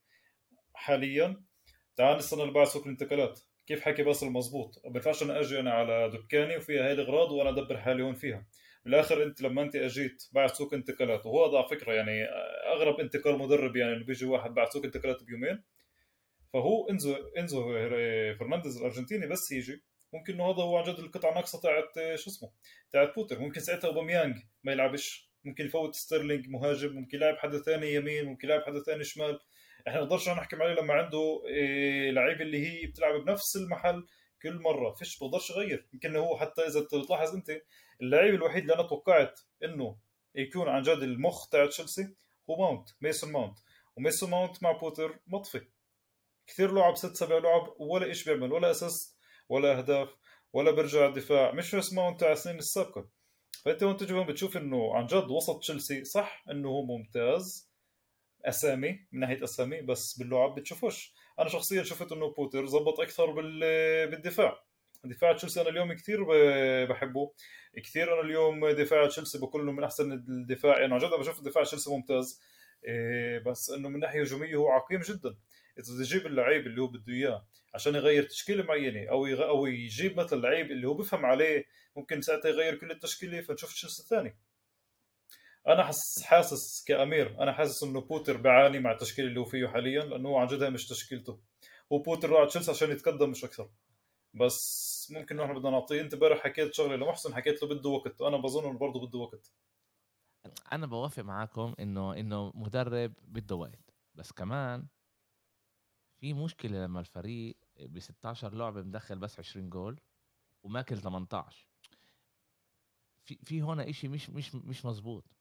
حاليا. 0.75 1.43
تعال 1.97 2.17
نستنى 2.17 2.43
اللي 2.43 2.53
بعد 2.53 2.67
سوق 2.67 2.83
الانتقالات. 2.83 3.41
كيف 3.67 3.83
حكي 3.83 4.03
بس 4.03 4.23
المضبوط 4.23 4.81
ما 4.85 4.91
بينفعش 4.91 5.23
أنا 5.23 5.41
أجي 5.41 5.61
أنا 5.61 5.73
على 5.73 6.11
دكاني 6.11 6.57
وفيها 6.57 6.87
هاي 6.87 6.93
الأغراض 6.93 7.33
وأنا 7.33 7.51
أدبر 7.51 7.79
حالي 7.79 8.03
هون 8.03 8.15
فيها. 8.15 8.47
بالآخر 8.87 9.22
أنت 9.22 9.43
لما 9.43 9.62
أنت 9.62 9.76
أجيت 9.76 10.22
بعد 10.32 10.51
سوق 10.51 10.74
انتقالات 10.74 11.26
وهو 11.26 11.47
هذا 11.47 11.59
على 11.59 11.68
فكرة 11.68 11.93
يعني 11.93 12.24
أغرب 12.74 13.01
انتقال 13.01 13.39
مدرب 13.39 13.76
يعني 13.76 13.93
إنه 13.93 14.05
بيجي 14.05 14.26
واحد 14.26 14.55
بعد 14.55 14.68
سوق 14.68 14.84
انتقالات 14.84 15.22
بيومين 15.22 15.62
فهو 16.53 16.91
إنزو 16.91 17.14
إنزو 17.39 17.62
فرنانديز 18.39 18.76
الأرجنتيني 18.76 19.26
بس 19.26 19.53
يجي 19.53 19.82
ممكن 20.12 20.34
إنه 20.34 20.45
هذا 20.51 20.62
هو 20.62 20.76
عن 20.76 20.84
جد 20.84 20.99
القطعه 20.99 21.34
ناقصه 21.34 21.61
تاعت 21.61 22.14
شو 22.14 22.30
اسمه؟ 22.30 22.51
تاعت 22.93 23.14
بوتر. 23.14 23.39
ممكن 23.39 23.61
ساعتها 23.61 23.89
أوباميانج 23.89 24.37
ما 24.64 24.72
يلعبش 24.72 25.30
ممكن 25.45 25.66
يفوت 25.66 25.95
ستيرلينج 25.95 26.49
مهاجم 26.49 26.93
ممكن 26.95 27.16
يلعب 27.16 27.37
حدا 27.37 27.59
ثاني 27.59 27.95
يمين 27.95 28.24
ممكن 28.24 28.49
يلعب 28.49 28.62
حدا 28.62 28.80
ثاني 28.82 29.05
شمال. 29.05 29.39
إحنا 29.89 30.01
نقدرش 30.01 30.28
نحكم 30.28 30.62
عليه 30.62 30.74
لما 30.74 30.95
عنده 30.95 31.43
إيه 31.47 32.11
لعيبه 32.11 32.43
اللي 32.43 32.66
هي 32.66 32.87
بتلعب 32.87 33.24
بنفس 33.24 33.57
المحل 33.57 34.07
كل 34.47 34.62
مرة 34.62 34.94
فيش 34.94 35.18
بقدرش 35.18 35.51
يغير 35.51 35.86
يمكن 35.92 36.16
هو 36.16 36.38
حتى 36.38 36.66
إذا 36.66 36.80
تلاحظ 36.80 37.34
أنت 37.34 37.62
اللعيب 38.03 38.34
الوحيد 38.34 38.62
اللي 38.62 38.74
أنا 38.74 38.82
توقعت 38.82 39.40
إنه 39.64 39.97
يكون 40.34 40.68
عن 40.68 40.82
جد 40.82 41.03
المخ 41.03 41.49
تاع 41.49 41.66
تشيلسي 41.66 42.14
هو 42.51 42.57
ماونت 42.57 42.88
ميسون 43.01 43.32
ماونت. 43.32 43.59
وميسون 43.97 44.30
ماونت 44.30 44.62
مع 44.62 44.72
بوتر 44.72 45.18
مطفي. 45.26 45.61
كثير 46.47 46.72
لعب 46.72 46.97
ست 46.97 47.16
سبع 47.16 47.38
لعب 47.38 47.74
ولا 47.78 48.07
إيش 48.07 48.24
بيعمل 48.24 48.53
ولا 48.53 48.70
assist 48.70 49.16
ولا 49.49 49.78
أهداف 49.78 50.09
ولا 50.53 50.70
بيرجع 50.70 51.07
الدفاع. 51.07 51.53
مش 51.53 51.74
بس 51.74 51.92
ماونت 51.92 52.20
تاع 52.20 52.32
السنين 52.32 52.59
السابقة. 52.59 53.09
فأنت 53.64 53.82
وأنت 53.82 54.03
بتشوف 54.03 54.57
إنه 54.57 54.94
عن 54.94 55.07
جد 55.07 55.30
وسط 55.30 55.59
تشيلسي 55.59 56.05
صح 56.05 56.44
إنه 56.51 56.68
هو 56.68 56.82
ممتاز 56.86 57.70
أسامي 58.44 59.07
من 59.12 59.20
ناحية 59.20 59.44
أسامي 59.44 59.82
بس 59.82 60.18
باللعب 60.18 60.55
بتشوفوش. 60.55 61.14
أنا 61.39 61.49
شخصيا 61.49 61.82
شفت 61.82 62.12
إنه 62.12 62.30
بوتر 62.30 62.66
زبط 62.66 63.01
أكثر 63.01 63.30
بالدفاع. 64.11 64.62
دفاع 65.05 65.32
تشيلسي 65.32 65.61
أنا 65.61 65.68
اليوم 65.68 65.93
كثير 65.93 66.24
بحبه. 66.84 67.32
كثير 67.76 68.14
أنا 68.14 68.20
اليوم 68.20 68.68
دفاع 68.68 69.07
تشيلسي 69.07 69.39
انه 69.61 69.72
من 69.72 69.84
أحسن 69.84 70.12
الدفاع. 70.12 70.80
يعني 70.80 70.95
عن 70.95 71.01
جد 71.01 71.11
بشوف 71.11 71.41
دفاع 71.41 71.64
تشيلسي 71.64 71.91
ممتاز. 71.91 72.43
إيه، 72.84 73.39
بس 73.39 73.70
إنه 73.70 73.89
من 73.89 74.01
ناحية 74.01 74.20
هجومية 74.20 74.57
هو 74.57 74.68
عقيم 74.68 75.01
جدا. 75.01 75.37
إذا 75.78 75.95
بده 75.95 76.01
يجيب 76.01 76.26
اللعيب 76.26 76.66
اللي 76.66 76.82
هو 76.82 76.87
بده 76.87 77.12
إياه 77.12 77.47
عشان 77.74 77.95
يغير 77.95 78.22
تشكيلة 78.22 78.62
معينة 78.62 79.11
أو 79.11 79.26
يغ... 79.26 79.49
أو 79.49 79.66
يجيب 79.66 80.20
مثلا 80.20 80.41
لعيب 80.41 80.70
اللي 80.70 80.89
هو 80.89 80.95
بفهم 80.95 81.26
عليه 81.26 81.64
ممكن 81.97 82.20
ساعتها 82.20 82.49
يغير 82.49 82.74
كل 82.74 82.91
التشكيلة 82.91 83.41
فنشوف 83.41 83.72
تشيلسي 83.72 84.03
الثاني 84.03 84.37
أنا 85.69 85.91
حاسس 86.25 86.85
كأمير 86.85 87.43
أنا 87.43 87.53
حاسس 87.53 87.83
إنه 87.83 88.01
بوتر 88.01 88.37
بيعاني 88.37 88.79
مع 88.79 88.93
التشكيل 88.93 89.27
اللي 89.27 89.41
هو 89.41 89.45
فيه 89.45 89.67
حاليا 89.67 90.01
لأنه 90.05 90.29
هو 90.29 90.39
عن 90.39 90.47
جد 90.47 90.64
مش 90.64 90.89
تشكيلته. 90.89 91.41
هو 91.93 91.99
بوتر 91.99 92.31
راح 92.31 92.49
تشيلسي 92.49 92.71
عشان 92.71 92.91
يتقدم 92.91 93.31
مش 93.31 93.45
أكثر. 93.45 93.71
بس 94.35 95.09
ممكن 95.11 95.37
نحن 95.37 95.55
بدنا 95.55 95.71
نعطيه. 95.71 96.01
أنت 96.01 96.14
امبارح 96.14 96.39
حكيت 96.39 96.75
شغلة 96.75 96.97
لمحسن 96.97 97.35
حكيت 97.35 97.62
له 97.62 97.69
بده 97.69 97.91
وقت. 97.91 98.21
وأنا 98.21 98.37
بظن 98.37 98.69
إنه 98.69 98.79
برضه 98.79 99.07
بده 99.07 99.19
وقت. 99.19 99.53
أنا 100.73 100.87
بوافق 100.87 101.23
معاكم 101.23 101.75
انه 101.81 102.21
إنه 102.21 102.53
مدرب 102.55 103.12
بده 103.23 103.57
وقت. 103.57 103.95
بس 104.14 104.33
كمان 104.33 104.87
في 106.19 106.33
مشكلة 106.35 106.85
لما 106.85 107.01
الفريق 107.01 107.57
ب 107.81 107.99
16 107.99 108.55
لعبة 108.55 108.83
مدخل 108.83 109.19
بس 109.19 109.39
20 109.39 109.71
جول 109.71 110.01
وماكل 110.62 110.99
18 110.99 111.69
في 113.25 113.39
في 113.45 113.62
هون 113.62 113.93
شيء 113.93 114.11
مش 114.11 114.31
مش 114.31 114.55
مش 114.55 114.85
مزبوط 114.85 115.36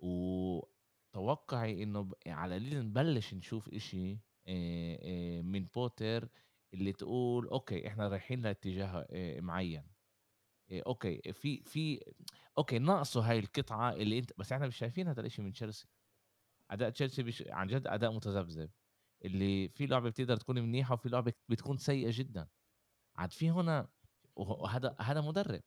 وتوقعي 0.00 1.82
إنه 1.82 2.10
على 2.26 2.56
القليل 2.56 2.86
نبلش 2.86 3.34
نشوف 3.34 3.68
إشي 3.68 4.18
من 5.42 5.64
بوتر 5.74 6.28
اللي 6.74 6.92
تقول 6.92 7.46
okay 7.48 7.88
إحنا 7.88 8.08
رايحين 8.08 8.42
لاتجاه 8.42 9.06
معين. 9.40 9.86
okay 10.72 11.32
في 11.32 11.62
في 11.62 12.00
okay 12.58 12.78
ناقصه 12.78 13.20
هاي 13.30 13.38
القطعة 13.38 13.92
اللي 13.92 14.18
أنت 14.18 14.30
بس 14.38 14.52
إحنا 14.52 14.66
مش 14.66 14.76
شايفين 14.76 15.08
هذا 15.08 15.20
الإشي 15.20 15.42
من 15.42 15.52
تشيلسي. 15.52 15.86
أداء 16.70 16.90
تشيلسي 16.90 17.22
بش... 17.22 17.44
عن 17.48 17.66
جد 17.66 17.86
أداء 17.86 18.12
متذبذب. 18.12 18.70
اللي 19.24 19.68
في 19.68 19.86
لعبة 19.86 20.10
بتقدر 20.10 20.36
تكون 20.36 20.58
منيحة 20.62 20.94
وفي 20.94 21.08
لعبة 21.08 21.32
بتكون 21.48 21.76
سيئة 21.76 22.10
جدا. 22.12 22.48
عاد 23.16 23.32
في 23.32 23.50
هنا 23.50 23.88
وهذا 24.36 24.96
هذا 25.00 25.20
مدرب. 25.20 25.62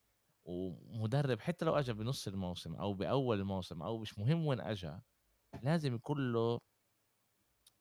ومدرب 0.45 1.39
حتى 1.39 1.65
لو 1.65 1.75
اجى 1.75 1.93
بنص 1.93 2.27
الموسم 2.27 2.75
أو 2.75 2.93
باول 2.93 3.39
الموسم 3.39 3.81
أو 3.83 3.97
مش 3.97 4.19
مهم 4.19 4.45
وين 4.45 4.61
اجى 4.61 4.91
لازم 5.63 5.95
يكون 5.95 6.33
له 6.33 6.59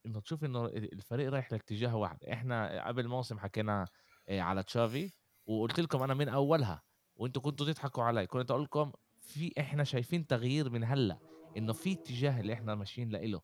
انه 0.06 0.20
تشوف 0.20 0.44
انه 0.44 0.66
الفريق 0.66 1.30
رايح 1.30 1.52
لاتجاه 1.52 1.96
واحد. 1.96 2.24
إحنا 2.24 2.86
قبل 2.88 3.00
الموسم 3.04 3.38
حكينا 3.38 3.88
آه، 4.28 4.40
على 4.40 4.62
تشافي 4.62 5.10
وقلت 5.46 5.80
لكم 5.80 6.02
أنا 6.02 6.14
من 6.14 6.28
اولها 6.28 6.82
وأنتم 7.16 7.40
كنتوا 7.40 7.66
تضحكوا 7.66 8.04
علي. 8.04 8.26
كنت 8.26 8.50
أقول 8.50 8.62
لكم 8.62 8.92
في 9.20 9.52
إحنا 9.58 9.84
شايفين 9.84 10.26
تغيير 10.26 10.70
من 10.70 10.84
هلأ 10.84 11.18
انه 11.56 11.72
في 11.72 11.92
اتجاه 11.92 12.40
اللي 12.40 12.52
إحنا 12.52 12.74
ماشيين 12.74 13.16
له 13.16 13.40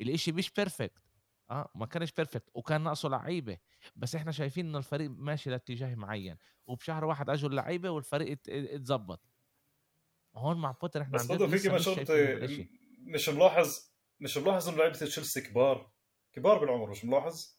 الاشي 0.00 0.32
مش 0.32 0.50
perfect 0.50 1.09
آه 1.50 1.70
ما 1.74 1.86
كانش 1.86 2.12
perfect 2.12 2.50
وكان 2.54 2.80
ناقصه 2.84 3.08
لعيبة. 3.08 3.58
بس 3.96 4.14
إحنا 4.14 4.32
شايفين 4.32 4.66
إنه 4.66 4.78
الفريق 4.78 5.10
ماشي 5.10 5.50
لاتجاه 5.50 5.94
معين 5.94 6.36
وبشهر 6.66 7.04
واحد 7.04 7.30
أجوا 7.30 7.48
اللعيبة 7.50 7.90
والفريق 7.90 8.30
ات- 8.30 8.48
اتظبط. 8.48 9.20
هون 10.34 10.56
مع 10.60 10.70
بوتر 10.70 11.02
إحنا 11.02 11.14
بس 11.14 11.20
عن 11.20 11.26
جد 11.26 11.32
برضه 11.42 11.50
في 11.50 11.56
لسه 11.68 11.94
كمان 12.04 12.42
مش 12.44 12.60
مش 12.98 13.28
ملاحظ 13.28 13.90
مش 14.20 14.36
ملاحظ 14.38 14.68
إنه 14.68 14.78
لعيبة 14.78 14.94
تشيلسي 14.98 15.40
كبار. 15.40 15.90
كبار 16.32 16.58
بالعمر 16.58 16.90
مش 16.90 17.04
ملاحظ؟ 17.04 17.58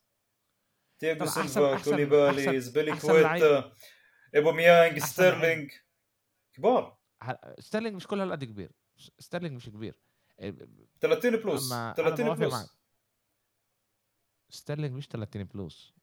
تياجو 0.99 1.19
طبعا 1.25 1.29
أحسن- 1.31 1.47
سيلفا 1.47 1.77
أحسن- 1.77 1.83
كوليبالي 1.85 2.45
أحسن- 2.45 2.55
زبيلي 2.57 2.91
أحسن 2.91 3.21
لعيب. 3.21 3.41
كويتا 3.43 3.73
ايبوميانج 4.35 4.99
أحسن 4.99 5.13
ستيرلينج. 5.13 5.71
كبار. 6.53 6.97
ستيرلينج 7.59 7.95
مش 7.95 8.07
كل 8.07 8.19
هالقد 8.19 8.43
كبير. 8.43 8.71
ستيرلينج 9.19 9.55
مش 9.55 9.69
كبير. 9.69 9.95
إيه، 10.39 10.55
30 11.01 11.35
بلس 11.35 11.71
أما 11.71 11.85
أنا 11.85 11.93
30 11.93 12.25
بوافق 12.25 12.41
معك. 12.41 12.51
بلس 12.61 12.80
ستيرلينج 14.51 14.95
مش 14.95 15.07
30 15.07 15.43
بلس. 15.43 15.93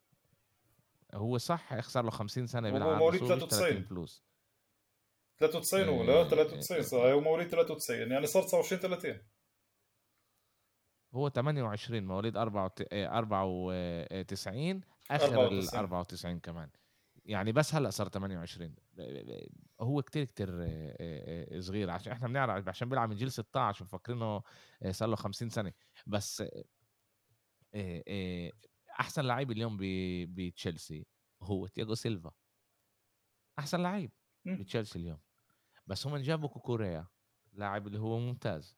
هو 1.15 1.39
صح 1.39 1.81
صار 1.81 2.05
له 2.05 2.11
50 2.11 2.47
سنة 2.47 2.71
بيلعب 2.71 2.99
مواليد 2.99 3.23
هو 3.23 3.27
مش 3.27 3.33
93. 3.33 3.73
30 3.73 3.97
بلس. 3.97 4.25
93 5.39 5.89
هو 5.89 6.03
إيه، 6.03 6.07
لا 6.07 6.29
93 6.29 6.79
إيه. 6.79 6.87
صح. 6.87 6.99
هو 6.99 7.21
مواليد 7.21 7.49
93 7.49 8.13
يعني 8.13 8.27
صار 8.27 8.43
29 8.43 8.81
30 8.81 9.21
هو 11.15 11.29
28 11.29 12.07
مواليد 12.07 12.37
94 12.37 14.81
آخر 15.11 15.27
ال 15.27 15.39
94. 15.39 15.79
94 15.79 16.41
كمان. 16.41 16.71
يعني 17.25 17.53
بس 17.53 17.75
هلأ 17.75 17.91
صار 17.91 18.09
28 18.09 18.75
هو 19.81 20.03
كتير 20.03 20.25
كتير 20.25 20.49
صغير 21.61 21.91
عشان 21.91 22.13
إحنا 22.13 22.29
بنعرف 22.29 22.69
عشان 22.69 22.89
بيلعب 22.89 23.09
من 23.09 23.17
جيل 23.17 23.33
16 23.33 23.83
ومفكرينه 23.83 24.43
صار 24.91 25.09
له 25.09 25.17
50 25.17 25.49
سنة. 25.49 25.73
بس 26.07 26.45
آه، 27.79 28.03
آه، 28.09 28.53
أحسن 29.01 29.25
لعيب 29.25 29.51
اليوم 29.51 29.77
بتشيلسي 30.31 31.07
هو 31.43 31.67
تياجو 31.67 31.95
سيلفا 31.95 32.31
أحسن 33.59 33.83
لعيب 33.83 34.13
مم. 34.45 34.57
بتشيلسي 34.57 34.99
اليوم 34.99 35.21
بس 35.87 36.07
هم 36.07 36.17
جابوا 36.17 36.49
كوكوريلا 36.49 37.07
لاعب 37.53 37.87
اللي 37.87 37.99
هو 37.99 38.19
ممتاز 38.19 38.77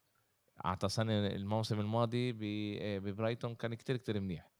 اعطى 0.64 0.88
سنة 0.88 1.26
الموسم 1.26 1.80
الماضي 1.80 2.32
ببرايتون 2.98 3.55
كان 3.55 3.74
كتير 3.74 3.96
كتير 3.96 4.20
منيح 4.20 4.51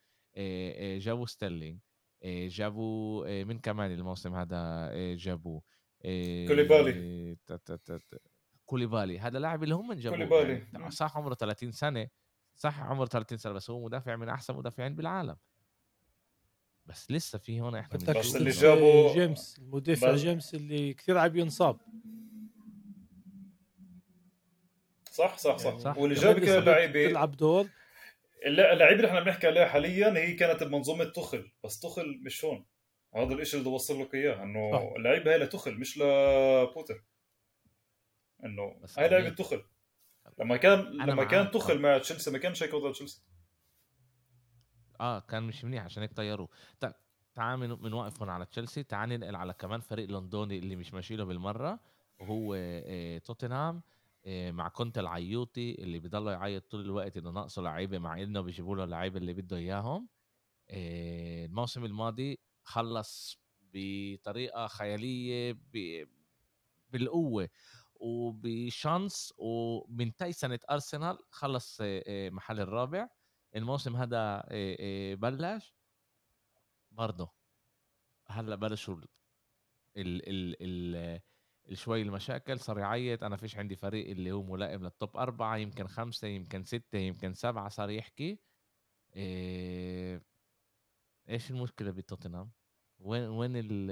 جابوا 0.99 1.27
ستيرلينج 1.27 1.81
جابوا 2.25 3.45
من 3.45 3.59
كمان 3.59 3.91
الموسم 3.93 4.35
هذا 4.35 4.57
آه، 6.05 6.47
كوليبالي. 6.49 7.37
كوليبالي 8.67 9.19
هذا 9.19 9.39
لاعب 9.39 9.63
اللي 9.63 9.75
هم 9.75 9.93
جابوه 9.93 10.19
كوليبالي. 10.19 10.53
يعني 10.73 10.85
مم. 10.85 10.91
صح 10.91 11.17
عمره 11.17 11.35
30 11.35 11.73
سنة 11.73 12.09
صح 12.57 12.81
عمره 12.81 13.07
30 13.07 13.39
سنة 13.39 13.53
بس 13.53 13.71
هو 13.71 13.85
مدافع 13.85 14.17
من 14.17 14.29
أحسن 14.29 14.55
مدافعين 14.55 14.95
بالعالم. 14.95 15.37
بس 16.87 17.11
لسه 17.11 17.39
في 17.39 17.61
هون 17.61 17.75
إحنا 17.77 17.99
بس 18.19 18.37
اللي 18.37 18.51
جابوا- 18.51 19.13
جيمس 19.15 19.59
المدافع 19.59 20.13
بس- 20.13 20.21
جيمس 20.21 20.55
اللي 20.55 20.95
كثير 20.95 21.19
عم 21.19 21.37
ينصاب. 21.37 21.81
صح 25.11 25.39
صح 25.39 25.57
صح, 25.57 25.65
يعني 25.67 25.81
صح. 25.81 25.99
واللي 25.99 26.15
جاب 26.15 26.39
كده 26.39 26.61
لعيبة 26.61 27.09
تلعب 27.09 27.37
دور. 27.37 27.67
الل- 28.47 28.61
اللعيبة 28.61 28.97
اللي 28.97 29.09
إحنا 29.09 29.21
بنحكي 29.21 29.47
عليها 29.47 29.67
حاليا 29.67 30.19
هي 30.19 30.33
كانت 30.35 30.63
بمنظومة 30.63 31.05
تخل 31.05 31.51
بس 31.65 31.81
تخل 31.81 32.21
مش 32.23 32.45
هون. 32.45 32.67
هذا 33.15 33.35
الإشي 33.35 33.53
اللي 33.57 33.65
بدي 33.65 33.73
أوصل 33.73 34.01
لك 34.03 34.15
إياه 34.15 34.43
إنه 34.43 34.73
صح. 34.73 34.93
اللعيبة 34.97 35.33
هي 35.35 35.39
لتخل 35.39 35.75
مش 35.79 35.99
لبوتر. 35.99 37.05
إنه 38.45 38.81
هاي 38.99 39.09
لعيبة 39.09 39.29
تخل 39.31 39.63
لما 40.41 40.57
كان 40.57 40.79
لما. 40.81 41.25
كان 41.25 41.51
تخل 41.51 41.79
مع 41.81 41.99
تشيلسي 41.99 42.31
ما 42.31 42.39
كانش 42.39 42.63
هيك 42.63 42.75
وضع 42.75 42.93
تشيلسي. 42.93 43.23
آه 45.01 45.21
كان 45.21 45.43
مش 45.43 45.65
منيح 45.65 45.85
عشان 45.85 46.03
هيك 46.03 46.13
طيروه 46.13 46.49
تا- 46.81 46.95
تعال 47.35 47.59
من 47.59 47.75
بنوقف 47.75 48.19
هون 48.21 48.29
على 48.29 48.47
تشيلسي. 48.47 48.83
تعال 48.83 49.09
ننقل 49.09 49.37
على 49.37 49.53
كمان 49.55 49.81
فريق 49.81 50.11
لندني 50.11 50.59
اللي 50.59 50.77
مش 50.77 50.95
ماشي 50.95 51.17
له 51.17 51.25
بالمرة 51.25 51.81
وهو 52.21 52.55
آه، 52.59 53.19
توتنهام 53.19 53.83
آه، 54.27 54.51
مع 54.51 54.69
كونت 54.69 54.99
العيوطي 54.99 55.75
اللي 55.75 55.99
بضله 55.99 56.33
يعيط 56.33 56.71
طول 56.71 56.81
الوقت 56.81 57.17
إنه 57.17 57.31
ناقصه 57.31 57.63
لعيبة 57.63 57.99
مع 57.99 58.23
إنه 58.23 58.41
بيجيبوا 58.41 58.77
له 58.77 58.85
اللعيبه 58.85 59.19
اللي 59.19 59.33
بده 59.35 59.57
إياهم. 59.57 60.09
آه، 60.71 61.45
الموسم 61.47 61.85
الماضي 61.85 62.39
خلص 62.63 63.41
بطريقة 63.75 64.67
خيالية 64.67 65.59
بالقوة. 66.91 67.49
وبشانس 68.01 69.35
ومن 69.39 70.17
تيسنة 70.17 70.59
أرسنال 70.71 71.19
خلص 71.31 71.81
آه، 71.81 72.03
آه، 72.07 72.31
محل 72.31 72.61
الرابع. 72.61 73.09
الموسم 73.57 73.97
هذا 73.97 74.43
آه، 74.49 75.15
بلش. 75.15 75.75
برضه 76.91 77.33
هلأ 78.27 78.57
بلشوا 78.57 78.95
ال 79.97 80.29
ال 80.29 80.57
ال 80.61 81.21
شوي 81.79 82.03
المشاكل 82.03 82.61
صار 82.61 82.79
يعيط. 82.79 83.25
أنا 83.25 83.37
فيش 83.37 83.57
عندي 83.57 83.77
فريق 83.77 84.11
اللي 84.11 84.33
هو 84.33 84.43
ملائم 84.43 84.83
لل 84.85 84.97
top 84.97 85.17
أربعة 85.17 85.57
يمكن 85.57 85.87
خمسة 85.87 86.29
يمكن 86.29 86.65
ستة 86.65 86.99
يمكن 86.99 87.35
سبعة 87.35 87.69
صار 87.69 87.91
يحكي. 87.91 88.41
إيه... 89.17 90.23
إيش 91.29 91.51
المشكلة 91.51 91.91
بتوتنهام؟ 91.91 92.53
وين 92.99 93.29
وين 93.29 93.53
ال 93.57 93.91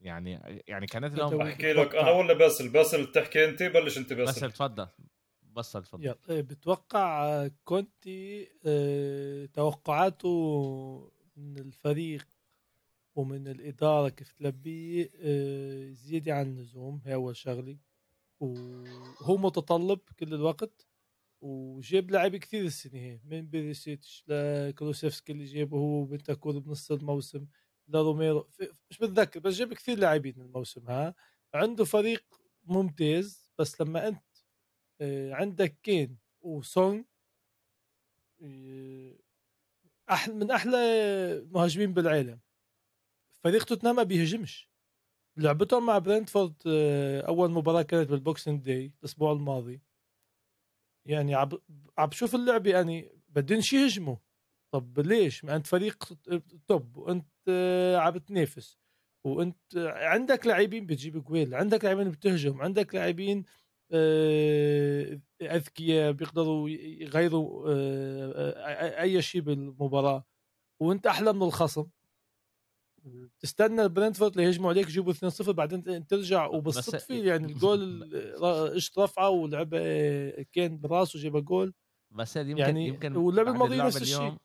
يعني 0.00 0.62
يعني 0.68 0.86
كانت 0.86 1.18
لهم 1.18 1.40
احكي 1.40 1.72
لك 1.72 1.94
أنا 1.94 2.10
ولا 2.10 2.32
باسل 2.34 2.68
باسل 2.68 3.12
تحكي 3.12 3.44
أنت 3.44 3.62
بلش 3.62 3.98
أنت 3.98 4.12
بس 4.12 4.26
باسل 4.26 4.52
تفضل. 4.52 4.86
بس 5.56 5.72
تفضل. 5.72 6.04
يلا 6.04 6.18
إيه، 6.30 6.40
بتوقع 6.40 7.24
آه، 7.24 7.50
كونتي 7.64 8.48
آه، 8.66 9.46
توقعاته 9.46 11.12
من 11.36 11.58
الفريق 11.58 12.26
ومن 13.14 13.48
الإدارة 13.48 14.08
كيف 14.08 14.32
تلبيه 14.32 15.10
آه، 15.16 15.90
زيادة 15.90 16.34
عن 16.34 16.46
اللزوم 16.46 17.00
هي 17.04 17.14
أول 17.14 17.36
شغلة. 17.36 17.78
وهو 18.40 19.36
متطلب 19.36 19.98
كل 20.18 20.34
الوقت 20.34 20.86
وجاب 21.40 22.10
لاعب 22.10 22.36
كثير 22.36 22.64
السنة 22.64 23.00
هي. 23.00 23.20
من 23.24 23.46
بيريسيتش 23.46 24.24
لكولوسيفسكي 24.28 25.32
اللي 25.32 25.44
جابه 25.44 25.76
هو 25.78 26.02
وبنتانكور 26.02 26.58
بنص 26.58 26.90
الموسم. 26.92 27.46
لروميرو 27.88 28.48
مش 28.90 28.98
بتذكر 28.98 29.40
بس 29.40 29.54
جاب 29.54 29.74
كثير 29.74 29.98
لاعبين 29.98 30.40
الموسم 30.40 30.88
ها. 30.90 31.14
عنده 31.54 31.84
فريق 31.84 32.24
ممتاز 32.64 33.50
بس 33.58 33.80
لما 33.80 34.08
أنت 34.08 34.22
آه، 35.00 35.32
عندك 35.34 35.76
كين 35.82 36.18
وسون 36.40 37.04
آه، 38.42 39.14
أحلى 40.10 40.34
من 40.34 40.50
أحلى 40.50 40.76
مهاجمين 41.50 41.94
بالعالم. 41.94 42.40
فريق 43.44 43.64
توتنهام 43.64 43.96
ما 43.96 44.02
بيهجمش. 44.02 44.70
لعبتهم 45.36 45.86
مع 45.86 45.98
برنتفورد 45.98 46.54
آه، 46.66 47.20
أول 47.20 47.50
مباراة 47.50 47.82
كانت 47.82 48.10
بال 48.10 48.23
Boxing 48.23 48.62
Day 48.64 48.92
الأسبوع 49.00 49.32
الماضي. 49.32 49.82
يعني 51.06 51.34
عم 51.34 51.48
عم 51.98 52.06
بشوف 52.06 52.34
اللعبه 52.34 52.70
يعني 52.70 53.20
بدهنش 53.28 53.72
يهجموا. 53.72 54.16
طب 54.78 55.00
ليش؟ 55.00 55.44
ما 55.44 55.56
انت 55.56 55.66
فريق 55.66 56.12
top 56.68 56.96
وأنت 56.96 57.26
آه، 57.48 57.96
عم 57.96 58.12
بتنافس 58.12 58.78
وأنت 59.24 59.56
عندك 59.76 60.46
لاعبين 60.46 60.86
بتجيب 60.86 61.24
جويل 61.24 61.54
عندك 61.54 61.84
لاعبين 61.84 62.10
بتهجم 62.10 62.62
عندك 62.62 62.94
لاعبين 62.94 63.44
آه، 63.92 65.20
أذكياء 65.42 66.12
بيقدروا 66.12 66.68
يغيروا 66.70 67.68
آه، 67.68 68.50
آه، 68.50 69.02
أي 69.02 69.22
شيء 69.22 69.40
بالمباراة 69.40 70.24
وأنت 70.80 71.06
أحلى 71.06 71.32
من 71.32 71.42
الخصم. 71.42 71.86
تستنى 73.40 73.88
برنتفورد 73.88 74.30
اللي 74.30 74.44
يهجموا 74.44 74.70
عليك 74.70 74.88
يجيبوا 74.88 75.12
2-0 75.12 75.50
بعدين 75.50 76.06
ترجع 76.06 76.46
وبالصدفة 76.46 77.14
يعني 77.14 77.46
الجول 77.52 78.14
اجت 78.74 78.98
رفعه 78.98 79.30
ولعبه 79.30 79.78
كين 80.42 80.80
براسه 80.80 81.18
جاب 81.18 81.44
جول. 81.44 81.74
بس 82.10 82.36
يمكن 82.36 82.58
يعني 82.58 82.86
يمكن 82.86 83.16
واللعبه 83.16 83.50
الماضيه 83.50 83.86
نفس 83.86 84.02
الشيء. 84.02 84.36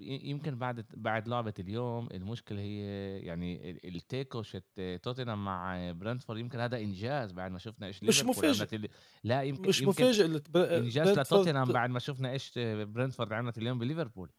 يمكن 0.00 0.58
بعد 0.58 0.86
بعد 0.94 1.28
لعبة 1.28 1.54
اليوم 1.58 2.08
المشكلة 2.14 2.60
هي 2.60 2.80
يعني 3.18 3.70
التيكو 3.84 4.42
شت 4.42 4.98
توتنهام 5.02 5.44
مع 5.44 5.90
برنتفورد 5.92 6.40
يمكن 6.40 6.60
هذا 6.60 6.78
إنجاز 6.78 7.32
بعد 7.32 7.50
ما 7.50 7.58
شفنا 7.58 7.86
إيش 7.86 8.02
مش 8.02 8.24
مفاجئ. 8.24 8.88
لا 9.24 9.42
يمكن 9.42 9.68
مش 9.68 9.82
مفاجئ 9.82 10.40
إنجاز 10.56 11.18
لتوتنهام 11.18 11.72
بعد 11.72 11.90
ما 11.90 11.98
شفنا 11.98 12.32
إيش 12.32 12.52
برنتفورد 12.58 13.32
عملت 13.32 13.58
اليوم 13.58 13.78
بليفربول. 13.78 14.30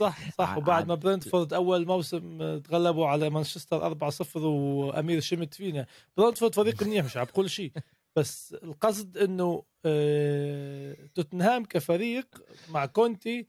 صح 0.00 0.30
صح 0.38 0.56
وبعد 0.56 0.88
ما 0.88 0.94
برنتفورد 0.94 1.52
أول 1.52 1.86
موسم 1.86 2.58
تغلبوا 2.58 3.06
على 3.06 3.30
مانشستر 3.30 3.94
4-0 4.10 4.36
وأمير 4.36 5.20
شمت 5.20 5.54
فينا. 5.54 5.86
برنتفورد 6.16 6.54
فريق 6.54 6.82
منيح 6.82 7.04
مش 7.04 7.16
عم 7.16 7.24
بقول 7.24 7.50
شيء. 7.50 7.72
بس 8.16 8.56
القصد 8.62 9.18
إنه 9.18 9.64
آه، 9.84 10.96
توتنهام 11.14 11.64
كفريق 11.64 12.26
مع 12.70 12.86
كونتي 12.86 13.46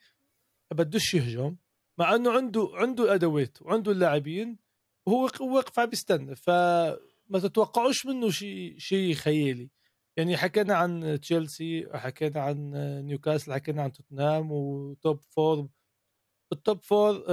بدوش 0.73 1.13
يهجم 1.13 1.55
مع 1.97 2.15
إنه 2.15 2.31
عنده 2.31 2.69
عنده 2.73 3.03
الادوات 3.03 3.61
وعنده 3.61 3.91
اللاعبين 3.91 4.57
وهو 5.05 5.29
واقف 5.41 5.79
عم 5.79 5.85
بيستنى 5.89 6.35
فما 6.35 7.39
تتوقعوش 7.43 8.05
منه 8.05 8.29
شيء 8.29 8.75
شيء 8.77 9.13
خيالي. 9.13 9.69
يعني 10.17 10.37
حكينا 10.37 10.75
عن 10.75 11.19
تشيلسي 11.21 11.87
حكينا 11.93 12.41
عن 12.41 12.71
نيوكاسل 13.05 13.53
حكينا 13.53 13.83
عن 13.83 13.91
توتنهام 13.91 14.51
و 14.51 14.68
top 14.68 15.19
four 15.29 15.67
ال 16.51 16.59
top 16.59 16.83
four 16.83 17.23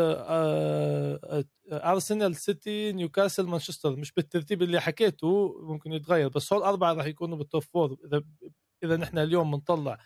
أرسنال 1.73 2.37
سيتي 2.37 2.93
نيوكاسل 2.93 3.47
مانشستر. 3.47 3.97
مش 3.97 4.13
بالترتيب 4.13 4.63
اللي 4.63 4.81
حكيته 4.81 5.59
ممكن 5.63 5.93
يتغير 5.93 6.29
بس 6.29 6.53
هول 6.53 6.63
أربعة 6.63 6.93
راح 6.93 7.07
يكونوا 7.07 7.39
بال 7.39 7.49
top 7.49 7.63
four 7.63 7.97
إذا 8.05 8.23
إذا 8.85 8.97
نحن 8.97 9.19
اليوم 9.19 9.51
بنطلع 9.51 9.99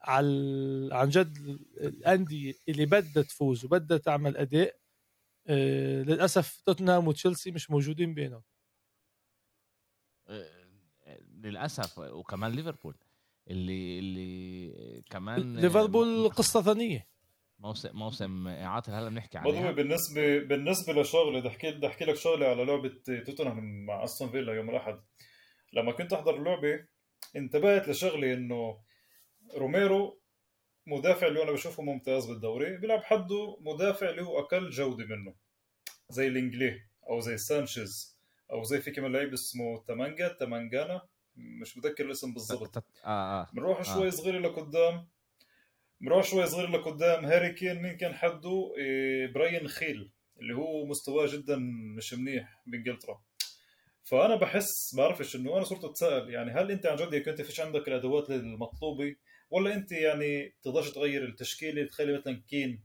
على 0.00 0.88
عن 0.92 1.08
جد 1.08 1.36
الأندية 1.80 2.54
اللي 2.68 2.86
بدها 2.86 3.22
تفوز 3.22 3.64
وبدها 3.64 3.98
تعمل 3.98 4.36
أداء 4.36 4.76
للأسف 6.04 6.62
توتنهام 6.66 7.08
وتشيلسي 7.08 7.50
مش 7.50 7.70
موجودين 7.70 8.14
بينهم. 8.14 8.42
للأسف. 11.28 11.98
وكمان 11.98 12.52
ليفربول 12.52 12.94
اللي 13.50 13.98
اللي 13.98 15.02
كمان 15.10 15.56
ليفربول 15.56 16.28
قصة 16.28 16.62
ثانية. 16.62 17.08
موسم 17.58 17.96
موسم 17.96 18.48
اعاده 18.48 18.98
هلا 18.98 19.08
بنحكي 19.08 19.38
عليها. 19.38 19.70
بالنسبة 19.70 20.38
بالنسبة 20.38 20.92
لشغله 20.92 21.40
بدي 21.40 21.48
احكي 21.48 21.70
بدي 21.70 21.86
أحكي 21.86 22.04
لك 22.04 22.14
شغلة 22.14 22.46
على 22.46 22.64
لعبة 22.64 22.92
توتنهام 23.26 23.86
مع 23.86 24.04
أستون 24.04 24.30
فيلا 24.30 24.52
يوم 24.52 24.70
الأحد. 24.70 25.00
لما 25.72 25.92
كنت 25.92 26.12
أحضر 26.12 26.36
اللعبة 26.36 26.84
انتبهت 27.36 27.88
لشغله 27.88 28.34
إنه 28.34 28.87
روميرو 29.54 30.20
مدافع 30.86 31.26
اللي 31.26 31.42
أنا 31.42 31.52
بشوفه 31.52 31.82
ممتاز 31.82 32.26
بالدوري 32.26 32.76
بيلعب 32.76 33.02
حده 33.02 33.56
مدافع 33.60 34.10
اللي 34.10 34.22
هو 34.22 34.38
أقل 34.38 34.70
جودة 34.70 35.04
منه 35.04 35.34
زي 36.10 36.26
الانجلي 36.26 36.80
أو 37.10 37.20
زي 37.20 37.36
سانشيز 37.38 38.18
أو 38.52 38.62
زي 38.62 38.80
في 38.80 38.90
كمان 38.90 39.12
لعيب 39.12 39.32
اسمه 39.32 39.84
تمانجا 39.88 40.28
تمانجانا 40.28 41.02
مش 41.36 41.78
متذكر 41.78 42.06
الاسم 42.06 42.34
بالضبط. 42.34 42.76
آه 43.04 43.40
آه. 43.40 43.46
بنروح 43.52 43.82
شوي 43.82 44.06
آه. 44.06 44.10
صغير 44.10 44.40
لقدام. 44.40 45.08
بنروح 46.00 46.24
شوي 46.24 46.46
صغير 46.46 46.68
لقدام. 46.68 47.24
هاري 47.24 47.52
كين 47.52 47.82
مين 47.82 47.96
كان 47.96 48.14
حده؟ 48.14 48.72
إيه 48.78 49.32
براين 49.32 49.68
خيل 49.68 50.12
اللي 50.40 50.54
هو 50.54 50.86
مستواه 50.86 51.26
جدا 51.26 51.56
مش 51.96 52.14
منيح 52.14 52.62
بإنجلترا. 52.66 53.22
فأنا 54.02 54.36
بحس 54.36 54.94
بعرفش 54.96 55.36
إنه 55.36 55.56
أنا 55.56 55.64
صرت 55.64 55.84
أتساءل 55.84 56.30
يعني 56.30 56.50
هل 56.50 56.70
أنت 56.70 56.86
عن 56.86 56.96
جد 56.96 57.14
كنت 57.14 57.42
فيش 57.42 57.60
عندك 57.60 57.88
الأدوات 57.88 58.30
المطلوبة 58.30 59.16
ولا 59.50 59.74
انت 59.74 59.92
يعني 59.92 60.56
تقدرش 60.62 60.90
تغير 60.90 61.24
التشكيلة 61.24 61.86
تخلي 61.86 62.18
مثلا 62.18 62.42
كين 62.48 62.84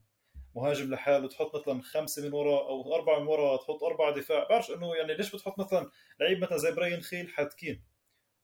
مهاجم 0.56 0.90
لحاله 0.90 1.28
تحط 1.28 1.56
مثلا 1.56 1.82
خمسة 1.82 2.28
من 2.28 2.34
ورا 2.34 2.60
أو 2.60 2.96
أربعة 2.96 3.20
من 3.20 3.28
ورا 3.28 3.58
تحط 3.58 3.84
أربعة 3.84 4.16
دفاع. 4.16 4.48
بعرفش 4.50 4.72
إنه 4.72 4.96
يعني 4.96 5.16
ليش 5.16 5.36
بتحط 5.36 5.60
مثلا 5.60 5.90
لعيب 6.20 6.44
مثلا 6.44 6.58
زي 6.58 6.72
براين 6.72 7.02
خيل 7.02 7.30
حد 7.30 7.54
كين؟ 7.58 7.84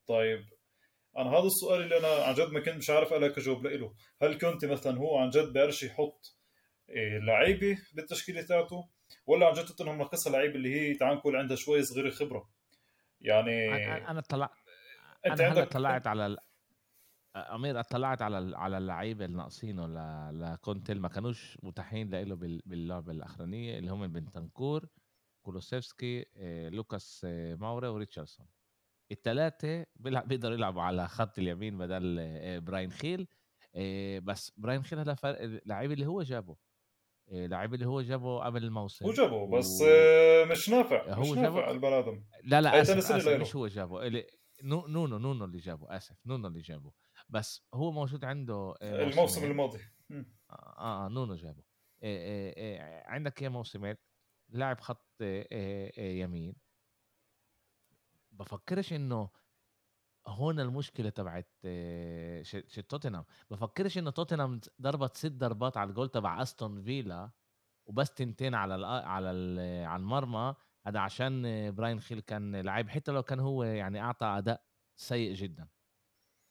طيب 0.08 0.46
أنا 1.18 1.30
هذا 1.30 1.48
السؤال 1.48 1.82
اللي 1.84 1.98
أنا 1.98 2.24
عن 2.24 2.34
جد 2.34 2.52
ما 2.52 2.60
كنت 2.60 2.76
مش 2.76 2.90
عارف 2.90 3.14
لك 3.14 3.38
اجاوب 3.38 3.68
له 3.68 3.94
هل 4.22 4.38
كنت 4.38 4.66
مثلا 4.66 4.98
هو 4.98 5.18
عن 5.18 5.30
جد 5.30 5.54
بيعرفش 5.54 5.84
يحط 5.84 6.36
إيه، 6.90 7.20
لعيبه 7.20 7.78
بالتشكيلة 7.94 8.42
تاعته؟ 8.42 8.90
ولا 9.26 9.48
عن 9.48 9.54
جد 9.54 9.66
توتنهام 9.66 9.98
ناقصها 9.98 10.32
لعيبه 10.32 10.56
اللي 10.56 10.76
هي 10.76 10.94
تعال 10.94 11.16
نقول 11.16 11.36
عندها 11.36 11.58
شوي 11.58 11.84
صغيرة 11.84 12.10
خبرة؟ 12.10 12.50
يعني 13.22 13.74
أنا 14.10 14.22
طلعت 14.22 14.50
أنت 15.26 15.42
أنا 15.42 15.50
عندك 15.50 15.72
طلعت 15.72 16.08
على. 16.08 16.38
أمير 17.36 17.80
اطلعت 17.80 18.22
على 18.22 18.58
على 18.58 18.78
اللعيبة 18.78 19.26
الناقصين 19.26 19.80
ولا 19.80 20.32
لكونتيل 20.34 21.02
ما 21.02 21.08
كانوش 21.08 21.58
متاحين 21.64 22.16
له 22.16 22.36
باللعبة 22.66 23.12
الأخرانية 23.12 23.80
اللي 23.80 23.92
هم 23.92 24.08
بنتنكور 24.08 24.90
كولوسيفسكي 25.46 26.26
إيه، 26.36 26.70
لوكاس 26.70 27.26
إيه، 27.26 27.56
ماوري 27.56 27.88
وريتشاردسون. 27.88 28.48
الثلاثه 29.12 29.86
بيقدروا 30.00 30.56
يلعبوا 30.56 30.82
على 30.82 31.08
خط 31.08 31.40
اليمين 31.40 31.78
بدل 31.78 32.18
آه، 32.20 32.60
براين 32.60 32.92
خيل. 32.92 33.28
آه، 33.76 34.20
بس 34.20 34.52
براين 34.58 34.84
خيل 34.84 35.00
هذا 35.00 35.14
فرق 35.14 35.42
اللعيب 35.42 35.92
اللي 35.92 36.06
هو 36.06 36.22
جابه. 36.22 36.58
اللعيب 37.32 37.72
آه، 37.72 37.76
اللي 37.76 37.86
هو 37.86 38.02
جابه 38.02 38.40
قبل 38.40 38.64
الموسم. 38.64 39.06
هو 39.06 39.12
جابه 39.12 39.58
بس 39.58 39.82
و... 39.82 39.86
مش 40.46 40.70
نافع 40.70 41.14
هو 41.14 41.22
مش. 41.22 41.38
نافع 41.38 41.72
البني 41.72 42.00
آدم. 42.00 42.24
لا 42.44 42.62
لا 42.62 42.82
أسف, 42.82 42.98
أسف 43.12 43.28
مش 43.28 43.56
هو 43.56 43.68
جابه 43.68 44.08
اللي... 44.08 44.28
نونو 44.64 45.08
نونو 45.18 45.46
اللي 45.46 45.58
جابه 45.58 45.98
أسف 45.98 46.16
نونو 46.26 46.48
اللي 46.48 46.60
جابه. 46.60 46.92
بس 47.30 47.68
هو 47.74 47.92
موجود 47.92 48.26
عنده 48.26 48.74
الموسم 48.82 49.44
الماضي. 49.44 49.80
آه 50.50 51.06
آه 51.06 51.08
نونو 51.08 51.36
جابه. 51.36 51.64
آه 52.04 52.54
آه 52.58 53.08
عندك 53.08 53.42
يا 53.42 53.50
موسمين 53.50 53.96
لاعب 54.50 54.80
خط 54.80 55.22
يمين. 55.98 56.56
بفكرش 58.32 58.94
إنه 58.94 59.30
هون 60.28 60.60
المشكلة 60.60 61.10
تبعت 61.10 61.52
آه، 61.66 62.44
توتنهام. 62.90 63.26
بفكرش 63.52 63.98
إنه 63.98 64.12
توتنهام 64.12 64.62
ضربت 64.82 65.18
ست 65.18 65.32
ضربات 65.32 65.78
على 65.78 65.90
الجول 65.90 66.10
تبع 66.10 66.42
أستون 66.42 66.82
فيلا 66.82 67.32
وبس 67.86 68.14
تنتين 68.14 68.56
على 68.56 68.76
ال 68.76 68.86
على 68.86 69.32
ال 69.32 69.60
على 69.86 70.02
المرمى. 70.02 70.56
هذا 70.88 71.00
عشان 71.00 71.42
براين 71.76 72.00
خيل 72.00 72.20
كان 72.20 72.56
لعيب 72.56 72.90
حتى 72.90 73.12
لو 73.12 73.24
كان 73.24 73.40
هو 73.40 73.64
يعني 73.64 74.02
أعطى 74.02 74.26
أداء 74.26 74.64
سيء 74.96 75.34
جدا. 75.34 75.68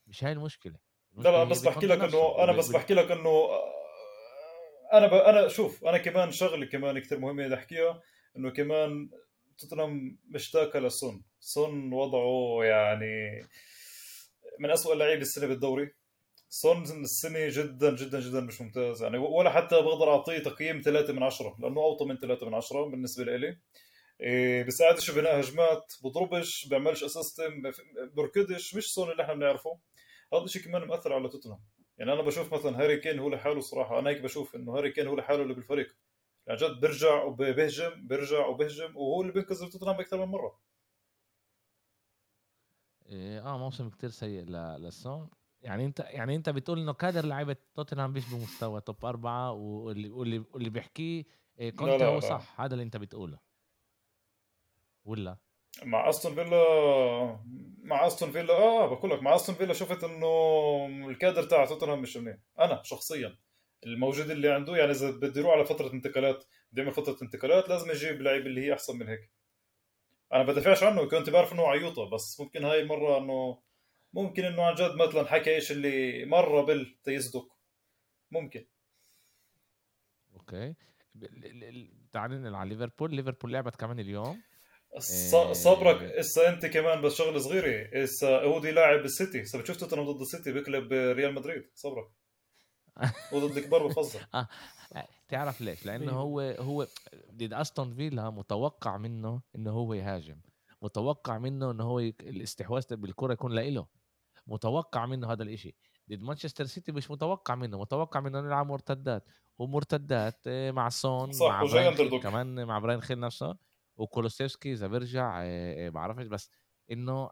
مش 0.08 0.24
هاي 0.24 0.32
المشكلة, 0.32 0.76
المشكلة 1.14 1.32
لا 1.32 1.38
لا 1.38 1.44
بس 1.44 1.62
بحكي 1.62 1.86
لك 1.86 2.00
إنه 2.00 2.44
أنا 2.44 2.52
بس 2.52 2.68
بحكي 2.68 2.94
لك 2.94 3.10
إنه 3.10 3.48
أنا 4.92 5.06
ب... 5.06 5.14
أنا 5.14 5.48
شوف 5.48 5.84
أنا 5.84 5.98
كمان 5.98 6.32
شغلة 6.32 6.66
كمان 6.66 6.98
كثير 6.98 7.18
مهمة 7.18 7.44
بدي 7.46 7.54
أحكيها 7.54 8.02
إنه 8.36 8.50
كمان 8.50 9.10
توتنهام 9.58 10.18
مشتاقة 10.28 10.80
لسون 10.80 11.24
سون 11.40 11.92
وضعه 11.92 12.64
يعني 12.64 13.42
من 14.58 14.70
أسوأ 14.70 14.92
اللعيبة 14.92 15.22
السنة 15.22 15.46
بالدوري. 15.46 15.94
سون 16.48 16.82
السنة 16.82 17.48
جدا 17.48 17.96
جدا 17.96 18.20
جدا 18.20 18.40
مش 18.40 18.60
ممتاز. 18.60 19.02
يعني 19.02 19.18
ولا 19.18 19.50
حتى 19.50 19.82
بقدر 19.82 20.10
أعطيه 20.12 20.38
تقييم 20.38 20.80
3 20.84 21.12
من 21.12 21.22
10 21.22 21.56
لأنه 21.58 21.80
أوطى 21.80 22.04
من 22.04 22.16
3 22.18 22.46
من 22.46 22.54
10 22.54 22.84
بالنسبة 22.84 23.24
لي. 23.24 23.58
إيه 24.20 24.64
بساعدش 24.64 25.10
بناء 25.10 25.40
هجمات 25.40 25.92
بضربش 26.04 26.68
بيعملش 26.68 27.04
assist 27.04 27.62
بركدش 28.14 28.74
مش 28.74 28.94
سون 28.94 29.10
اللي 29.10 29.22
إحنا 29.22 29.34
بنعرفه. 29.34 29.78
هذا 30.32 30.44
الشيء 30.44 30.62
كمان 30.62 30.88
مأثر 30.88 31.12
على 31.12 31.28
توتنهام. 31.28 31.60
يعني 31.98 32.12
أنا 32.12 32.22
بشوف 32.22 32.54
مثلا 32.54 32.82
هاري 32.82 32.96
كين 32.96 33.18
هو 33.18 33.28
لحاله 33.28 33.60
صراحة 33.60 33.98
أنا 33.98 34.10
هيك 34.10 34.20
بشوف 34.20 34.56
إنه 34.56 34.76
هاري 34.76 34.90
كين 34.90 35.06
هو 35.06 35.16
لحاله 35.16 35.42
اللي 35.42 35.54
بالفريق. 35.54 35.96
يعني 36.46 36.60
جد 36.60 36.80
بيرجع 36.80 37.22
وبيهجم 37.24 38.06
بيرجع 38.06 38.46
وبيهجم 38.46 38.96
وهو 38.96 39.22
اللي 39.22 39.32
بينقذ 39.32 39.70
توتنهام 39.70 40.00
أكثر 40.00 40.26
من 40.26 40.32
مرة. 40.32 40.60
إيه 43.06 43.40
آه 43.40 43.58
موسم 43.58 43.90
كتير 43.90 44.10
سيء 44.10 44.44
للسون. 44.44 45.30
يعني 45.62 45.84
انت 45.84 46.00
يعني 46.00 46.36
أنت 46.36 46.50
بتقول 46.50 46.78
إنه 46.78 46.92
كادر 46.92 47.24
لعيبة 47.24 47.56
توتنهام 47.74 48.10
مش 48.10 48.34
بمستوى 48.34 48.80
توب 48.80 49.04
أربعة 49.04 49.52
واللي 49.52 50.08
واللي, 50.08 50.44
واللي 50.52 50.70
بيحكيه 50.70 51.24
إيه 51.58 51.70
كنت 51.70 52.02
هو 52.02 52.20
صح 52.20 52.60
هذا 52.60 52.72
اللي 52.74 52.84
أنت 52.84 52.96
بتقوله. 52.96 53.38
ولا؟ 55.04 55.36
مع 55.82 56.08
أستون 56.08 56.34
فيلا 56.34 56.58
مع 57.82 58.06
أستون 58.06 58.30
فيلا 58.30 58.54
آه 58.54 58.86
بقول 58.86 59.10
لك 59.10 59.22
مع 59.22 59.34
أستون 59.34 59.54
فيلا 59.54 59.72
شفت 59.72 60.04
إنه 60.04 60.26
الكادر 61.08 61.42
تاع 61.42 61.64
توتنهام 61.64 62.02
مش 62.02 62.16
منيح. 62.16 62.36
أنا 62.58 62.82
شخصيا 62.82 63.38
الموجود 63.86 64.30
اللي 64.30 64.50
عنده 64.50 64.76
يعني 64.76 64.90
إذا 64.90 65.10
بده 65.10 65.40
يروح 65.40 65.52
على 65.52 65.64
فترة 65.64 65.92
انتقالات 65.92 66.44
بده 66.72 66.82
يعمل 66.82 66.94
فترة 66.94 67.16
انتقالات 67.22 67.68
لازم 67.68 67.90
يجيب 67.90 68.22
لعيب 68.22 68.46
اللي 68.46 68.60
هي 68.66 68.72
أحسن 68.72 68.98
من 68.98 69.08
هيك. 69.08 69.30
أنا 70.32 70.42
بدافعش 70.42 70.82
عنه 70.82 71.04
كنت 71.08 71.30
بعرف 71.30 71.52
إنه 71.52 71.68
عيوطة 71.68 72.10
بس 72.10 72.40
ممكن 72.40 72.64
هاي 72.64 72.80
المره 72.80 73.18
إنه 73.18 73.62
ممكن 74.12 74.44
إنه 74.44 74.62
عن 74.62 74.74
جد 74.74 74.94
مثلا 74.94 75.26
حكى 75.26 75.54
إيش 75.54 75.72
اللي 75.72 76.24
مرة 76.24 76.62
بال 76.62 77.02
تيصدق 77.02 77.56
ممكن. 78.30 78.66
أوكي. 80.34 80.74
تعال 82.12 82.30
ننقل 82.30 82.54
على 82.54 82.68
ليفربول. 82.68 83.14
ليفربول 83.14 83.52
لعبت 83.52 83.76
كمان 83.76 84.00
اليوم. 84.00 84.42
صبرك 85.52 86.02
هسه 86.18 86.48
أنت 86.48 86.66
كمان 86.66 87.02
بس 87.02 87.14
شغلة 87.14 87.38
صغيرة 87.38 88.02
هسه 88.02 88.42
هو 88.42 88.60
دي 88.60 88.70
لاعب 88.70 89.04
السيتي. 89.04 89.42
هسه 89.42 89.58
بتشوف 89.58 89.76
توتنهام 89.76 90.12
ضد 90.12 90.20
السيتي 90.20 90.52
بيقلب 90.52 90.92
ريال 90.92 91.34
مدريد. 91.34 91.62
صبرك. 91.74 92.08
وضد 93.32 93.56
الكبار 93.56 93.86
بفضل 93.86 94.20
تعرف 95.28 95.60
ليش؟ 95.60 95.86
لأنه 95.86 96.04
مين؟ 96.04 96.14
هو 96.14 96.40
هو 96.40 96.86
ضد 97.34 97.52
أستون 97.52 97.94
فيلا 97.94 98.30
متوقع 98.30 98.96
منه 98.96 99.42
إنه 99.56 99.70
هو 99.70 99.94
يهاجم. 99.94 100.40
متوقع 100.82 101.38
منه 101.38 101.70
إنه 101.70 101.84
هو 101.84 101.98
الاستحواذ 101.98 102.96
بالكره 102.96 103.32
يكون 103.32 103.52
لإله. 103.52 103.86
متوقع 104.46 105.06
منه 105.06 105.32
هذا 105.32 105.42
الإشي. 105.42 105.76
ضد 106.10 106.22
مانشستر 106.22 106.64
سيتي 106.64 106.92
مش 106.92 107.10
متوقع 107.10 107.54
منه. 107.54 107.78
متوقع 107.80 108.20
منه 108.20 108.38
إنه 108.38 108.48
يلعب 108.48 108.66
مرتدات. 108.66 109.24
ومرتدات 109.58 110.40
آه، 110.46 110.70
مع 110.70 110.88
سون 110.88 111.32
صح، 111.32 111.48
مع 111.48 111.62
وجاي 111.62 111.94
براين. 111.94 112.20
كمان 112.20 112.64
مع 112.64 112.78
براين 112.78 113.00
خيل 113.00 113.20
نفسه. 113.20 113.56
وكولوسيفسكي 113.98 114.72
اذا 114.72 114.86
بيرجع 114.86 115.42
آه، 115.42 115.86
آه، 115.86 115.90
بعرفش 115.90 116.26
بس 116.26 116.50
إنه 116.92 117.30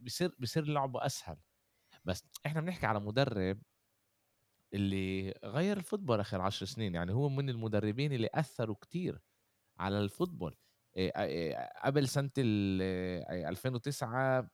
بصير 0.00 0.36
بصير 0.40 0.64
لعبة 0.66 1.06
أسهل. 1.06 1.36
بس 2.04 2.24
إحنا 2.46 2.60
بنحكي 2.60 2.86
على 2.86 3.00
مدرب 3.00 3.62
اللي 4.74 5.34
غير 5.44 5.76
الفوتبول 5.76 6.20
آخر 6.20 6.40
عشر 6.40 6.66
سنين 6.66 6.94
يعني 6.94 7.12
هو 7.12 7.28
من 7.28 7.50
المدربين 7.50 8.12
اللي 8.12 8.28
أثروا 8.34 8.76
كتير 8.76 9.20
على 9.78 10.00
الفوتبول. 10.00 10.56
إيه، 10.96 11.70
قبل 11.84 12.08
سنة 12.08 12.30
ال- 12.38 12.82
إيه، 13.32 13.48
2009 13.48 14.50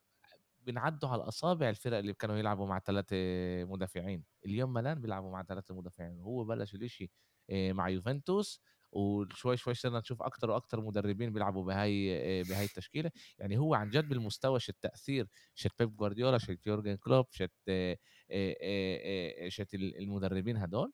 بنعدوا 0.59 1.09
على 1.09 1.23
الأصابع 1.23 1.69
الفرق 1.69 1.97
اللي 1.97 2.13
كانوا 2.13 2.37
يلعبوا 2.37 2.67
مع 2.67 2.79
ثلاثة 2.79 3.17
مدافعين. 3.65 4.25
اليوم 4.45 4.73
ملان 4.73 5.01
بيلعبوا 5.01 5.31
مع 5.31 5.43
ثلاثة 5.43 5.75
مدافعين 5.75 6.19
هو 6.21 6.43
بلش 6.45 6.75
الإشي 6.75 7.11
مع 7.51 7.89
يوفنتوس 7.89 8.61
وشوي 8.95 9.57
شوي 9.57 9.73
صرنا 9.73 9.99
نشوف 9.99 10.21
أكتر 10.23 10.49
وأكتر 10.51 10.81
مدربين 10.81 11.33
بيلعبوا 11.33 11.65
بهاي 11.65 11.91
إيه، 11.91 12.43
بهاي 12.43 12.65
التشكيلة. 12.65 13.11
يعني 13.39 13.57
هو 13.57 13.75
عن 13.75 13.89
جد 13.89 14.09
بالمستوى 14.09 14.59
شت 14.59 14.69
التاثير 14.69 15.27
شت 15.55 15.71
بيب 15.79 15.95
جوارديولا 15.97 16.37
شت 16.37 16.67
يورجن 16.67 16.95
كلوب 16.95 17.25
شت 17.31 17.51
إيه، 17.67 17.99
إيه، 18.31 19.49
شت 19.49 19.73
ال- 19.73 19.97
المدربين 19.99 20.57
هدول. 20.57 20.93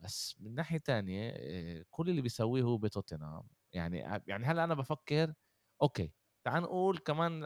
بس 0.00 0.36
من 0.40 0.54
ناحية 0.54 0.78
تانية 0.78 1.32
كل 1.90 2.10
اللي 2.10 2.22
بيسويه 2.22 2.62
هو 2.62 2.78
بتوتنهام. 2.78 3.42
يعني 3.72 3.98
يعني 4.26 4.44
هلأ 4.46 4.64
أنا 4.64 4.74
بفكر 4.74 5.34
أوكي 5.82 6.12
تعال 6.44 6.62
نقول 6.62 6.98
كمان 6.98 7.42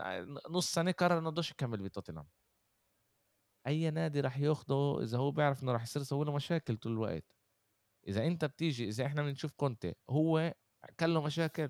نص 0.50 0.72
سنة 0.74 0.90
قرر 0.92 1.18
إنه 1.18 1.30
بدوش 1.30 1.50
يكمل 1.50 1.82
بتوتنهام. 1.82 2.28
أي 3.66 3.90
نادي 3.90 4.20
راح 4.20 4.38
ياخده 4.38 4.98
إذا 5.02 5.18
هو 5.18 5.30
بيعرف 5.30 5.62
إنه 5.62 5.72
راح 5.72 5.82
يصير 5.82 6.02
يسوي 6.02 6.24
له 6.24 6.32
مشاكل 6.34 6.76
طول 6.76 6.92
الوقت؟ 6.92 7.33
إذا 8.08 8.26
أنت 8.26 8.44
بتيجي 8.44 8.88
إذا 8.88 9.06
إحنا 9.06 9.22
بنشوف 9.22 9.52
كونتي 9.52 9.94
هو 10.10 10.54
كان 10.98 11.14
له 11.14 11.22
مشاكل 11.22 11.68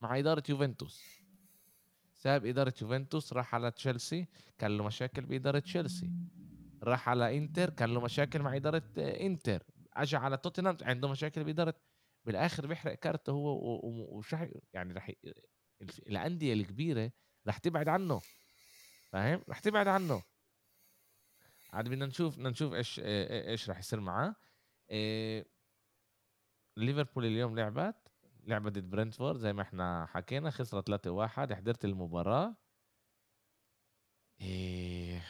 مع 0.00 0.18
إدارة 0.18 0.42
يوفنتوس. 0.48 1.20
ساب 2.14 2.46
إدارة 2.46 2.74
يوفنتوس 2.82 3.32
راح 3.32 3.54
على 3.54 3.70
تشيلسي 3.70 4.28
كان 4.58 4.76
له 4.76 4.84
مشاكل 4.84 5.26
بإدارة 5.26 5.58
تشيلسي. 5.58 6.10
راح 6.82 7.08
على 7.08 7.38
إنتر 7.38 7.70
كان 7.70 7.94
له 7.94 8.00
مشاكل 8.00 8.42
مع 8.42 8.56
إدارة 8.56 8.82
إنتر. 8.98 9.62
اجى 9.92 10.16
على 10.16 10.36
توتنهام 10.36 10.76
عنده 10.82 11.08
مشاكل 11.08 11.44
بإدارة. 11.44 11.74
بالآخر 12.24 12.66
بيحرق 12.66 12.94
كارته 12.94 13.30
هو 13.32 13.80
ومش 14.16 14.32
يعني 14.72 15.18
الف- 15.80 15.98
الأندية 15.98 16.52
الكبيرة 16.52 17.12
رح 17.48 17.58
تبعد 17.58 17.88
عنه. 17.88 18.20
فاهم؟ 19.12 19.42
رح 19.48 19.58
تبعد 19.60 19.88
عنه. 19.88 20.22
عاد 21.72 21.88
بدنا 21.88 22.06
نشوف 22.06 22.36
بدنا 22.36 22.50
نشوف 22.50 22.74
إيش 22.74 23.00
إيش 23.04 23.70
رح 23.70 23.78
يصير 23.78 24.00
معاه. 24.00 24.34
إيه، 24.90 25.46
ليفربول 26.80 27.24
اليوم 27.26 27.56
لعبت 27.58 27.96
لعبة 28.46 28.70
ضد 28.70 28.90
برنتفورد 28.90 29.38
زي 29.38 29.52
ما 29.52 29.62
إحنا 29.62 30.06
حكينا 30.06 30.50
خسرت 30.50 30.90
3-1 30.90 31.52
حضرت 31.52 31.84
المباراة. 31.84 32.56
إيه. 34.40 35.26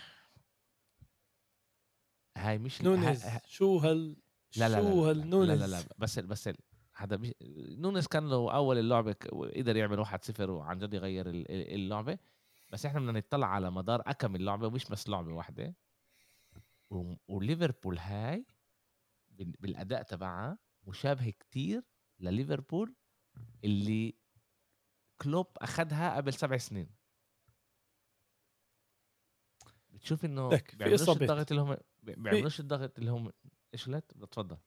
هاي 2.36 2.58
مش 2.58 2.82
نونيز 2.82 3.24
ها- 3.24 3.36
ها- 3.36 3.42
شو 3.46 3.78
هال 3.78 4.16
لا 4.56 4.68
لا 4.68 4.80
لا 4.80 4.90
شو 4.90 5.10
لا, 5.10 5.12
لا, 5.12 5.44
لا, 5.44 5.54
لا, 5.54 5.66
لا 5.66 5.84
بس 5.98 6.18
بس 6.18 6.50
هذا 6.96 7.16
بش... 7.16 7.30
نونس 7.78 8.06
كان 8.08 8.28
له 8.30 8.54
أول 8.54 8.78
اللعبه 8.78 9.12
قدر 9.56 9.76
يعمل 9.76 10.04
1-0 10.06 10.40
وعن 10.40 10.78
جد 10.78 10.94
يغير 10.94 11.26
ال- 11.30 11.50
ال- 11.50 11.74
اللعبة. 11.74 12.18
بس 12.70 12.86
إحنا 12.86 13.00
بدنا 13.00 13.12
نطلع 13.12 13.46
على 13.46 13.70
مدار 13.70 14.02
أكم 14.06 14.36
اللعبة 14.36 14.66
ومش 14.66 14.84
بس 14.88 15.08
لعبة 15.08 15.32
واحدة. 15.34 15.74
و... 16.90 17.14
وليفربول 17.28 17.98
هاي 17.98 18.46
بال- 19.30 19.56
بالأداء 19.60 20.02
تبعها 20.02 20.58
مشابه 20.86 21.30
كتير 21.30 21.82
لليفربول 22.20 22.94
اللي 23.64 24.14
كلوب 25.22 25.46
اخذها 25.56 26.16
قبل 26.16 26.32
سبع 26.34 26.56
سنين 26.56 26.90
بتشوف 29.90 30.24
إنه 30.24 30.48
بيعملوش. 30.78 31.00
الضغط 31.22 31.50
اللي 31.50 31.62
هم 31.62 31.76
بيعملوش 32.02 32.60
الضغط 32.60 32.98
اللي 32.98 33.10
هم 33.10 33.32
إيش 33.74 33.88
قلت 33.88 34.24
تفضل 34.30 34.58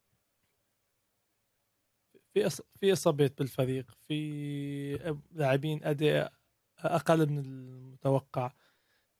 في 2.34 2.48
أص... 2.48 2.62
في 2.80 2.94
إصابات 2.94 3.38
بالفريق 3.38 3.92
في 4.08 5.20
لاعبين 5.32 5.84
أداء 5.84 6.34
أقل 6.80 7.30
من 7.30 7.38
المتوقع 7.40 8.54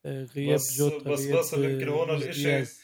آه، 0.06 0.24
غياب 0.24 0.56
بس- 0.56 0.78
بس- 1.08 1.20
غياب 1.20 1.40
بس 1.40 1.54
يمكن 1.54 1.88
هون 1.88 2.10
دياز. 2.44 2.82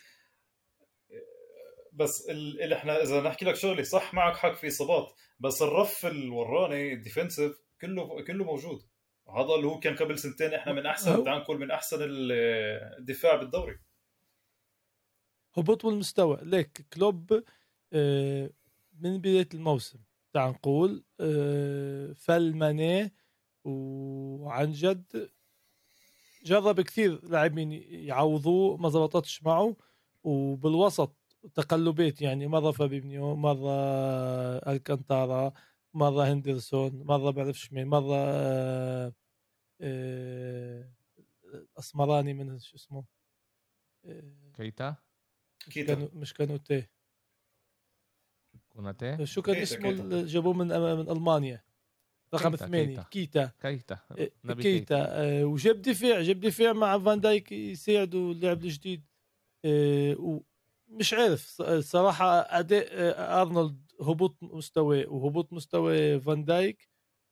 بس 1.94 2.30
ال- 2.30 2.62
اللي 2.62 2.76
إحنا 2.76 3.04
إذا 3.04 3.22
نحكي 3.22 3.46
لك 3.46 3.56
شغلة 3.56 3.84
صح 3.84 4.14
معك 4.14 4.38
حق 4.38 4.54
في 4.56 4.68
إصابات 4.68 5.14
بس 5.40 5.62
الرف 5.62 6.06
الوراني 6.06 6.94
ال 6.94 7.01
defensive 7.01 7.62
كله 7.82 8.24
كله 8.24 8.44
موجود. 8.46 8.82
هذا 9.38 9.56
اللي 9.56 9.68
هو 9.68 9.80
كان 9.80 9.96
قبل 9.96 10.20
سنتين 10.20 10.54
إحنا 10.54 10.74
من 10.74 10.86
أحسن 10.86 11.24
تعال 11.24 11.40
نقول 11.42 11.60
من 11.60 11.72
أحسن 11.72 11.98
ال- 12.02 12.32
الدفاع 13.00 13.36
بالدوري. 13.36 13.80
هبوط 15.58 15.86
بالمستوى 15.86 16.38
ليك 16.42 16.86
كلوب 16.94 17.44
آه، 17.94 18.50
من 19.00 19.18
بداية 19.18 19.50
الموسم. 19.54 20.00
تعال 20.34 20.52
نقول 20.52 21.04
آه، 21.20 22.14
فل 22.14 22.56
ماني 22.56 23.14
وعن 23.64 24.72
جد 24.72 25.30
جرب 26.46 26.82
كثير 26.82 27.26
لاعبين 27.26 27.72
يعوضوه 27.90 28.78
ما 28.78 28.90
زبطتش 28.90 29.44
معه. 29.44 29.76
وبالوسط 30.24 31.16
تقلبات 31.56 32.22
يعني 32.22 32.48
مره 32.48 32.72
فابينيو 32.72 33.36
مره 33.36 33.72
الكانتارا 34.58 35.54
مره 35.94 36.24
هندرسون 36.24 37.04
مره 37.04 37.32
بعرفش 37.32 37.74
مين 37.74 37.88
مره 37.88 38.16
آه، 38.16 39.14
آه، 39.82 40.92
الاسمراني 41.54 42.34
من 42.34 42.60
شو 42.60 42.76
اسمه 42.76 43.06
آه، 44.06 44.52
كيتا؟ 44.54 44.96
مش 45.68 45.74
كيتا. 45.74 45.94
كانوا 45.94 46.10
مش 46.14 46.34
كانوتي 46.34 46.88
كوناتي 48.70 49.26
شو 49.26 49.42
كان 49.42 49.56
اسمه 49.56 50.24
جابوه 50.24 50.54
من 50.54 50.68
من 50.68 51.10
ألمانيا. 51.10 51.64
رقم 52.34 52.56
ثمانية 52.56 53.02
كيتا. 53.02 53.52
كيتا. 53.62 54.00
كيتا. 54.16 54.54
كيتا. 54.54 55.44
وجاب 55.44 55.82
دفاع 55.82 56.22
جاب 56.22 56.40
دفاع 56.40 56.74
مع 56.74 57.00
فان 57.00 57.20
دايك 57.20 57.52
يساعدوا 57.52 58.34
اللعب 58.34 58.64
الجديد. 58.64 59.04
ومش 60.90 61.14
عارف 61.14 61.62
أداء 61.62 62.88
آه، 62.92 63.42
أرنولد 63.42 63.92
هبوط 64.02 64.38
مستوى 64.44 65.06
وهبوط 65.06 65.54
مستوى 65.54 66.20
فان 66.20 66.46
دايك 66.46 66.90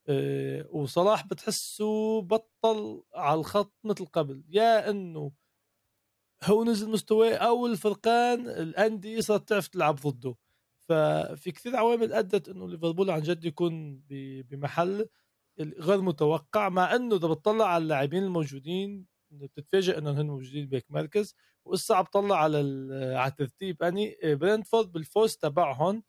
آه، 0.10 0.68
وصلاح 0.72 1.28
بتحسه 1.28 2.22
بطل 2.22 3.03
على 3.16 3.39
الخط 3.39 3.74
مثل 3.84 4.05
قبل. 4.05 4.43
يا 4.49 4.89
إنه 4.89 5.32
هو 6.43 6.64
نزل 6.64 6.89
مستواه 6.89 7.34
أو 7.36 7.66
الفرقان 7.68 8.49
الأندية 8.49 9.20
صارت 9.20 9.49
تعرف 9.49 9.68
تلعب 9.68 9.95
ضده. 9.95 10.36
ففي 10.89 11.51
كثير 11.51 11.76
عوامل 11.76 12.14
أدت 12.14 12.49
إنه 12.49 12.70
ليفربول 12.70 13.10
عن 13.12 13.22
جد 13.22 13.45
يكون 13.45 14.03
بمحل 14.49 15.08
غير 15.60 16.01
متوقع 16.01 16.70
مع 16.70 16.95
إنه 16.95 17.16
إذا 17.16 17.28
بتطلع 17.28 17.66
على 17.68 17.82
اللاعبين 17.84 18.24
الموجودين 18.24 19.05
بتتفاجئ 19.32 19.97
انهم 19.97 20.28
موجودين 20.28 20.68
بهيك 20.68 20.86
مركز. 20.91 21.36
وإسا 21.68 21.93
عم 21.93 22.03
بطلع 22.03 22.36
على 22.43 22.57
على 23.15 23.32
الترتيب. 23.32 23.84
اني 23.84 24.18
برنتفورد 24.24 24.91
بالفوز 24.91 25.36
تبعهم 25.38 26.03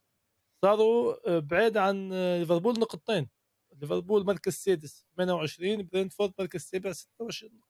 صاروا 0.61 1.39
بعيد 1.39 1.77
عن 1.77 2.09
ليفربول 2.39 2.79
نقطتين. 2.79 3.29
ليفربول 3.75 4.25
مركز 4.25 4.53
سادس 4.53 5.05
28 5.17 5.87
برنتفورد 5.93 6.33
مركز 6.39 6.61
سابع 6.61 6.91
26 6.91 7.61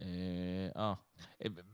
إيه 0.00 0.72
آه 0.76 0.98
إيه، 1.42 1.48
ب- 1.48 1.64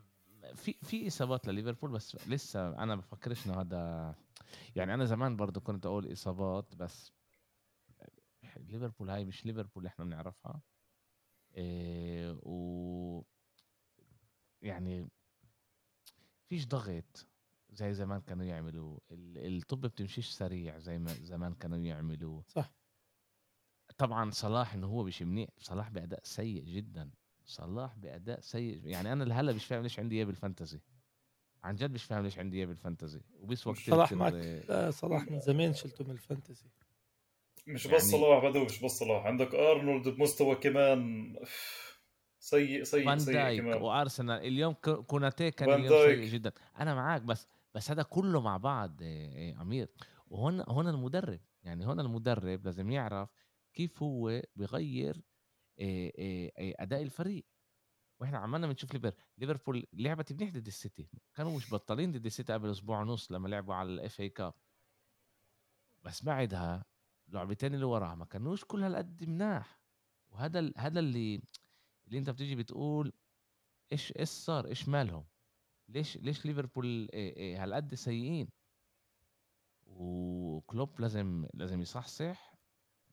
في 0.55 0.73
في 0.83 1.07
إصابات 1.09 1.47
لليفربول 1.49 1.91
بس 1.91 2.17
لسه 2.29 2.69
أنا 2.69 2.97
بفكرش 2.97 3.47
إنه 3.47 3.61
هذا 3.61 4.15
يعني 4.77 4.95
أنا 4.95 5.05
زمان 5.05 5.37
برضو 5.37 5.61
كنت 5.61 5.87
أقول 5.87 6.13
إصابات 6.13 6.75
بس 6.75 7.13
ليفربول 8.57 9.11
هاي 9.11 9.25
مش 9.25 9.47
ليفربول 9.47 9.73
اللي 9.77 9.89
إحنا 9.89 10.05
بنعرفها. 10.05 10.61
إيه 11.57 12.39
و 12.43 13.23
يعني 14.65 15.09
فيش 16.49 16.67
ضغط 16.67 17.27
زي 17.71 17.95
زمان 17.95 18.21
كانوا 18.21 18.45
يعملوا 18.45 18.99
ال- 19.11 19.57
الطب 19.57 19.81
بتمشيش 19.81 20.29
سريع 20.31 20.79
زي 20.79 20.99
ما 20.99 21.13
زمان 21.15 21.55
كانوا 21.55 21.79
يعملوا 21.79 22.43
صح. 22.49 22.73
طبعا 23.99 24.31
صلاح 24.31 24.75
انه 24.75 24.87
هو 24.87 25.05
مش 25.05 25.23
منيح 25.23 25.49
صلاح 25.59 25.89
بأداء 25.91 26.21
سيء 26.25 26.65
جدا. 26.65 27.11
صلاح 27.47 27.97
بأداء 27.97 28.41
سيء 28.41 28.87
يعني 28.87 29.13
أنا 29.13 29.25
لهلأ 29.25 29.53
مش 29.53 29.65
فاهم 29.67 29.83
ليش 29.83 29.99
عندي 29.99 30.17
إياه 30.17 30.25
بال 30.25 30.37
Fantasy 30.37 30.81
عن 31.65 31.75
جد 31.77 31.91
مش 31.93 32.05
فاهم 32.05 32.23
ليش 32.25 32.39
عندي 32.39 32.57
إياه 32.59 32.67
بال 32.67 32.79
Fantasy 32.79 33.21
وبيسوى 33.41 33.75
كثير 33.75 33.95
صلاح 33.95 34.13
معك 34.13 34.33
لا 34.69 34.91
صلاح 34.91 35.31
من 35.31 35.41
زمان 35.41 35.75
شلته 35.75 36.05
من 36.05 36.11
ال 36.11 36.18
Fantasy 36.18 36.69
مش 37.67 37.85
يعني- 37.87 37.97
بس 37.97 38.03
صلاح 38.03 38.45
بدو 38.45 38.65
مش 38.65 38.81
بس 38.85 38.91
صلاح. 38.91 39.27
عندك 39.27 39.55
أرنولد 39.55 40.09
بمستوى 40.09 40.55
كمان. 40.55 41.37
سيء 42.45 42.83
سيء 42.83 43.07
فان 43.07 43.19
سيء 43.19 43.35
دايك 43.35 43.83
وارسنال 43.83 44.41
اليوم 44.47 44.73
كوناتي 45.07 45.51
كان 45.51 45.73
اليوم 45.73 45.89
سيء. 45.89 46.25
جدا. 46.25 46.53
أنا 46.81 46.95
معاك 46.95 47.23
بس 47.23 47.47
بس 47.75 47.91
هذا 47.91 48.03
كله 48.03 48.41
مع 48.41 48.57
بعض 48.57 49.03
إيه، 49.03 49.37
إيه، 49.37 49.63
أمير. 49.63 49.89
وهون 50.27 50.61
هون 50.61 50.89
المدرب 50.89 51.41
يعني 51.63 51.87
هون 51.87 52.01
المدرب 52.01 52.65
لازم 52.65 52.91
يعرف 52.91 53.29
كيف 53.73 54.03
هو 54.03 54.43
بغير 54.57 55.23
إيه، 55.79 56.53
أداء 56.59 57.03
الفريق. 57.03 57.47
وإحنا 58.21 58.39
عمالنا 58.39 58.67
بنشوف 58.67 58.95
ليفر 58.95 59.13
ليفربول 59.39 59.87
لعبت 59.93 60.33
منيح 60.33 60.51
ضد 60.51 60.67
السيتي. 60.67 61.09
كانوا 61.35 61.57
مش 61.57 61.75
بطالين 61.75 62.13
ضد 62.13 62.27
السيتي 62.27 62.53
قبل 62.53 62.71
أسبوع 62.71 63.01
ونص 63.01 63.33
لما 63.33 63.49
لعبوا 63.49 63.75
على 63.75 63.89
ال 63.89 64.21
FA 64.21 64.29
Cup 64.29 64.55
بس 66.03 66.25
بعدها 66.25 66.85
لعبتين 67.29 67.75
اللي 67.75 67.85
وراها 67.85 68.15
ما 68.15 68.25
كانوش 68.25 68.65
كل 68.65 68.83
هالقد 68.83 69.25
مناح. 69.29 69.81
وهذا 70.29 70.73
هذا 70.77 71.01
اللي 71.01 71.43
اللي 72.07 72.19
انت 72.19 72.31
بتيجي 72.31 72.57
بتقول 72.57 73.13
إيش 73.93 74.13
إيش 74.19 74.29
صار 74.29 74.67
إيش 74.67 74.89
مالهم؟ 74.89 75.25
ليش 75.89 76.17
ليش 76.17 76.47
ليفربول 76.47 77.09
إيه 77.13 77.37
إيه 77.37 77.65
هالقد 77.65 77.95
سيئين؟ 77.95 78.49
وكلوب 79.87 81.01
لازم 81.01 81.47
لازم 81.55 81.81
يصحصح 81.81 82.55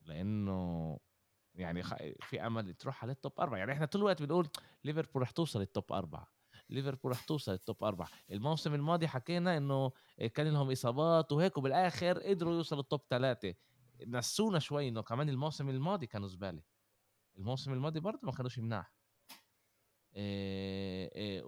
لأنه 0.06 1.00
يعني. 1.56 1.84
في 2.22 2.48
أمل 2.48 2.74
تروح 2.74 3.04
على 3.04 3.12
ال 3.12 3.19
top 3.19 3.40
أربعة. 3.40 3.58
يعني 3.58 3.72
إحنا 3.72 3.86
طول 3.86 4.02
الوقت 4.02 4.22
بنقول 4.22 4.50
ليفربول 4.84 5.22
رح 5.22 5.32
توصل 5.32 5.62
ال 5.62 5.69
top 5.69 5.92
أربعة. 5.94 6.28
ليفربول 6.70 7.12
رح 7.12 7.24
توصل 7.24 7.52
ال 7.54 7.61
top 7.61 7.84
أربعة. 7.84 8.08
الموسم 8.32 8.74
الماضي 8.74 9.08
حكينا 9.08 9.58
إنه 9.58 9.92
كان 10.34 10.48
لهم 10.48 10.72
إصابات 10.72 11.32
وهيك 11.32 11.58
وبالآخر 11.58 12.20
قدروا 12.20 12.54
يوصلوا 12.54 12.82
ال 12.82 12.87
top 12.87 13.02
ثلاثة 13.10 13.54
نسونا 14.08 14.60
شوي 14.60 14.88
إنه 14.88 15.02
كمان 15.02 15.30
الموسم 15.30 15.70
الماضي 15.70 16.08
كانوا 16.08 16.28
زبالة. 16.28 16.62
الموسم 17.38 17.74
الماضي 17.74 18.00
برضه 18.00 18.20
ما 18.24 18.32
كانوش 18.32 18.60
مناح. 18.60 18.94
إيه 20.16 21.12
إيه 21.16 21.44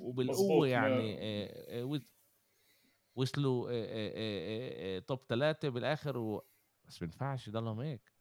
وبالقوة 0.00 0.60
ما- 0.60 0.68
يعني 0.68 1.18
إيه 1.18 2.00
وصلوا 3.16 3.70
إيه 3.70 4.98
توب 4.98 5.18
ثلاثة 5.28 5.68
بالاخر 5.68 6.18
و... 6.18 6.42
بس 6.88 6.98
بينفعش 6.98 7.48
يضلهم 7.48 7.80
هيك 7.80 8.12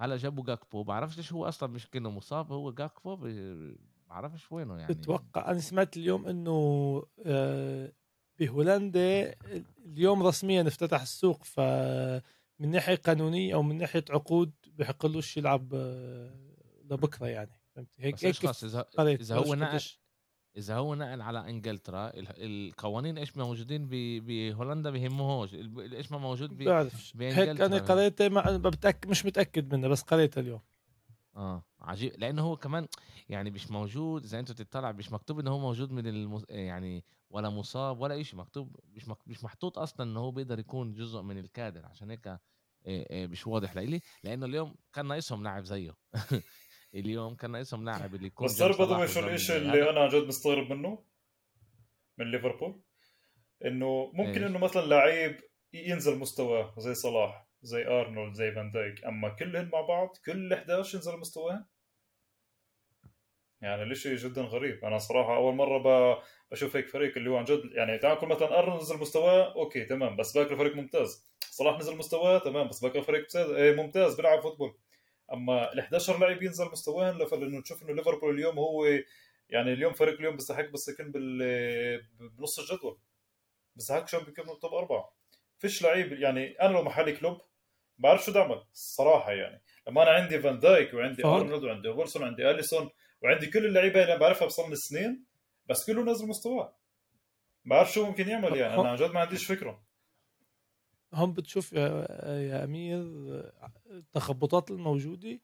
هلا 0.00 0.16
جابوا 0.16 0.44
جاكبو 0.44 0.82
بعرفش 0.82 1.16
ليش 1.16 1.32
هو 1.32 1.48
أصلا 1.48 1.68
مش 1.68 1.90
كأنه 1.90 2.10
مصاب 2.10 2.52
هو 2.52 2.72
جاكبو 2.72 3.16
ب- 3.16 3.76
بعرفش 4.08 4.52
وينه 4.52 4.76
يعني. 4.78 4.94
بتوقع 4.94 5.50
أنا 5.50 5.58
سمعت 5.60 5.96
اليوم 5.96 6.26
إنه 6.28 7.02
آه، 7.26 7.92
بهولندا 8.38 9.34
اليوم 9.86 10.22
رسميا 10.22 10.62
افتتح 10.68 11.00
السوق 11.00 11.44
ف 11.44 11.60
من 12.58 12.70
ناحية 12.70 12.94
قانونية 12.96 13.54
أو 13.54 13.62
من 13.62 13.78
ناحية 13.78 14.04
عقود 14.10 14.52
بحقلوش 14.78 15.36
يلعب 15.36 15.74
آه، 15.74 16.30
لبكرة 16.90 17.26
يعني 17.26 17.60
فهمت 17.74 17.88
هيك 17.98 18.24
هيك 18.24 18.44
إذا 18.64 18.80
قريت 18.80 19.20
إذا 19.20 19.36
هو 19.36 19.54
نقل 19.54 19.80
إذا 20.56 20.76
هو 20.76 20.94
نقل 20.94 21.20
على 21.22 21.50
إنجلترا 21.50 22.08
ال- 22.08 22.68
القوانين 22.68 23.18
إيش 23.18 23.36
موجودين 23.36 23.88
بهولندا 24.20 24.90
بيهمهوش 24.90 25.54
ال- 25.54 25.94
إيش 25.94 26.12
ما 26.12 26.18
موجود 26.18 26.50
ب... 26.56 26.62
بعرفش. 26.62 27.16
هيك 27.20 27.60
أنا. 27.60 27.78
قريتها 27.78 28.28
ما 28.28 28.56
بتأكد 28.56 29.10
مش 29.10 29.26
متأكد 29.26 29.74
منها 29.74 29.88
بس 29.88 30.02
قريتها 30.02 30.40
اليوم. 30.40 30.60
آه 31.36 31.64
عجيب. 31.80 32.12
لأنه 32.18 32.42
هو 32.42 32.56
كمان 32.56 32.86
يعني 33.28 33.50
مش 33.50 33.70
موجود 33.70 34.24
إذا 34.24 34.38
انت 34.40 34.52
تطلع 34.52 34.92
مش 34.92 35.12
مكتوب 35.12 35.40
إنه 35.40 35.50
هو 35.50 35.58
موجود 35.58 35.90
من 35.92 36.06
المس... 36.06 36.44
يعني 36.48 37.04
ولا 37.30 37.50
مصاب 37.50 38.00
ولا 38.00 38.22
شيء 38.22 38.38
مكتوب 38.38 38.76
مش 38.92 39.08
مك... 39.08 39.18
مش 39.26 39.44
محطوط 39.44 39.78
أصلا 39.78 40.10
إنه 40.10 40.20
هو 40.20 40.30
بيقدر 40.30 40.58
يكون 40.58 40.92
جزء 40.92 41.22
من 41.22 41.38
الكادر 41.38 41.86
عشان 41.86 42.10
هيك 42.10 42.38
مش 43.12 43.46
واضح 43.46 43.76
لإلي 43.76 44.00
لأنه 44.24 44.46
اليوم 44.46 44.74
كان 44.92 45.06
ناقصهم 45.06 45.42
لاعب 45.44 45.64
زيه 45.64 45.94
اليوم 46.94 47.34
كان 47.36 47.50
ناقصهم 47.50 47.84
لاعب 47.84 48.14
اللي 48.14 48.26
يكون 48.26 48.46
بس 48.46 48.56
تعرف 48.56 48.76
صلاح 48.76 49.06
شو 49.06 49.28
الشيء. 49.28 49.56
اللي 49.56 49.90
أنا 49.90 50.00
عن 50.00 50.08
جد 50.08 50.26
مستغرب 50.26 50.72
منه 50.72 51.04
من 52.18 52.30
ليفربول 52.30 52.82
إنه 53.64 54.10
ممكن؟ 54.14 54.44
إنه 54.44 54.58
مثلا 54.58 54.86
لعيب 54.86 55.40
ينزل 55.72 56.18
مستواه 56.18 56.74
زي 56.78 56.94
صلاح 56.94 57.48
زي 57.62 57.86
أرنولد 57.86 58.34
زي 58.34 58.52
فان 58.52 58.70
دايك 58.70 59.04
أما 59.04 59.28
كلهم 59.28 59.70
مع 59.72 59.80
بعض 59.80 60.16
كل 60.26 60.52
11 60.52 60.98
ينزل 60.98 61.18
مستواهم 61.18 61.66
يعني 63.64 63.82
الإشي 63.82 64.14
جدا 64.14 64.42
غريب. 64.42 64.84
أنا 64.84 64.98
صراحة 64.98 65.36
أول 65.36 65.54
مرة. 65.54 66.22
بشوف 66.50 66.76
هيك 66.76 66.88
فريق 66.88 67.16
اللي 67.16 67.30
هو 67.30 67.36
عن 67.36 67.44
جد 67.44 67.62
يعني 67.72 67.98
تعال 67.98 68.16
نقول 68.16 68.28
مثلا 68.28 68.58
ارنولد 68.58 68.80
نزل 68.82 68.98
مستواه 68.98 69.52
أوكي 69.54 69.84
تمام 69.84 70.16
بس 70.16 70.38
باقي 70.38 70.52
الفريق 70.52 70.76
ممتاز. 70.76 71.24
صلاح 71.40 71.78
نزل 71.78 71.96
مستواه 71.96 72.38
تمام 72.38 72.68
بس 72.68 72.80
باقي 72.80 72.98
الفريق. 72.98 73.36
إيه، 73.36 73.76
ممتاز 73.76 74.14
بيلعب 74.16 74.40
football. 74.40 74.74
أما 75.32 75.72
ال 75.72 75.78
11 75.80 76.18
لاعب 76.18 76.42
ينزل 76.42 76.64
مستواهم 76.64 77.18
لف- 77.22 77.34
لأنه 77.34 77.62
تشوف 77.62 77.82
إنه 77.82 77.92
ليفربول 77.92 78.34
اليوم 78.34 78.58
هو 78.58 78.86
يعني 79.48 79.72
اليوم 79.72 79.92
فريق 79.92 80.18
اليوم 80.18 80.34
بيستحق 80.36 80.68
بس 80.68 80.88
يكون 80.88 81.10
بال... 81.12 82.06
بنص 82.38 82.58
الجدول. 82.58 82.98
بيستحقش 83.76 84.14
يكون 84.14 84.58
توب 84.62 84.74
أربعة. 84.74 85.14
فيش 85.58 85.82
لعيب 85.82 86.12
يعني 86.12 86.50
أنا 86.62 86.72
لو 86.72 86.82
محلي 86.82 87.12
كلوب 87.12 87.40
بعرف 87.98 88.24
شو 88.24 88.30
بدي 88.30 88.40
اعمل 88.40 88.62
الصراحه 88.72 89.32
يعني. 89.32 89.62
لما 89.88 90.02
أنا 90.02 90.10
عندي 90.10 90.40
فان 90.40 90.58
دايك 90.58 90.94
وعندي 90.94 91.24
أرنولد 91.24 91.64
وعندي 91.64 91.88
ويلسون 91.88 92.22
وعندي 92.22 92.50
أليسون 92.50 92.90
وعندي 93.24 93.46
كل 93.46 93.66
اللعيبة 93.66 94.02
اللي 94.02 94.18
بعرفها 94.18 94.46
بصل 94.46 94.72
السنين 94.72 95.24
بس 95.68 95.86
كله 95.86 96.02
نزل 96.02 96.26
مستواه. 96.28 96.76
بعرف 97.64 97.92
شو 97.92 98.06
ممكن 98.06 98.28
يعمل 98.28 98.56
يعني 98.56 98.74
أنا 98.74 98.88
عن 98.88 98.96
جد 98.96 99.10
ما 99.10 99.20
عنديش 99.20 99.46
فكرة. 99.46 99.84
هم 101.12 101.32
بتشوف 101.32 101.72
يا, 101.72 102.06
يا 102.26 102.64
أمير 102.64 103.02
التخبطات 103.90 104.70
الموجودة 104.70 105.40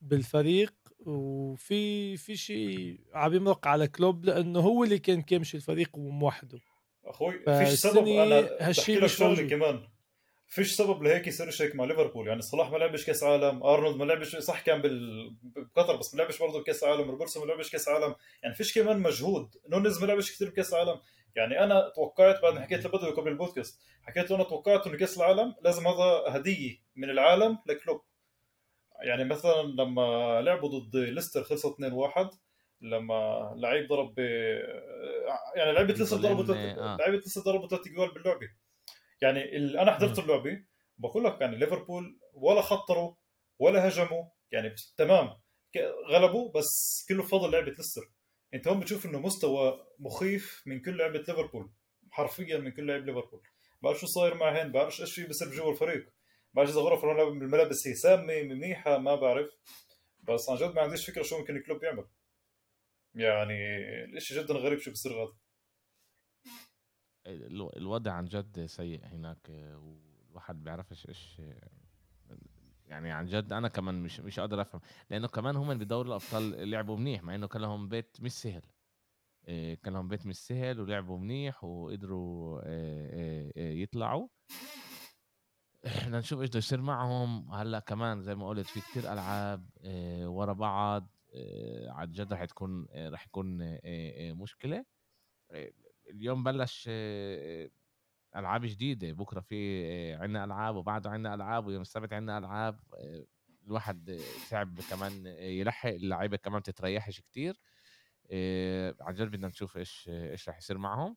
بالفريق 0.00 0.74
وفي 0.98 2.16
في 2.16 2.36
شيء 2.36 3.00
عم 3.14 3.34
يمرق 3.34 3.66
على 3.66 3.88
كلوب 3.88 4.24
لأنه 4.24 4.60
هو 4.60 4.84
اللي 4.84 4.98
كان 4.98 5.22
كامش 5.22 5.54
الفريق 5.54 5.98
وموحده. 5.98 6.60
أخوي 7.04 7.38
فيش 7.38 7.68
سبب 7.68 8.06
أنا 8.08 8.48
هالشي 8.60 8.80
بحكي 8.80 8.96
لك 8.96 9.04
مش 9.04 9.20
موجود. 9.20 9.50
كمان. 9.50 9.88
فيش 10.46 10.76
سبب 10.76 11.02
لهيك 11.02 11.26
يصيرش 11.26 11.62
هيك 11.62 11.74
مع 11.74 11.84
ليفربول. 11.84 12.28
يعني 12.28 12.42
صلاح 12.42 12.70
ما 12.70 12.76
لعبش 12.76 13.06
كأس 13.06 13.22
عالم 13.22 13.62
أرنولد 13.62 13.96
ما 13.96 14.04
لعبش 14.04 14.36
صح 14.36 14.60
كان 14.60 14.82
بال... 14.82 15.30
بقطر 15.42 15.96
بس 15.96 16.14
ما 16.14 16.22
لعبش 16.22 16.38
برضه 16.38 16.62
كاس 16.62 16.84
عالم 16.84 17.10
روبرتسون 17.10 17.46
ما 17.46 17.52
لعبش 17.52 17.70
كأس 17.70 17.88
عالم. 17.88 18.14
يعني 18.42 18.54
فيش 18.54 18.78
كمان 18.78 18.98
مجهود. 18.98 19.54
نونيز 19.68 20.00
ما 20.00 20.06
لعبش 20.06 20.32
كثير 20.32 20.50
بكأس 20.50 20.74
عالم. 20.74 21.00
يعني 21.36 21.64
أنا 21.64 21.92
توقعت 21.94 22.42
بعد 22.42 22.54
ما 22.54 22.60
حكيت 22.60 22.86
لبدوي 22.86 23.10
قبل 23.10 23.28
البودكاست 23.28 23.80
حكيت 24.02 24.30
له 24.30 24.36
أنا 24.36 24.44
توقعت 24.44 24.86
إنه 24.86 24.96
كأس 24.96 25.16
العالم 25.16 25.54
لازم 25.62 25.86
هذا 25.86 26.24
هدية 26.28 26.78
من 26.96 27.10
العالم 27.10 27.58
لكلوب. 27.66 28.00
يعني 29.02 29.24
مثلا 29.24 29.62
لما 29.62 30.40
لعبوا 30.40 30.68
ضد 30.68 30.96
ليستر 30.96 31.44
خلصت 31.44 31.74
2-1 31.74 32.36
لما 32.80 33.52
لعيب 33.56 33.88
ضرب 33.88 34.14
ب... 34.14 34.18
يعني 35.56 35.72
لعيبه 35.72 35.94
ليستر 35.94 36.16
ضربوا 36.16 36.44
جولين، 36.44 36.74
تلت... 36.74 36.78
آه. 36.78 36.96
لعيبه 36.96 37.16
ليستر 37.16 37.40
ضربوا 37.40 37.68
ثلاث 37.68 37.88
جوال 37.88 38.14
باللعبة. 38.14 38.48
يعني. 39.22 39.56
أنا 39.82 39.94
حضرت 39.94 40.18
اللعبة 40.18 40.64
بقول 40.98 41.24
لك 41.24 41.40
يعني 41.40 41.56
ليفربول 41.56 42.20
ولا 42.34 42.62
خطروا 42.62 43.14
ولا 43.58 43.88
هجموا 43.88 44.24
يعني 44.52 44.74
تمام. 44.96 45.40
غلبوا 46.10 46.52
بس 46.52 47.04
كله 47.08 47.22
بفضل 47.22 47.50
لعبة 47.52 47.70
ليستر. 47.70 48.10
أنت 48.54 48.68
هون 48.68 48.80
بتشوف 48.80 49.06
إنه 49.06 49.20
مستوى 49.20 49.86
مخيف 49.98 50.62
من 50.66 50.80
كل 50.80 50.96
لعبة 50.96 51.18
ليفربول 51.18 51.72
حرفيا 52.10 52.58
من 52.58 52.70
كل 52.70 52.86
لعب 52.86 53.06
ليفربول. 53.06 53.42
بعرف 53.82 54.00
شو 54.00 54.06
صاير 54.06 54.34
معهن 54.34 54.72
بعرف 54.72 55.00
إيش 55.00 55.14
في 55.14 55.26
بصير 55.26 55.48
جوا 55.48 55.72
الفريق. 55.72 56.12
بعرف 56.54 56.70
إذا 56.70 56.80
غرف 56.80 57.04
الملابس 57.04 57.86
هي 57.86 57.94
سامة 57.94 58.42
منيحة 58.42 58.98
ما 58.98 59.14
بعرف. 59.14 59.50
بس 60.22 60.50
عن 60.50 60.56
جد 60.56 60.74
ما 60.74 60.82
عنديش 60.82 61.10
فكرة 61.10 61.22
شو 61.22 61.38
ممكن 61.38 61.56
الكلوب 61.56 61.84
يعمل. 61.84 62.04
يعني 63.14 63.76
الإشي 64.04 64.34
جدا 64.42 64.54
غريب 64.54 64.78
شو 64.78 64.90
بصير 64.90 65.12
غاد 65.12 65.28
الو- 65.28 65.36
الوضع 67.26 68.12
عن 68.12 68.24
جد 68.24 68.66
سيء 68.66 69.04
هناك 69.04 69.50
آه، 69.50 69.96
والواحد 70.28 70.64
بيعرفش 70.64 71.08
إيش 71.08 71.42
يعني 72.86 73.12
عن 73.12 73.26
جد 73.26 73.52
أنا 73.52 73.68
كمان 73.68 74.02
مش 74.02 74.20
مش 74.20 74.40
قادر 74.40 74.60
أفهم. 74.60 74.80
لأنه 75.10 75.28
كمان 75.28 75.56
هم 75.56 75.78
بدوري 75.78 76.08
الأبطال 76.08 76.70
لعبوا 76.70 76.96
منيح 76.96 77.22
مع 77.22 77.34
إنه 77.34 77.46
كان 77.46 77.62
لهم 77.62 77.88
بيت 77.88 78.16
مش 78.20 78.32
سهل. 78.32 78.62
آه، 79.48 79.74
كان 79.74 79.92
لهم 79.92 80.08
بيت 80.08 80.26
مش 80.26 80.36
سهل 80.36 80.80
ولعبوا 80.80 81.18
منيح 81.18 81.64
وقدروا 81.64 82.60
آه، 82.64 83.52
يطلعوا. 83.56 84.28
بدنا 85.84 86.18
نشوف 86.18 86.40
إيش 86.40 86.48
بده 86.48 86.58
يصير 86.58 86.80
معهم. 86.80 87.54
هلأ 87.54 87.78
كمان 87.78 88.22
زي 88.22 88.34
ما 88.34 88.48
قلت 88.48 88.66
في 88.66 88.80
كتير 88.80 89.12
ألعاب 89.12 89.70
ورا 90.24 90.52
بعض 90.52 91.08
عن 91.88 92.12
جد 92.12 92.32
رح 92.32 92.44
تكون 92.44 92.86
رح 92.96 93.26
يكون 93.26 93.78
مشكلة. 94.32 94.84
اليوم 96.10 96.44
بلش 96.44 96.88
ألعاب 98.36 98.64
جديدة 98.64 99.12
بكرة 99.12 99.40
في 99.40 100.12
عندنا 100.14 100.44
ألعاب 100.44 100.76
وبعده 100.76 101.10
عندنا 101.10 101.34
ألعاب 101.34 101.66
ويوم 101.66 101.82
السبت 101.82 102.12
عندنا 102.12 102.38
ألعاب 102.38 102.80
الواحد 103.64 104.20
تعب 104.50 104.80
كمان 104.90 105.26
يلحق 105.26 105.88
اللعيبة 105.88 106.36
كمان 106.36 106.62
تتريحش 106.62 107.20
كتير 107.20 107.60
عن 109.00 109.14
جد 109.14 109.28
بدنا 109.28 109.48
نشوف 109.48 109.76
إيش 109.76 110.08
إيش 110.08 110.48
رح 110.48 110.58
يصير 110.58 110.78
معهم. 110.78 111.16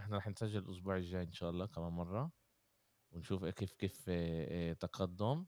إحنا 0.00 0.16
رح 0.16 0.28
نسجل 0.28 0.58
الأسبوع 0.58 0.96
الجاي 0.96 1.22
إن 1.22 1.32
شاء 1.32 1.50
الله 1.50 1.66
كمان 1.66 1.92
مرة 1.92 2.32
ونشوف 3.12 3.44
كيف 3.44 3.72
كيف 3.72 4.10
تقدم. 4.80 5.46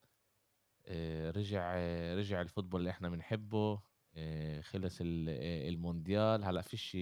رجع 1.36 1.74
رجع 2.14 2.40
الفوتبول 2.40 2.80
اللي 2.80 2.90
إحنا 2.90 3.08
بنحبه. 3.08 3.82
خلص 4.62 4.98
المونديال. 5.00 6.44
هلأ 6.44 6.60
فيش 6.60 6.96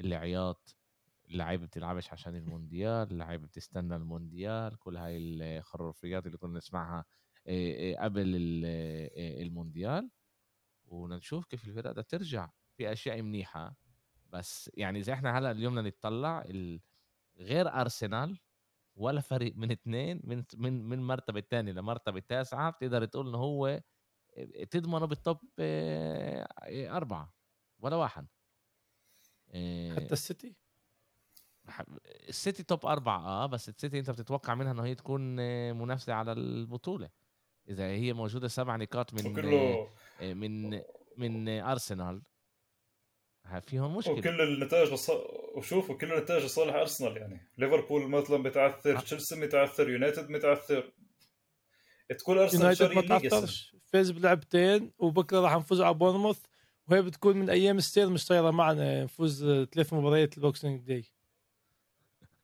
اللي 0.00 0.14
عياط 0.14 0.76
اللعيبة 1.28 1.66
بتلعبش 1.66 2.12
عشان 2.12 2.36
المونديال 2.36 3.10
اللعيبة 3.10 3.46
بتستنى 3.46 3.96
المونديال. 3.96 4.78
كل 4.78 4.96
هاي 4.96 5.16
الخرافيات 5.18 6.26
اللي 6.26 6.38
كنا 6.38 6.58
نسمعها 6.58 7.04
قبل 7.98 8.22
المونديال. 9.16 10.10
ونشوف 10.86 11.44
كيف 11.44 11.68
الفرق 11.68 11.90
بدها 11.90 12.02
ترجع. 12.02 12.50
في 12.76 12.92
أشياء 12.92 13.22
منيحة 13.22 13.76
بس 14.26 14.70
يعني 14.74 14.98
إذا 14.98 15.12
إحنا 15.12 15.38
هلأ 15.38 15.50
اليوم 15.50 15.78
نطلع 15.78 16.44
غير 17.38 17.68
أرسنال 17.68 18.38
ولا 18.96 19.20
فريق 19.20 19.56
من 19.56 19.70
اثنين 19.70 20.20
من 20.24 20.44
من 20.56 20.84
من 20.84 21.02
مرتبة 21.02 21.38
الثانية 21.38 21.72
لمرتبة 21.72 22.18
التاسعه 22.18 22.70
بتقدر 22.70 23.04
تقول 23.04 23.28
إنه 23.28 23.38
هو 23.38 23.80
تضمنه 24.70 25.06
بالتوب 25.06 25.38
أربعة 26.70 27.34
ولا 27.78 27.96
واحد. 27.96 28.26
حتى 29.96 30.12
السيتي؟ 30.12 30.54
السيتي 32.28 32.62
توب 32.62 32.86
أربعة 32.86 33.18
آه 33.18 33.46
بس 33.46 33.68
السيتي 33.68 33.98
أنت 33.98 34.10
بتتوقع 34.10 34.54
منها 34.54 34.72
انه 34.72 34.84
هي 34.84 34.94
تكون 34.94 35.36
منافسة 35.76 36.12
على 36.12 36.32
البطولة. 36.32 37.10
إذا 37.68 37.86
هي 37.86 38.12
موجودة 38.12 38.48
سبع 38.48 38.76
نقاط 38.76 39.14
من 39.14 39.26
وكله 39.32 39.88
من 40.20 40.82
من 41.16 41.48
أرسنال. 41.48 42.22
فيهم 43.66 43.96
مشكلة. 43.96 44.18
وكل 44.18 44.40
النتائج 44.40 44.92
لص... 44.92 45.10
وشوفوا 45.54 45.98
كل 45.98 46.12
النتائج 46.12 46.44
لصالح 46.44 46.74
أرسنال 46.74 47.16
يعني. 47.16 47.50
ليفربول 47.58 48.08
مثلا 48.08 48.42
بتعثر 48.42 49.00
تشيلسي 49.00 49.36
متعثر 49.40 49.90
يونايتد 49.90 50.30
متعثر 50.30 50.92
تكون 52.18 52.38
أرسنال 52.38 52.62
يونايتد 52.62 52.92
ما 52.92 53.18
تعثرش 53.18 53.76
فاز 53.86 54.10
بلعبتين 54.10 54.92
وبكرة 54.98 55.40
راح 55.40 55.56
نفوز 55.56 55.80
على 55.80 55.94
بورنموث 55.94 56.38
وهي 56.88 57.02
بتكون 57.02 57.36
من 57.36 57.50
أيام 57.50 57.80
ستير 57.80 58.10
مش 58.10 58.26
طايره 58.26 58.50
معنا 58.50 59.04
نفوز 59.04 59.44
ثلاث 59.44 59.92
مباريات 59.92 60.36
ال 60.36 60.42
Boxing 60.42 60.80
Day. 60.80 61.04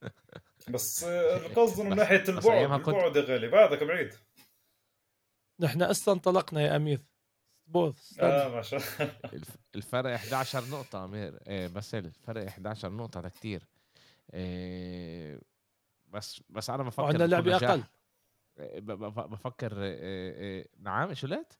بس 0.75 1.05
القصد 1.05 1.85
من 1.85 1.97
ناحية 1.97 2.25
البعد 2.29 2.87
البعد 2.87 3.17
يا 3.17 3.23
غالي. 3.23 3.49
بعدك 3.49 3.83
بعيد 3.83 4.15
نحن 5.61 5.83
أصلا 5.83 6.15
انطلقنا 6.15 6.61
يا 6.61 6.77
أمير. 6.77 7.01
اصبر 7.69 7.95
آه 8.21 8.49
ما 8.49 8.63
شاء 8.63 8.81
الله. 8.81 9.13
الفرق 9.75 10.11
11 10.11 10.65
نقطة 10.71 11.05
أمير. 11.05 11.39
إيه 11.47 11.67
بس 11.67 11.95
الفرق 11.95 12.47
11 12.47 12.93
نقطة 12.93 13.21
ده 13.21 13.29
كتير. 13.29 13.69
إيه 14.35 15.41
بس 16.07 16.41
بس 16.49 16.71
أنا 16.71 16.83
بفكر 16.83 17.03
وعندنا 17.03 17.27
لعبة 17.27 17.57
أقل. 17.57 17.85
بفكر 18.57 19.83
إيه 19.83 20.35
إيه 20.35 20.69
نعم 20.79 21.09
إيش 21.09 21.27
قلت؟ 21.27 21.59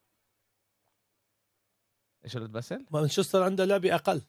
إيش 2.25 2.37
قلت 2.37 2.51
باسل؟ 2.51 2.87
مانشستر 2.91 3.43
عنده 3.43 3.65
لعبة 3.65 3.95
أقل. 3.95 4.23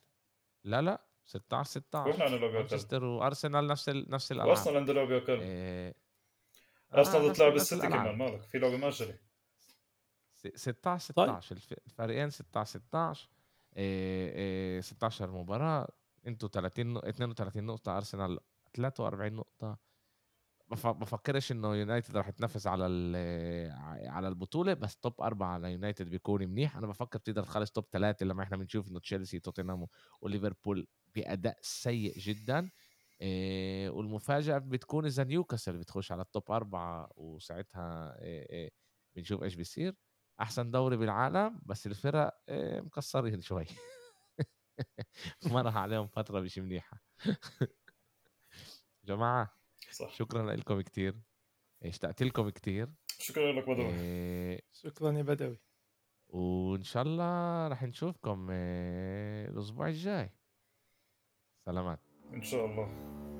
لا 0.63 0.81
لا 0.81 1.05
16 1.25 1.69
16 1.69 2.09
وين 2.09 2.21
عنده 2.21 2.37
لعبة 2.37 2.47
أقل؟ 2.47 2.57
مانشستر 2.57 3.03
وأرسنال 3.03 3.67
نفس 3.67 3.89
ال... 3.89 4.11
نفس 4.11 4.31
الألعاب. 4.31 4.49
وأرسنال 4.49 4.77
عنده 4.77 4.93
لعبة 4.93 5.17
أقل. 5.17 5.39
إيه... 5.41 5.95
أرسنال 6.95 7.29
آه 7.29 7.33
تلعب 7.33 7.55
السيتي 7.55 7.87
كمان 7.87 8.17
مالك؟ 8.17 8.41
في 8.41 8.59
لعبة 8.59 8.77
مأجلة 8.77 9.17
16 10.55 10.97
16 10.97 11.13
طيب. 11.13 11.57
الفريقين 11.87 12.29
16 12.29 12.79
16 12.79 13.29
إيه 13.77 14.81
16 14.81 15.31
مباراة. 15.31 15.87
أنتوا 16.27 16.49
30 16.49 16.97
32 16.97 17.63
نقطة 17.63 17.97
أرسنال 17.97 18.39
43 18.73 19.33
نقطة. 19.33 19.77
بفكرش 20.71 21.51
إنه 21.51 21.75
يونايتد 21.75 22.17
راح 22.17 22.27
يتنافس 22.27 22.67
على 22.67 22.85
على 24.07 24.27
البطولة 24.27 24.73
بس 24.73 24.97
top 24.97 25.21
أربعة 25.21 25.47
على 25.53 25.71
يونايتد 25.71 26.09
بيكون 26.09 26.41
منيح. 26.47 26.77
أنا 26.77 26.87
بفكر 26.87 27.19
بتقدر 27.19 27.43
تخلص 27.43 27.71
top 27.71 27.85
ثلاثة 27.91 28.25
لما 28.25 28.43
إحنا 28.43 28.57
بنشوف 28.57 28.89
إنه 28.89 28.99
تشيلسي 28.99 29.39
توتنهام 29.39 29.87
وليفربول 30.21 30.87
بأداء 31.15 31.57
سيء 31.61 32.19
جدا. 32.19 32.69
إيه 33.21 33.89
والمفاجأة 33.89 34.57
بتكون 34.57 35.05
إذا 35.05 35.23
نيوكاسل 35.23 35.77
بتخش 35.77 36.11
على 36.11 36.21
ال 36.21 36.29
top 36.29 36.51
أربعة 36.51 37.09
وساعتها 37.15 38.19
إيه 38.21 38.49
إيه 38.49 38.71
بنشوف 39.15 39.43
إيش 39.43 39.55
بيصير. 39.55 39.95
أحسن 40.41 40.71
دوري 40.71 40.97
بالعالم 40.97 41.61
بس 41.65 41.87
الفرق 41.87 42.31
آه، 42.49 42.81
مكسرين 42.81 43.41
شوي. 43.41 43.65
ما 45.53 45.61
راح 45.61 45.77
عليهم 45.77 46.07
فترة 46.07 46.39
مش 46.41 46.59
منيحة. 46.59 47.01
جماعة. 49.03 49.64
صح. 49.95 50.13
شكرا 50.13 50.55
لكم 50.55 50.81
كثير 50.81 51.15
اشتقت 51.83 52.23
لكم 52.23 52.49
كثير 52.49 52.89
شكرا 53.19 53.51
لك 53.51 53.69
بدوي. 53.69 53.89
إيه... 53.89 54.61
شكرا 54.71 55.11
يا 55.11 55.23
بدوي. 55.23 55.59
وإن 56.29 56.83
شاء 56.83 57.03
الله 57.03 57.67
راح 57.67 57.83
نشوفكم 57.83 58.47
آه، 58.51 59.49
الأسبوع 59.49 59.87
الجاي. 59.87 60.29
سلامات. 61.65 61.99
إن 62.33 62.41
شاء 62.41 62.65
الله. 62.65 63.34